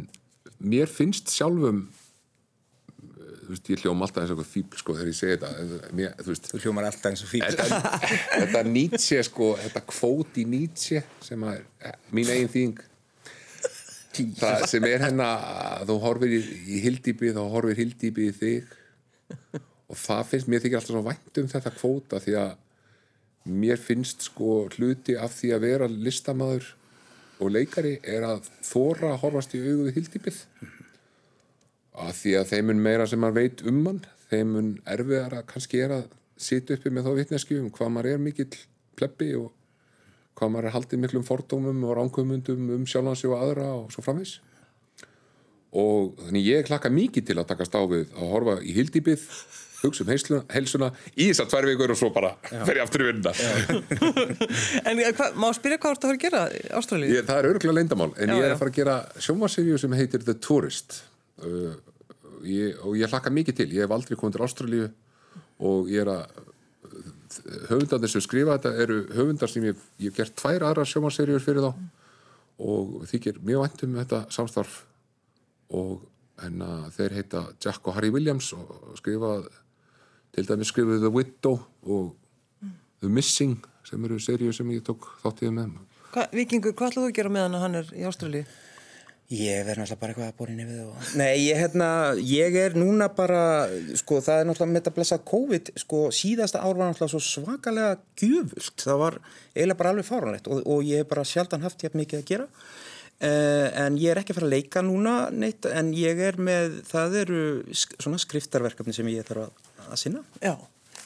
mér 0.60 0.90
finnst 0.90 1.32
sjálfum 1.32 1.86
veist, 3.52 3.68
ég 3.72 3.82
hljóma 3.82 4.06
alltaf 4.06 4.22
eins 4.24 4.32
og 4.34 4.46
fíbl 4.46 4.78
sko 4.80 4.94
þegar 4.96 5.10
ég 5.10 5.18
segi 5.18 5.36
þetta. 5.40 5.90
Mér, 5.98 6.14
þú 6.22 6.36
þú 6.46 6.60
hljómar 6.64 6.88
alltaf 6.88 7.10
eins 7.10 7.24
og 7.24 7.30
fíl 7.30 7.42
þetta, 7.44 7.80
þetta 8.36 8.62
Nietzsche 8.68 9.20
sko, 9.28 9.52
þetta 9.60 9.84
kvót 9.88 10.40
í 10.40 10.46
Nietzsche 10.48 11.02
sem 11.24 11.46
að 11.48 11.62
er 11.88 11.98
mín 12.14 12.32
eigin 12.32 12.52
þýðing 12.52 12.82
það 14.38 14.66
sem 14.70 14.86
er 14.88 15.04
henn 15.06 15.22
að 15.24 15.86
þú 15.90 15.96
horfir 16.04 16.34
í, 16.36 16.40
í 16.76 16.82
hildýpi 16.84 17.32
þá 17.36 17.42
horfir 17.54 17.80
hildýpi 17.80 18.28
í 18.28 18.36
þig. 18.36 18.76
Og 19.92 19.98
það 20.00 20.22
finnst 20.30 20.50
mér 20.50 20.62
þykir 20.64 20.78
alltaf 20.78 20.94
svo 20.94 21.04
vænt 21.06 21.40
um 21.42 21.50
þetta 21.52 21.74
kvóta 21.76 22.20
því 22.22 22.36
að 22.40 22.52
mér 23.62 23.80
finnst 23.82 24.28
sko 24.28 24.62
hluti 24.76 25.16
af 25.18 25.34
því 25.34 25.52
að 25.56 25.66
vera 25.66 25.90
listamaður 25.90 26.70
og 27.42 27.50
leikari 27.50 27.96
er 28.06 28.24
að 28.28 28.46
þóra 28.62 29.12
að 29.12 29.20
horfast 29.24 29.56
í 29.58 29.62
við 29.64 29.92
hildýpið. 29.96 30.42
Að 32.02 32.12
því 32.20 32.34
að 32.38 32.50
þeim 32.52 32.68
mun 32.70 32.84
meira 32.86 33.06
sem 33.08 33.20
maður 33.20 33.40
veit 33.42 33.64
um 33.68 33.80
hann 33.90 34.04
þeim 34.32 34.52
mun 34.56 34.70
erfiðar 34.88 35.40
að 35.40 35.48
kannski 35.50 35.82
er 35.84 35.96
að 35.98 36.04
sitja 36.40 36.78
uppi 36.78 36.92
með 36.92 37.08
þá 37.08 37.16
vitneski 37.18 37.58
um 37.60 37.68
hvað 37.74 37.92
maður 37.92 38.14
er 38.14 38.22
mikill 38.22 38.52
plebbi 38.98 39.32
og 39.38 39.50
hvað 40.38 40.54
maður 40.54 40.68
er 40.70 40.76
haldið 40.76 41.02
miklum 41.04 41.26
fordómum 41.26 41.84
og 41.88 41.96
ránkumundum 41.98 42.70
um 42.76 42.86
sjálfansi 42.88 43.28
og 43.30 43.36
aðra 43.40 43.68
og 43.80 43.92
svo 43.94 44.04
framvis 44.04 44.38
og 45.72 46.16
þannig 46.26 46.48
ég 46.48 46.66
klakka 46.68 46.92
mikið 46.92 47.28
til 47.30 47.38
að 47.40 47.50
takast 47.52 47.76
á 47.76 47.82
við 47.88 48.08
að 48.12 48.32
horfa 48.32 48.56
í 48.60 48.74
hildýpið 48.76 49.26
hugsa 49.82 50.04
um 50.04 50.10
heilsuna, 50.12 50.40
heilsuna 50.52 50.88
í 51.16 51.28
þessar 51.30 51.48
tvær 51.50 51.68
vikur 51.70 51.92
og 51.94 51.98
svo 51.98 52.10
bara 52.14 52.32
fer 52.50 52.78
ég 52.78 52.84
aftur 52.84 53.04
í 53.04 53.08
vinna 53.08 53.32
En 54.88 55.00
eh, 55.00 55.10
hva, 55.16 55.30
má 55.34 55.48
spyrja 55.56 55.80
hvað 55.82 55.96
þú 55.96 55.96
ert 55.96 56.04
að 56.04 56.08
fara 56.08 56.18
að 56.18 56.22
gera 56.26 56.42
í 56.54 56.60
Ástralíu? 56.78 57.22
það 57.26 57.40
er 57.40 57.48
örgulega 57.50 57.78
leyndamál 57.80 58.10
en 58.14 58.32
Já, 58.32 58.36
ég 58.36 58.44
er 58.44 58.52
já. 58.52 58.54
að 58.54 58.60
fara 58.62 58.72
að 58.72 58.78
gera 58.78 58.98
sjónvarseríu 59.26 59.80
sem 59.82 59.96
heitir 59.98 60.22
The 60.26 60.36
Tourist. 60.38 61.00
Uh, 61.42 61.74
ég, 62.46 62.78
og 62.84 62.94
ég 63.00 63.10
hlakka 63.10 63.32
mikið 63.34 63.58
til. 63.58 63.68
Ég 63.74 63.86
hef 63.86 63.96
aldrei 63.96 64.18
komið 64.20 64.36
til 64.36 64.46
Ástralíu 64.46 64.88
og 65.62 65.90
ég 65.90 66.04
er 66.04 66.12
að 66.14 66.51
höfundarnir 67.70 68.12
sem 68.12 68.24
skrifa 68.24 68.58
þetta 68.58 68.72
eru 68.84 69.00
höfundar 69.16 69.50
sem 69.50 69.66
ég, 69.66 69.82
hef 70.02 70.16
gert 70.16 70.36
tvær 70.38 70.66
aðrar 70.68 70.88
sjónvarseríur 70.88 71.42
fyrir 71.44 71.66
þá 71.66 71.72
og 72.62 73.04
þykir 73.10 73.40
mjög 73.42 73.64
vænt 73.64 73.84
um 73.86 73.98
þetta 74.00 74.22
samstarf 74.34 74.82
og 75.72 76.02
en 76.42 76.64
að 76.64 76.88
þeir 76.96 77.16
heita 77.18 77.44
Jack 77.62 77.86
og 77.86 77.96
Harry 77.96 78.10
Williams 78.12 78.50
og 78.56 78.96
skrifa 78.98 79.36
til 80.32 80.48
dæmis 80.48 80.72
skrifuðu 80.72 81.04
The 81.04 81.12
Widow 81.12 81.60
og 81.82 82.12
The 83.02 83.10
Missing 83.10 83.58
sem 83.86 84.04
eru 84.04 84.20
seríu 84.22 84.52
sem 84.54 84.68
ég 84.74 84.84
tók 84.86 85.08
þáttíðu 85.24 85.54
með 85.56 85.80
Hva, 86.12 86.26
Víkingur, 86.28 86.74
hvað 86.76 86.92
ætlaðu 86.92 87.08
að 87.08 87.16
gera 87.16 87.32
með 87.32 87.46
hann 87.46 87.56
að 87.56 87.62
hann 87.64 87.76
er 87.78 87.92
í 87.96 88.02
Ástralíu? 88.04 88.44
Ég 89.32 89.62
verð 89.64 89.80
náttúrulega 89.80 90.00
bara 90.00 90.12
eitthvað 90.12 90.28
að 90.28 90.36
bóra 90.36 90.54
nefið 90.58 90.80
og... 90.84 91.04
Nei, 91.16 91.30
ég, 91.40 91.56
hérna, 91.56 91.88
ég 92.20 92.56
er 92.60 92.74
núna 92.76 93.06
bara, 93.16 93.42
sko, 93.96 94.18
það 94.24 94.40
er 94.42 94.48
náttúrulega 94.48 94.72
með 94.74 94.82
þetta 94.82 94.94
blessað 94.98 95.22
COVID, 95.30 95.70
sko, 95.80 96.00
síðasta 96.12 96.60
ár 96.60 96.76
var 96.76 96.90
náttúrulega 96.90 97.14
svo 97.14 97.20
svakalega 97.24 97.94
gjöfult. 98.20 98.74
Það 98.82 99.00
var 99.00 99.16
eiginlega 99.54 99.78
bara 99.78 99.92
alveg 99.94 100.08
fáranlegt 100.10 100.50
og, 100.52 100.60
og 100.68 100.82
ég 100.84 101.00
hef 101.00 101.08
bara 101.14 101.24
sjaldan 101.30 101.64
haft 101.64 101.80
hjá 101.80 101.94
mikið 101.96 102.20
að 102.20 102.26
gera. 102.28 102.48
Uh, 103.22 103.68
en 103.86 103.96
ég 104.02 104.12
er 104.12 104.20
ekki 104.20 104.34
að 104.34 104.40
fara 104.40 104.50
að 104.50 104.56
leika 104.58 104.82
núna 104.84 105.14
neitt, 105.32 105.68
en 105.70 105.94
ég 105.96 106.20
er 106.26 106.36
með, 106.42 106.80
það 106.90 107.18
eru 107.22 107.42
sk 107.70 107.96
svona 108.02 108.20
skriftarverkefni 108.20 108.96
sem 108.98 109.08
ég 109.14 109.24
þarf 109.30 109.46
að, 109.46 109.72
að 109.86 110.00
sinna. 110.02 110.24
Já, 110.42 110.56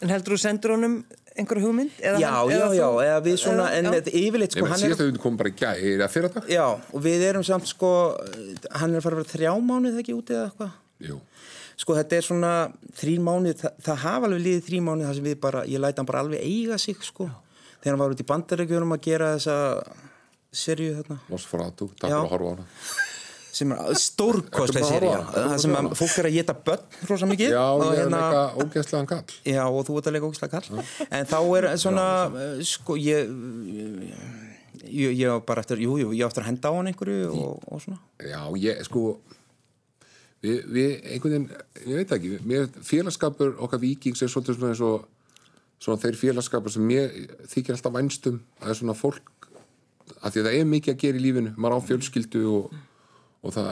en 0.00 0.14
heldur 0.14 0.34
þú 0.34 0.42
sendur 0.48 0.74
honum 0.74 0.98
einhverju 1.38 1.62
hugmynd? 1.66 1.90
Eða 2.00 2.20
Já, 2.22 2.30
hann- 2.32 2.50
já, 2.50 2.56
eða 2.56 2.74
já, 2.76 2.86
þú- 2.86 3.04
eða 3.06 3.20
við 3.26 3.36
svona, 3.42 3.66
eða- 3.66 3.76
en 3.78 3.84
já. 3.84 3.90
með 3.96 4.10
yfirleitt, 4.20 4.52
sko, 4.56 4.66
er... 4.66 4.80
síðast 4.82 5.04
að 5.06 5.18
kom 5.22 5.36
bara 5.36 5.50
í 5.50 5.56
gæ, 5.56 5.70
er 5.76 5.98
það 6.02 6.12
fyrir 6.16 6.28
þetta? 6.34 6.42
Já, 6.56 6.66
og 6.92 7.02
við 7.06 7.24
erum 7.30 7.44
samt, 7.44 7.66
sko, 7.70 7.90
hann 8.80 8.94
er 8.94 8.98
að 9.00 9.02
fara 9.06 9.16
að 9.16 9.22
vera 9.22 9.32
þrjá 9.36 9.52
mánuð 9.70 9.98
ekki 10.02 10.14
úti 10.16 10.34
eða 10.36 10.50
eitthvað. 10.50 10.70
Jú. 11.10 11.20
Sko 11.76 11.92
þetta 11.98 12.16
er 12.16 12.24
svona 12.24 12.52
þrín 12.96 13.20
mánuð, 13.20 13.56
það, 13.60 13.72
það 13.84 13.96
hafa 14.06 14.26
alveg 14.30 14.40
liðið 14.46 14.62
þrín 14.70 14.84
mánuð 14.86 15.06
þar 15.10 15.14
sem 15.18 15.24
við 15.28 15.40
bara, 15.40 15.64
ég 15.68 15.78
læta 15.84 16.00
hann 16.00 16.06
bara 16.08 16.22
alveg 16.24 16.40
eiga 16.40 16.78
sig 16.80 16.96
sko. 17.04 17.26
Þegar 17.82 17.92
hann 17.92 18.00
var 18.00 18.14
út 18.14 18.22
í 18.24 18.26
bandarækjunum 18.30 18.94
að 18.96 19.02
gera 19.04 19.26
þessa 19.36 19.56
serju 20.56 20.94
þarna 21.02 21.18
Nosferatu, 21.28 21.90
takk 22.00 22.08
Já. 22.10 22.16
fyrir 22.16 22.24
að 22.24 22.32
horfa 22.32 22.48
á 22.48 22.52
hana. 22.56 22.66
Sem 23.56 23.72
er 23.72 24.00
stórkostlega 24.00 24.88
að? 24.88 25.06
Ertu 25.10 25.44
það 25.50 25.60
sem 25.64 25.76
að 25.78 25.88
að 25.90 25.98
fólk 26.00 26.16
er 26.20 26.28
að 26.28 26.36
geta 26.36 26.56
börn 26.66 26.98
rosa 27.10 27.28
mikið 27.30 27.54
Já, 27.54 27.62
og 27.64 27.84
ég 27.86 27.92
er 27.92 28.02
hérna-. 28.02 28.24
Já, 29.48 29.62
og 29.64 29.86
þú 29.88 30.00
ert 30.00 30.10
að 30.10 30.18
leika 30.18 30.28
ógislega 30.30 30.60
kall 30.60 30.82
en 31.08 31.30
þá 31.30 31.38
er 31.60 31.70
svona 31.80 32.08
uh, 32.28 32.60
sko 32.68 32.98
ég 33.00 33.32
ég, 34.84 35.16
ég 35.16 35.30
á 35.30 35.38
bara 35.44 35.62
eftir, 35.64 35.80
jú, 35.82 35.96
jú, 36.00 36.12
ég 36.14 36.26
á 36.26 36.28
eftir 36.28 36.44
að 36.44 36.50
henda 36.50 36.70
á 36.70 36.76
hann 36.76 36.90
einhverju 36.90 37.30
og, 37.32 37.66
og 37.66 37.82
svona. 37.82 37.98
Já, 38.22 38.40
ég, 38.60 38.80
sko, 38.86 39.04
við, 40.44 40.58
við 40.72 40.90
einhvern 41.12 41.36
veginn, 41.36 41.48
ég 41.82 42.00
veit 42.00 42.16
ekki, 42.16 42.82
félagskapur 42.86 43.56
okkar 43.66 43.82
vikings 43.82 44.22
er 44.22 44.32
svolítið 44.32 44.58
svona 44.58 44.72
eins 44.74 44.84
og 44.86 45.06
svona 45.82 46.02
þeir 46.02 46.20
félagskapur 46.20 46.72
sem 46.72 46.86
mér 46.86 47.14
þykir 47.52 47.76
alltaf 47.76 47.96
vænstum, 47.96 48.42
það 48.62 48.72
er 48.72 48.80
svona 48.80 48.98
fólk, 48.98 49.32
að 50.20 50.36
því 50.36 50.42
að 50.42 50.48
það 50.48 50.58
er 50.58 50.68
mikið 50.72 50.94
að 50.94 51.00
gera 51.04 51.20
í 51.20 51.24
lífinu, 51.24 51.54
maður 51.56 51.80
á 51.82 51.86
fjölskyldu 51.90 52.44
og, 52.52 52.76
og 53.46 53.54
það 53.54 53.68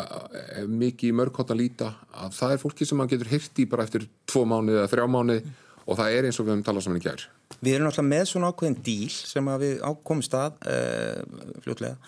er 0.55 0.69
mikið 0.71 1.17
mörgkott 1.19 1.51
að 1.51 1.61
líta, 1.61 1.91
að 2.15 2.37
það 2.37 2.55
er 2.55 2.61
fólki 2.63 2.87
sem 2.87 3.01
maður 3.01 3.17
getur 3.17 3.33
hýrt 3.33 3.61
í 3.61 3.67
bara 3.71 3.87
eftir 3.87 4.07
tvo 4.31 4.45
mánuði 4.49 4.79
eða 4.81 4.91
þrjá 4.93 5.07
mánuði 5.11 5.41
og 5.85 5.99
það 5.99 6.19
er 6.19 6.29
eins 6.29 6.39
og 6.39 6.47
við 6.47 6.55
höfum 6.55 6.67
talað 6.69 6.87
saman 6.87 7.01
í 7.01 7.05
gær 7.05 7.27
Við 7.65 7.77
erum 7.77 7.89
alltaf 7.91 8.07
með 8.07 8.25
svona 8.29 8.51
ákveðin 8.53 8.79
díl 8.85 9.11
sem 9.15 9.51
við 9.61 9.83
ákomum 9.85 10.25
stað 10.25 10.57
uh, 10.69 11.21
fljótlega. 11.65 11.99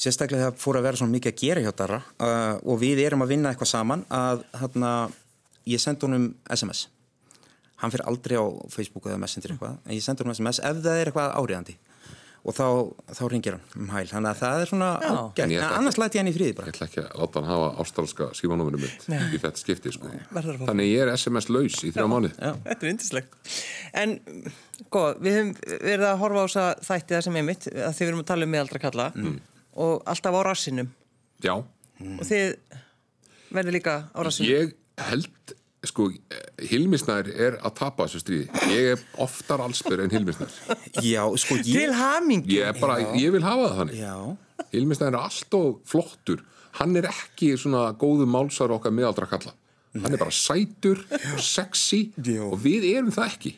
Sérstaklega 0.00 0.48
það 0.48 0.62
fór 0.62 0.78
að 0.78 0.86
vera 0.88 1.00
svona 1.00 1.14
mikið 1.14 1.32
að 1.32 1.42
gera 1.42 1.62
hjá 1.62 1.72
Darra 1.78 2.00
uh, 2.00 2.56
og 2.64 2.80
við 2.80 3.02
erum 3.04 3.22
að 3.24 3.34
vinna 3.34 3.52
eitthvað 3.52 3.70
saman 3.70 4.02
að 4.12 4.42
hérna, 4.58 4.90
ég 5.70 5.82
sendi 5.82 6.08
honum 6.08 6.26
SMS. 6.50 6.86
Hann 7.82 7.94
fyrir 7.94 8.08
aldrei 8.10 8.36
á 8.40 8.46
Facebook 8.72 9.06
eða 9.10 9.20
Messenger 9.22 9.54
eitthvað, 9.54 9.78
en 9.86 9.96
ég 9.96 10.04
sendi 10.04 10.24
honum 10.24 10.36
SMS 10.36 10.62
ef 10.64 10.82
það 10.82 10.98
er 10.98 11.12
eitthvað 11.12 11.36
áriðandi 11.38 11.78
og 12.42 12.54
þá, 12.56 12.64
þá 13.14 13.22
ringir 13.30 13.54
hann 13.54 13.82
um 13.84 13.90
hæl. 13.94 14.04
Þannig 14.10 14.30
að 14.32 14.38
það 14.42 14.62
er 14.64 14.70
svona 14.72 14.88
ágætt, 14.98 15.52
ég 15.54 15.62
annars 15.76 15.98
læti 16.02 16.18
ég 16.18 16.22
hann 16.24 16.30
í 16.30 16.34
friði 16.34 16.50
ég 16.50 16.56
bara. 16.58 16.72
ætla 16.72 16.88
ekki 16.88 17.02
að 17.04 17.12
láta 17.22 17.38
hann 17.42 17.50
hafa 17.52 17.68
ástralska 17.84 18.28
símanúminu 18.34 18.80
mitt 18.82 19.06
í 19.06 19.38
þetta 19.44 19.62
skipti 19.62 19.92
sko. 19.94 20.10
að 20.34 20.48
þannig 20.66 20.90
ég 20.90 21.04
er 21.04 21.12
SMS 21.14 21.46
laus 21.54 21.78
í 21.86 21.92
þrjá 21.94 22.08
mánuð 22.10 22.34
Þetta 22.42 22.78
er 22.82 22.90
yndislegt. 22.90 23.38
En, 24.02 24.16
góð, 24.90 25.22
við 25.22 25.38
höfum 25.38 25.54
verið 25.86 26.06
að 26.10 26.20
horfa 26.24 26.42
á 26.42 26.46
þessa 26.48 26.66
þætti 26.90 27.14
það 27.18 27.24
sem 27.28 27.38
er 27.42 27.46
mitt, 27.52 27.68
að 27.72 27.96
þið 28.00 28.08
verum 28.10 28.24
að 28.24 28.30
tala 28.32 28.48
um 28.48 28.54
meðaldra 28.56 28.82
kalla 28.88 29.08
og 29.86 30.02
alltaf 30.12 30.34
á 30.34 30.40
rassinum. 30.50 30.90
já, 31.46 31.54
Og 32.02 32.24
þið 32.26 32.56
verður 33.54 33.76
líka 33.78 33.94
á 34.10 34.18
rassinum. 34.26 34.50
ég 34.50 34.74
held 34.98 35.54
sko, 35.86 36.08
Hilmisnær 36.70 37.28
er 37.32 37.58
að 37.62 37.74
tapa 37.80 38.06
þessu 38.06 38.22
stríði. 38.22 38.62
Ég 38.72 38.92
er 38.94 39.02
oftar 39.22 39.62
allsbyr 39.64 40.04
en 40.04 40.14
Hilmisnær. 40.14 40.54
Já, 41.02 41.24
sko 41.40 41.58
ég... 41.60 41.72
Til 41.72 41.96
hamingi. 41.98 42.58
ég, 42.58 42.70
er 42.70 42.78
bara, 42.80 43.00
ég 43.18 43.34
vil 43.34 43.42
hafa 43.46 43.68
það 43.70 43.80
þannig. 43.80 44.02
Já, 44.02 44.66
Hilmisnær 44.74 45.12
er 45.12 45.20
alltof 45.22 45.82
flottur. 45.90 46.44
Hann 46.78 46.96
er 46.96 47.10
ekki 47.10 47.52
svona 47.60 47.90
góðu 48.00 48.28
málsar 48.30 48.72
okkar 48.72 48.94
meðaldra 48.94 49.28
kalla. 49.28 49.52
Hann 49.92 50.14
er 50.14 50.20
bara 50.20 50.32
sætur 50.32 51.02
og 51.12 51.40
sexy 51.44 52.06
Já. 52.16 52.40
og 52.46 52.56
við 52.62 52.86
erum 52.94 53.12
það 53.12 53.34
ekki. 53.34 53.56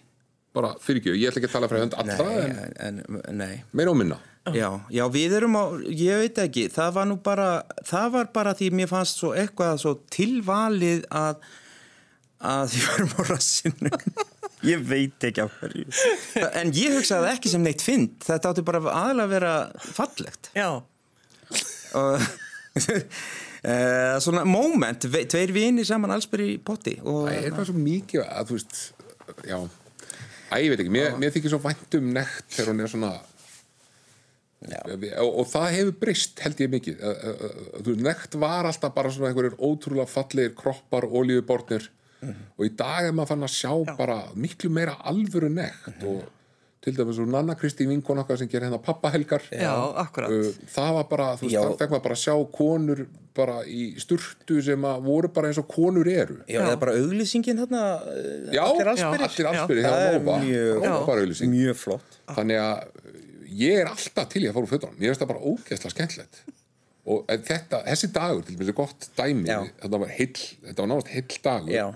Bara 0.55 0.72
fyrir 0.83 1.03
ekki, 1.03 1.14
ég 1.18 1.31
ætla 1.31 1.41
ekki 1.43 1.51
að 1.51 1.55
tala 1.55 1.68
fyrir 1.70 1.85
hönd 1.85 1.99
allra 1.99 2.33
en 2.43 2.57
en, 2.87 2.99
en 3.20 3.39
nei. 3.39 3.53
meira 3.75 3.93
og 3.93 3.99
minna. 3.99 4.18
Já, 4.53 4.68
já, 4.93 5.07
við 5.09 5.39
erum 5.39 5.55
á, 5.57 5.64
ég 5.89 6.20
veit 6.20 6.39
ekki, 6.43 6.66
það 6.68 6.91
var 6.99 7.07
nú 7.09 7.16
bara, 7.25 7.49
það 7.87 8.09
var 8.12 8.27
bara 8.35 8.53
því 8.59 8.66
mér 8.77 8.91
fannst 8.91 9.22
svo 9.22 9.31
eitthvað 9.33 9.79
svo 9.81 9.95
tilvalið 10.12 11.07
að, 11.09 11.39
að 12.45 12.74
við 12.74 12.86
varum 12.90 13.12
á 13.16 13.22
rassinu. 13.30 13.92
ég 14.64 14.82
veit 14.88 15.26
ekki 15.28 15.45
á 15.45 15.49
hverju. 15.59 15.84
En 16.61 16.72
ég 16.76 16.97
hugsaði 16.99 17.30
ekki 17.34 17.53
sem 17.53 17.64
neitt 17.64 17.84
fynd, 17.84 18.16
þetta 18.24 18.53
átti 18.53 18.66
bara 18.66 18.82
aðalega 18.84 19.24
að 19.26 19.34
vera 19.36 19.55
fallegt. 19.97 20.51
Já. 20.57 20.68
Og, 21.95 22.26
eh, 22.84 24.16
svona 24.24 24.45
moment, 24.49 25.09
ve- 25.12 25.26
tveir 25.30 25.53
vini 25.55 25.84
saman 25.86 26.14
allsbyr 26.16 26.47
í 26.47 26.53
potti. 26.64 26.99
Og, 27.05 27.28
það 27.28 27.49
er 27.51 27.57
bara 27.59 27.68
svo 27.70 27.76
mikið 27.78 28.24
að 28.26 28.51
þú 28.51 28.59
veist 28.59 28.80
já, 29.49 29.59
að 30.51 30.64
ég 30.64 30.72
veit 30.72 30.82
ekki 30.84 30.95
mér, 30.95 31.14
mér 31.20 31.32
þykir 31.34 31.55
svo 31.55 31.62
vænt 31.64 31.97
um 31.99 32.11
nekt 32.16 32.51
þegar 32.57 32.72
hún 32.72 32.84
er 32.84 32.92
svona 32.92 33.12
og, 34.64 35.28
og 35.28 35.49
það 35.51 35.66
hefur 35.76 35.97
breyst 36.01 36.40
held 36.45 36.61
ég 36.64 36.70
mikið 36.72 37.01
þú 37.03 37.90
veist, 37.90 38.05
nekt 38.07 38.36
var 38.40 38.68
alltaf 38.68 38.95
bara 38.97 39.12
svona 39.12 39.30
einhverjir 39.30 39.59
ótrúlega 39.59 40.09
fallegir 40.09 40.55
kroppar, 40.57 41.09
olíubornir 42.25 42.59
og 42.59 42.64
í 42.66 42.72
dag 42.77 43.09
er 43.09 43.12
maður 43.12 43.33
fann 43.35 43.49
að 43.49 43.55
sjá 43.55 43.97
bara 43.99 44.18
miklu 44.35 44.70
meira 44.70 44.97
alvöru 45.05 45.51
nekt 45.53 46.03
og 46.05 46.25
til 46.85 46.93
dæmis 46.93 47.18
úr 47.22 47.29
Nanna 47.33 47.55
Kristín 47.57 47.89
vinkon 47.89 48.18
okkar 48.20 48.37
sem 48.37 48.49
gerir 48.49 48.68
hérna 48.68 48.81
pappahelgar 48.85 49.45
Já, 49.51 49.72
það 50.75 50.91
var 50.99 51.07
bara, 51.09 51.29
þú 51.41 51.47
veist, 51.47 51.55
Já. 51.55 51.61
það 51.64 51.79
fekk 51.81 51.95
maður 51.95 52.05
bara 52.07 52.16
að 52.18 52.25
sjá 52.25 52.35
konur 52.59 53.05
bara 53.35 53.55
í 53.66 53.85
sturtu 54.03 54.61
sem 54.62 54.85
að 54.87 55.07
voru 55.09 55.31
bara 55.35 55.49
eins 55.51 55.59
og 55.59 55.66
konur 55.70 56.07
eru. 56.11 56.37
Já, 56.47 56.61
eða 56.61 56.77
bara 56.83 56.95
auglýsingin 57.01 57.59
hérna, 57.59 57.81
eh, 58.12 58.53
Já, 58.55 58.62
allir 58.62 58.91
allsbyrði 58.93 59.87
Það 59.87 59.89
hjá 59.89 60.12
er 60.12 60.20
mjög-. 60.45 60.85
Mjög 61.55 61.81
flott. 61.81 62.18
Þannig 62.37 62.61
að 62.62 62.85
ég 63.64 63.81
er 63.81 63.91
alltaf 63.91 64.29
til 64.31 64.45
í 64.45 64.51
að 64.51 64.61
úr 64.61 64.70
fötunum. 64.70 64.99
Mér 65.01 65.11
finnst 65.11 65.25
það 65.25 65.33
bara 65.33 65.45
ógeðslega 65.51 65.95
skemmtilegt. 65.97 66.43
Og 67.05 67.25
en 67.29 67.43
þetta, 67.45 67.83
þessi 67.85 68.12
dagur 68.14 68.45
til 68.47 68.57
mér 68.57 68.70
er 68.72 68.77
gott 68.79 69.09
dæmi. 69.18 69.49
Já. 69.49 69.61
þetta 69.83 70.01
var 70.05 70.12
heill, 70.14 70.45
þetta 70.68 70.85
var 70.85 70.89
náttúrulega 70.93 71.16
heill 71.16 71.41
dagur. 71.49 71.75
Já. 71.75 71.87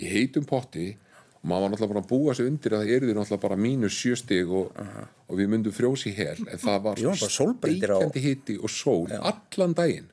Í 0.00 0.10
heitum 0.12 0.46
potti 0.48 0.88
og 1.36 1.46
maður 1.50 1.62
var 1.62 1.72
náttúrulega 1.72 1.92
bara 1.92 2.02
að 2.04 2.10
búa 2.10 2.34
sig 2.36 2.50
undir 2.50 2.76
að 2.76 2.84
það 2.84 3.06
því 3.06 3.16
náttúrulega 3.16 3.44
bara 3.44 3.60
mínus 3.66 3.98
sjöstig 4.00 4.50
og, 4.50 4.80
og 5.26 5.40
við 5.40 5.52
myndum 5.52 5.76
frjósi 5.76 6.12
hér 6.16 6.42
en 6.44 6.62
það 6.62 6.82
var 6.88 7.02
steikjandi 7.02 8.24
hiti 8.24 8.58
og 8.60 8.72
sól 8.72 9.06
allan 9.16 9.76
daginn 9.76 10.10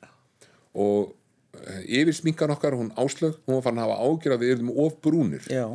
og 0.74 1.14
uh, 1.14 1.82
yfir 1.86 2.16
sminkan 2.18 2.54
okkar, 2.54 2.78
hún 2.78 2.94
áslög 2.98 3.40
hún 3.46 3.60
var 3.60 3.66
farin 3.66 3.82
að 3.82 3.90
hafa 3.90 4.06
ágjör 4.10 4.38
að 4.38 4.46
við 4.46 4.56
erum 4.58 4.72
of 4.86 5.02
brúnir 5.04 5.50
Já. 5.50 5.68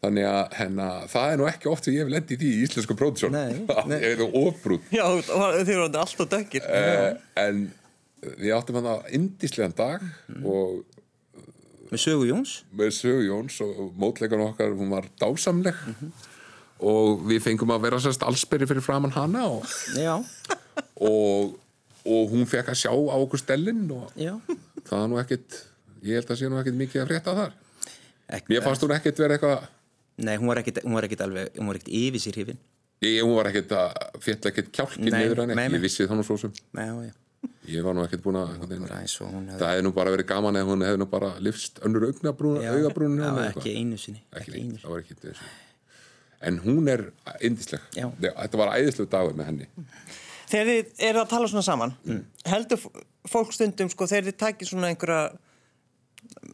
Þannig 0.00 0.24
að 0.24 0.54
hennar, 0.56 1.08
það 1.12 1.30
er 1.30 1.36
nú 1.36 1.46
ekki 1.50 1.68
oft 1.68 1.84
sem 1.84 1.92
ég 1.92 2.06
hef 2.06 2.12
lendið 2.14 2.30
í 2.32 2.38
því 2.40 2.50
í 2.54 2.60
íslensku 2.64 2.94
pródusjón. 2.96 3.34
Nei. 3.36 3.98
ég 4.00 4.14
er 4.14 4.22
nú 4.22 4.28
ofbrútt. 4.46 4.86
Já, 4.96 5.04
þið 5.20 5.72
eru 5.74 5.88
alltaf 5.90 6.30
dökkir. 6.30 6.64
Uh, 6.64 7.18
en 7.42 7.66
við 8.40 8.54
áttum 8.56 8.78
hann 8.80 8.88
að 8.94 9.10
indislegan 9.18 9.76
dag 9.76 10.06
og 10.40 10.80
Með 11.90 12.02
sögu 12.04 12.26
Jóns. 12.28 12.52
með 12.76 12.90
sögu 12.94 13.24
Jóns 13.26 13.56
og 13.64 13.80
mótleikan 13.98 14.42
okkar, 14.44 14.70
hún 14.78 14.92
var 14.94 15.08
dásamleg 15.20 15.74
og 16.80 17.24
við 17.28 17.42
fengum 17.44 17.72
að 17.74 17.82
vera 17.88 17.98
sérst 18.00 18.22
allsberi 18.24 18.68
fyrir 18.70 18.84
framann 18.84 19.12
hana 19.12 19.42
og, 19.50 19.66
og, 21.00 21.56
og 22.06 22.30
hún 22.32 22.46
fekk 22.48 22.70
að 22.72 22.78
sjá 22.84 22.92
á 22.94 23.16
okkur 23.18 23.42
stellin 23.42 23.82
og 23.92 24.14
Já. 24.16 24.36
það 24.86 25.02
er 25.02 25.10
nú 25.12 25.18
ekkit, 25.20 25.58
ég 26.06 26.20
held 26.20 26.32
að 26.32 26.40
sé 26.40 26.48
nú 26.52 26.60
ekkit 26.62 26.78
mikið 26.80 27.02
að 27.04 27.10
frétta 27.12 27.34
þar. 27.36 27.54
Ekki, 28.30 28.52
Mér 28.54 28.62
fannst 28.64 28.84
hún 28.86 28.94
ekkit 28.96 29.18
vera 29.24 29.36
eitthvað, 29.38 29.68
Nei, 30.20 30.34
hún 30.36 30.50
var 30.52 30.60
ekkit, 30.60 30.82
hún 30.84 30.94
var 30.98 31.06
ekkit 31.08 31.22
alveg, 31.24 31.54
hún 31.56 31.68
var 31.70 31.78
ekkit 31.80 31.94
yfir 31.96 32.20
sér 32.22 32.36
hrifin. 32.38 32.58
ég, 33.02 33.22
hún 33.24 33.34
var 33.38 33.48
ekkit 33.50 33.70
að 33.72 34.20
fjalla 34.20 34.50
ekkit 34.52 34.70
kjálkinn 34.76 35.08
Nei, 35.10 35.22
niður 35.24 35.42
hann, 35.42 35.52
nei, 35.56 35.66
nei. 35.66 35.78
ég 35.78 35.84
vissi 35.86 36.04
það 36.06 36.20
nú 36.20 36.26
svo 36.28 36.36
sem. 36.42 36.52
Já, 36.76 36.90
já. 37.08 37.12
Ég 37.70 37.84
var 37.86 37.94
nú 37.96 38.02
ekkert 38.04 38.22
búin 38.24 38.36
að 38.40 38.50
Það 38.60 38.72
er 38.74 39.74
hefði... 39.76 39.82
Nú 39.86 39.92
bara 39.96 40.10
verið 40.12 40.26
gaman 40.28 40.56
ef 40.60 40.66
hún 40.68 40.82
hefði 40.84 41.00
nú 41.00 41.06
bara 41.12 41.28
lifst 41.40 41.78
önnur 41.86 42.06
augabrún 42.10 43.20
ekki 43.46 43.74
einu 43.78 43.98
sinni. 44.00 44.22
ekki 44.32 44.40
Ekki 44.40 44.56
einu 44.58 44.70
sinni. 44.74 44.80
það 44.84 44.94
var 44.94 45.04
ekki 45.04 45.18
þessu 45.24 45.50
En 46.50 46.58
hún 46.64 46.88
er 46.88 47.02
indisleg 47.44 47.82
Já. 47.96 48.06
Þetta 48.24 48.60
var 48.62 48.72
æðislega 48.78 49.10
dagur 49.12 49.34
með 49.36 49.50
henni. 49.50 49.66
Þegar 50.50 50.70
þið 50.70 51.02
eru 51.10 51.20
að 51.22 51.28
tala 51.30 51.48
svona 51.52 51.62
saman, 51.66 51.92
heldur 52.48 52.80
f- 52.80 53.04
fólk 53.30 53.52
stundum, 53.54 53.90
sko, 53.92 54.08
þegar 54.10 54.24
þið 54.30 54.38
takir 54.40 54.70
svona 54.70 54.88
einhverja, 54.90 55.20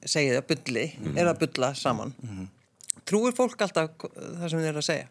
segið 0.05 0.34
það, 0.37 0.47
bulli, 0.51 0.82
er 1.16 1.30
að 1.30 1.39
bulla 1.45 1.70
saman, 1.78 2.12
trúir 3.07 3.34
fólk 3.36 3.62
alltaf 3.66 3.92
það 4.02 4.48
sem 4.50 4.61
þið 4.61 4.68
eru 4.70 4.82
að 4.82 4.88
segja? 4.88 5.07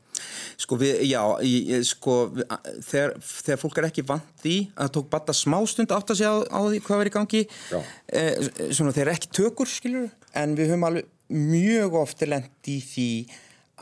Sko 0.62 0.78
við, 0.80 1.02
já, 1.10 1.22
ég, 1.48 1.86
sko, 1.88 2.18
við, 2.36 2.54
þegar, 2.90 3.16
þegar 3.24 3.62
fólk 3.62 3.82
er 3.82 3.88
ekki 3.90 4.06
vant 4.08 4.30
því 4.44 4.56
að 4.74 4.84
það 4.84 4.94
tók 4.98 5.10
bara 5.16 5.38
smástund 5.42 5.96
átt 5.96 6.14
að 6.14 6.22
segja 6.22 6.32
á, 6.32 6.38
á 6.52 6.60
því 6.68 6.84
hvað 6.86 7.02
var 7.02 7.10
í 7.12 7.16
gangi 7.16 7.42
Já. 7.72 7.80
eh, 8.20 8.48
svona 8.70 8.96
þeir 8.96 9.14
ekki 9.16 9.34
tökur, 9.40 9.70
skilur 9.72 10.10
en 10.36 10.56
við 10.60 10.72
höfum 10.74 10.88
alveg 10.90 11.12
mjög 11.36 12.00
ofti 12.04 12.30
lent 12.30 12.70
í 12.72 12.80
því 12.86 13.10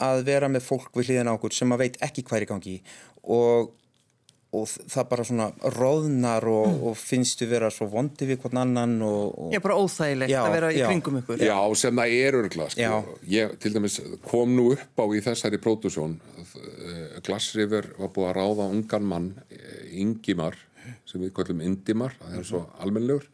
að 0.03 0.23
vera 0.29 0.49
með 0.49 0.65
fólk 0.65 0.93
við 0.97 1.11
hliðina 1.11 1.33
á 1.33 1.37
okkur 1.37 1.53
sem 1.53 1.73
að 1.75 1.83
veit 1.85 1.97
ekki 2.05 2.23
hvað 2.25 2.39
er 2.39 2.45
í 2.45 2.51
gangi 2.53 2.75
og, 3.23 3.73
og 4.53 4.69
það 4.69 5.07
bara 5.09 5.25
svona 5.27 5.47
róðnar 5.75 6.45
og, 6.49 6.83
og 6.89 6.97
finnst 6.99 7.41
við 7.41 7.55
vera 7.55 7.71
svo 7.73 7.87
vondi 7.91 8.27
við 8.29 8.41
hvern 8.43 8.61
annan 8.63 8.95
og, 9.05 9.37
og 9.47 9.55
er 9.57 9.63
bara 9.63 9.77
óþægilegt 9.81 10.33
Já, 10.33 10.41
að 10.43 10.55
vera 10.57 10.71
í 10.73 10.79
já. 10.79 10.85
kringum 10.91 11.19
ykkur. 11.21 11.41
Já, 11.41 11.57
sem 11.81 12.01
það 12.01 12.17
er 12.19 12.37
örgla 12.41 12.69
sko. 12.73 12.83
Já. 12.83 12.93
Ég 13.33 13.55
til 13.63 13.73
dæmis 13.73 13.99
kom 14.27 14.53
nú 14.57 14.69
upp 14.75 15.03
á 15.03 15.05
í 15.09 15.23
þessari 15.25 15.61
pródusjón 15.63 16.19
Glassriver 17.25 17.89
var 17.97 18.11
búið 18.13 18.29
að 18.29 18.37
ráða 18.39 18.69
ungan 18.75 19.09
mann 19.09 19.29
eh, 19.49 19.99
Ingimar 20.03 20.57
sem 21.07 21.21
við 21.21 21.33
kallum 21.37 21.63
Indimar, 21.63 22.15
það 22.19 22.39
er 22.39 22.47
svo 22.47 22.65
almennlegur 22.83 23.29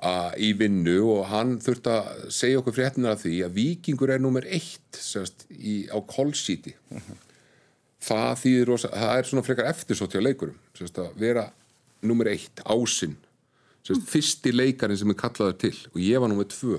að, 0.00 0.36
í 0.40 0.52
vinnu 0.58 0.96
og 1.12 1.24
hann 1.30 1.56
þurfti 1.62 1.92
að 1.94 2.22
segja 2.34 2.60
okkur 2.60 2.76
fréttina 2.76 3.14
af 3.14 3.24
því 3.24 3.40
að 3.46 3.56
vikingur 3.58 4.14
er 4.14 4.22
nummer 4.22 4.46
eitt 4.48 5.00
sérst, 5.00 5.46
í, 5.50 5.84
á 5.92 5.98
Kolsíti 6.08 6.74
það 8.04 8.30
þýðir 8.44 8.68
rosa, 8.72 8.90
það 8.94 9.18
er 9.22 9.28
svona 9.30 9.46
frekar 9.46 9.70
eftirsótt 9.72 10.14
hjá 10.16 10.22
leikurum. 10.24 10.56
Sérst, 10.78 11.00
að 11.02 11.18
vera 11.20 11.46
nummer 12.06 12.30
eitt 12.32 12.62
ásinn. 12.64 13.16
Sérst, 13.84 14.06
fyrsti 14.08 14.52
leikarinn 14.54 14.98
sem 15.00 15.10
er 15.12 15.18
kallaður 15.20 15.58
til. 15.66 15.74
Og 15.94 16.00
ég 16.04 16.20
var 16.22 16.32
nummer 16.32 16.48
tvö. 16.48 16.78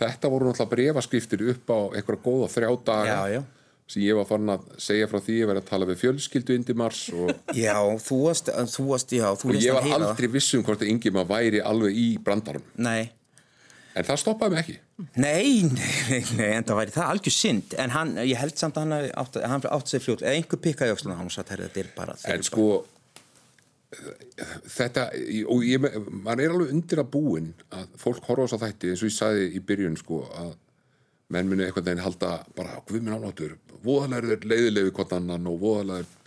Þetta 0.00 0.30
voru 0.32 0.48
náttúrulega 0.48 0.72
brefaskriftir 0.72 1.42
upp 1.52 1.68
á 1.70 1.78
einhverja 1.94 2.22
góða 2.24 2.48
þrjá 2.50 2.70
daga 2.88 3.10
Já, 3.14 3.34
já. 3.36 3.42
sem 3.86 4.02
ég 4.02 4.16
var 4.18 4.24
farin 4.26 4.50
að 4.54 4.64
segja 4.80 5.06
frá 5.10 5.20
því 5.22 5.36
að 5.44 5.50
vera 5.52 5.60
að 5.62 5.68
tala 5.68 5.86
við 5.90 6.00
fjölskyldu 6.00 6.56
indi 6.58 6.74
mars 6.80 7.02
og, 7.14 7.30
Já, 7.54 7.76
þú 8.02 8.18
varst, 8.24 8.48
þú 8.74 8.86
varst, 8.88 9.12
já, 9.14 9.26
þú 9.38 9.50
og 9.50 9.54
lést 9.54 9.66
ég 9.68 9.76
hann 9.76 9.78
var 9.78 9.86
heyra 9.86 10.00
það. 10.00 10.08
aldrei 10.14 10.30
viss 10.34 10.48
um 10.58 10.64
hvort 10.66 10.82
að 10.82 10.90
Ingimar 10.94 11.28
væri 11.28 11.60
alveg 11.62 12.00
í 12.00 12.06
brandarum 12.24 12.64
Nei, 12.88 13.04
en 13.94 14.08
það 14.08 14.20
stoppaði 14.22 14.54
mig 14.54 14.64
ekki. 14.64 14.76
Nei, 15.22 15.70
nei, 15.74 16.22
nei, 16.38 16.48
en 16.50 16.66
það 16.66 16.80
væri 16.80 16.96
það 16.96 17.12
algjör 17.12 17.36
synd. 17.36 17.76
En 17.82 17.94
hann, 17.94 18.16
ég 18.22 18.40
held 18.40 18.58
samt 18.60 18.80
að 18.80 18.88
hann 18.88 19.12
átt, 19.22 19.38
hann 19.44 19.68
átt 19.70 19.92
sér 19.92 20.04
fljótt, 20.04 20.24
eða 20.26 20.40
einhver 20.40 20.62
pikkaði 20.66 20.98
hann 21.12 21.28
og 21.28 21.34
satt 21.34 21.54
herrið, 21.54 21.70
þetta 21.70 21.84
er 21.84 21.94
bara 21.96 22.18
þeir 22.20 22.34
en 22.34 22.46
sko 22.48 22.68
þetta 24.74 25.06
og 25.50 25.64
ég, 25.66 25.84
maður 26.10 26.42
er 26.42 26.54
alveg 26.54 26.72
undir 26.74 27.02
að 27.02 27.10
búin 27.14 27.50
að 27.74 27.96
fólk 28.00 28.26
horfa 28.28 28.46
á 28.46 28.48
þess 28.48 28.56
að 28.56 28.64
þætti 28.66 28.90
eins 28.90 29.02
og 29.02 29.10
ég 29.10 29.16
sagði 29.16 29.48
í 29.54 29.62
byrjun 29.68 29.98
sko 30.00 30.20
að 30.40 30.52
menn 31.34 31.50
muni 31.50 31.64
eitthvað 31.66 31.88
veginn 31.88 32.04
halda 32.04 32.32
bara 32.56 32.80
guðminn 32.88 33.16
áláttur, 33.16 33.56
voðalega 33.84 34.36
er 34.36 34.48
leiðilegu 34.50 34.94
hvort 34.96 35.14
annan 35.16 35.50
og 35.50 35.60
voðalega 35.62 36.04
er 36.04 36.20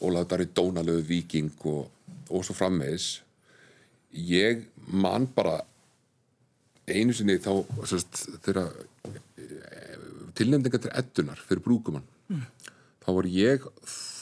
Ólaður 0.00 0.30
Darri 0.30 0.46
dónalegu 0.56 1.02
viking 1.04 1.66
og, 1.68 1.90
og 2.32 2.44
svo 2.46 2.56
frammeðis 2.56 3.08
ég 4.16 4.64
man 4.88 5.26
bara 5.34 5.58
einu 6.94 7.16
sinni 7.16 7.38
þá 7.42 7.52
þegar 8.44 8.70
tilnefndingar 10.38 10.84
til 10.84 10.94
eddunar 11.02 11.42
fyrir 11.46 11.64
brúkumann 11.64 12.06
þá 13.02 13.10
var 13.16 13.28
ég 13.30 13.66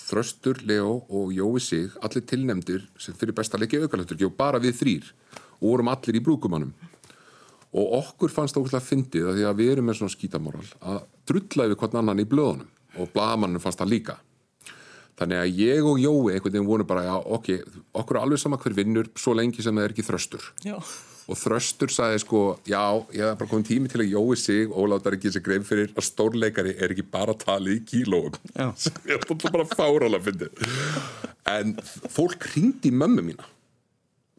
Þröstur, 0.09 0.63
Leo 0.65 1.03
og 1.13 1.35
Jói 1.37 1.61
Sig 1.61 1.97
allir 2.01 2.23
tilnefndir 2.25 2.87
sem 2.97 3.17
fyrir 3.19 3.37
besta 3.37 3.59
leiki 3.61 3.77
aukalöftur 3.83 4.23
og 4.25 4.39
bara 4.39 4.61
við 4.63 4.79
þrýr 4.79 5.11
og 5.59 5.67
vorum 5.67 5.91
allir 5.93 6.17
í 6.17 6.23
brúkumannum 6.25 6.73
og 7.77 7.93
okkur 7.99 8.33
fannst 8.33 8.57
það 8.57 8.65
ógæslega 8.65 8.87
fyndið 8.87 9.29
að 9.29 9.37
því 9.37 9.45
að 9.51 9.61
við 9.61 9.73
erum 9.75 9.89
með 9.91 9.99
svona 9.99 10.15
skítamoral 10.15 10.65
að 10.81 11.03
drulla 11.29 11.67
yfir 11.69 11.81
hvern 11.83 12.01
annan 12.01 12.23
í 12.23 12.29
blöðunum 12.31 12.71
og 12.99 13.13
blagamannum 13.13 13.63
fannst 13.63 13.83
það 13.83 13.93
líka. 13.93 14.17
Þannig 15.19 15.41
að 15.43 15.61
ég 15.61 15.87
og 15.91 16.01
Jói 16.01 16.33
einhvern 16.33 16.55
veginn 16.55 16.69
voru 16.69 16.87
bara, 16.87 17.05
já, 17.05 17.15
ok, 17.19 17.49
okkur 18.01 18.17
er 18.17 18.23
alveg 18.23 18.41
sama 18.41 18.59
hver 18.63 18.77
vinnur 18.77 19.11
svo 19.19 19.35
lengi 19.35 19.65
sem 19.65 19.75
það 19.75 19.89
er 19.89 19.95
ekki 19.95 20.07
þröstur. 20.07 20.51
Já. 20.65 20.79
Og 21.29 21.37
þröstur 21.37 21.93
sagði 21.93 22.23
sko, 22.23 22.43
já, 22.69 22.81
ég 23.13 23.27
hef 23.27 23.41
bara 23.41 23.51
komið 23.51 23.69
tími 23.69 23.91
til 23.93 24.01
að 24.01 24.15
Jói 24.15 24.37
sig 24.41 24.71
og 24.73 24.89
láta 24.89 25.13
ekki 25.13 25.33
sér 25.35 25.45
grein 25.45 25.67
fyrir 25.67 25.91
að 25.93 26.07
stórleikari 26.09 26.73
er 26.79 26.95
ekki 26.95 27.05
bara 27.05 27.35
talið 27.37 27.93
í 27.99 28.05
sem 28.83 28.97
ég 29.11 29.19
er 29.19 29.51
bara 29.53 29.67
fáralega 29.69 30.25
fyndið. 30.25 30.65
En 31.53 31.75
fólk 32.09 32.49
ringdi 32.55 32.93
mömmu 32.93 33.27
mína. 33.27 33.49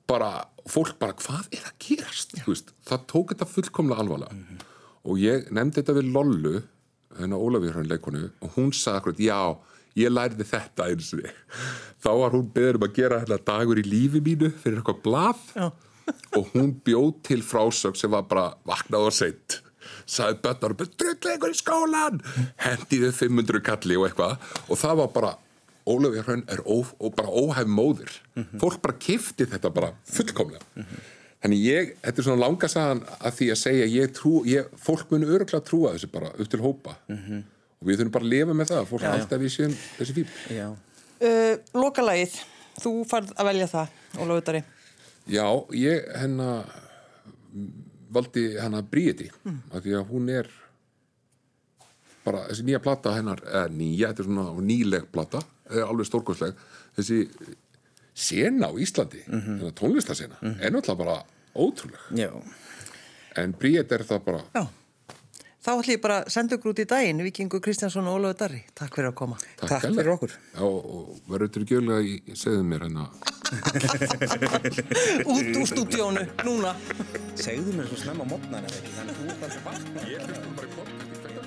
Bara, 0.10 0.48
fólk 0.66 0.98
bara, 1.02 1.14
hvað 1.14 1.46
er 1.54 1.68
að 1.70 1.76
gerast? 1.86 2.34
Veist, 2.48 2.74
það 2.90 3.06
tók 3.12 3.34
þetta 3.36 3.48
fullkomlega 3.50 4.06
alvarlega. 4.06 4.60
Og 5.06 5.22
ég 5.22 5.52
nefndi 5.54 5.84
þetta 5.84 5.98
við 6.00 6.10
Lollu 6.16 6.56
hennar 7.20 7.42
Ólafur 7.42 7.78
hann 7.78 7.90
leikonu 7.90 8.30
og 8.30 8.56
hún 8.56 8.74
sagði 8.76 9.00
akkurat, 9.00 9.22
já, 9.22 9.40
ég 10.00 10.14
lærði 10.14 10.48
þetta 10.48 10.90
eins 10.90 11.12
og 11.14 11.22
þá 12.02 12.10
var 12.24 12.34
hún 12.34 12.50
beður 12.56 12.80
um 12.80 12.88
að 12.88 12.98
gera 12.98 13.22
hérna 13.22 13.40
dagur 13.46 13.82
í 13.82 13.86
lífi 13.86 14.22
mínu 14.26 14.50
fyrir 14.58 14.82
eitthvað 14.82 15.02
blað. 15.06 15.46
Já. 15.54 15.70
Og 16.38 16.52
hún 16.54 16.74
bjóð 16.86 17.12
til 17.30 17.42
frásög 17.46 17.98
sem 18.00 18.12
var 18.14 18.26
bara 18.30 18.54
vaknað 18.68 19.10
og 19.10 19.16
seint. 19.16 19.60
Sagði 20.10 20.40
bönnar, 20.44 20.74
drullu 20.80 21.36
ykkur 21.36 21.54
í 21.54 21.58
skólan 21.58 22.18
hendiðu 22.66 23.12
500 23.16 23.62
kalli 23.66 23.98
og 24.00 24.08
eitthvað. 24.10 24.40
Og 24.70 24.80
það 24.82 25.00
var 25.04 25.14
bara 25.16 25.36
Ólafur 25.90 26.26
Hrönn 26.28 26.44
er 26.54 26.60
ó, 26.70 26.84
og 26.86 27.14
bara 27.18 27.32
óhæf 27.34 27.70
móðir. 27.70 28.12
Fólk 28.62 28.82
bara 28.84 28.98
kifti 29.02 29.48
þetta 29.50 29.72
bara 29.74 29.94
fullkomlega. 30.06 30.62
Þannig 31.40 31.62
ég, 31.64 31.94
þetta 32.04 32.20
er 32.22 32.26
svona 32.28 32.44
langasagan 32.44 33.02
að 33.16 33.38
því 33.38 33.48
að 33.54 33.60
segja 33.62 33.88
ég 33.90 34.12
trú, 34.18 34.34
ég, 34.50 34.68
fólk 34.78 35.10
muni 35.14 35.30
öruglega 35.30 35.64
trúa 35.66 35.94
þessu 35.96 36.10
bara 36.12 36.34
upp 36.36 36.52
til 36.52 36.60
hópa. 36.62 36.98
Og 37.10 37.88
við 37.88 38.02
þurfum 38.02 38.14
bara 38.18 38.28
að 38.28 38.34
lifa 38.36 38.58
með 38.60 38.74
það 38.74 38.90
fólk 38.90 39.06
Já, 39.06 39.08
já. 39.08 39.14
alltaf 39.22 39.40
við 39.42 39.54
séum 39.56 39.76
þessi 39.96 40.16
fíl 40.18 40.26
Já. 40.52 40.66
Uh, 41.20 41.54
lokalagið, 41.80 42.36
þú 42.84 42.92
farð 43.08 43.32
að 43.40 43.50
velja 43.54 43.70
það, 43.72 43.96
Ólafur 44.20 44.46
Dari. 44.50 44.62
Já, 45.30 45.46
ég 45.78 46.08
hennar 46.18 46.66
valdi 48.10 48.46
hennar 48.58 48.86
Bríeti 48.90 49.30
mm. 49.44 49.62
af 49.72 49.84
því 49.86 49.96
að 50.00 50.10
hún 50.10 50.30
er 50.34 50.50
bara 52.26 52.46
þessi 52.50 52.66
nýja 52.68 52.82
plata 52.84 53.14
hennar 53.16 53.42
eða 53.46 53.70
nýja, 53.74 54.10
þetta 54.12 54.24
er 54.24 54.30
svona 54.30 54.66
nýleg 54.66 55.08
plata 55.14 55.42
er 55.70 55.86
alveg 55.86 56.10
stórkostleg 56.10 56.64
þessi 56.98 57.20
sena 58.20 58.70
á 58.70 58.74
Íslandi 58.74 59.22
mm 59.28 59.42
-hmm. 59.42 59.74
tónlistasena, 59.78 60.38
mm 60.42 60.50
-hmm. 60.50 60.62
er 60.62 60.72
náttúrulega 60.72 61.04
bara 61.04 61.24
ótrúleg, 61.56 62.00
Já. 62.12 62.32
en 63.36 63.54
Bríet 63.54 63.92
er 63.92 64.04
það 64.04 64.24
bara 64.26 64.42
Já. 64.54 64.68
Þá 65.60 65.70
ætlum 65.74 65.92
ég 65.92 66.00
bara 66.00 66.18
að 66.22 66.30
senda 66.32 66.56
ykkur 66.56 66.72
út 66.72 66.80
í 66.80 66.86
daginn, 66.88 67.20
Vikingur 67.26 67.60
Kristjánsson 67.64 68.06
og 68.08 68.16
Ólafur 68.20 68.38
Dari. 68.40 68.62
Takk 68.80 68.96
fyrir 68.96 69.10
að 69.10 69.16
koma. 69.20 69.40
Takk 69.60 69.74
kærlega. 69.74 69.98
fyrir 69.98 70.12
okkur. 70.14 70.36
Já, 70.54 70.62
og 70.64 71.18
verður 71.28 71.50
þetta 71.50 71.68
gjölega 71.74 72.00
í, 72.00 72.14
segðu 72.40 72.64
mér 72.70 72.86
hérna 72.88 73.10
Út 75.34 75.48
úr 75.60 75.68
stúdíónu, 75.68 76.24
núna. 76.48 76.72
Segðu 77.36 77.76
mér 77.76 77.90
svo 77.92 78.00
snemma 78.06 78.30
mótnar. 78.30 78.64
Ég 78.70 80.24
hlustum 80.24 80.56
bara 80.56 80.70
í 80.70 80.78
podcast, 80.78 81.39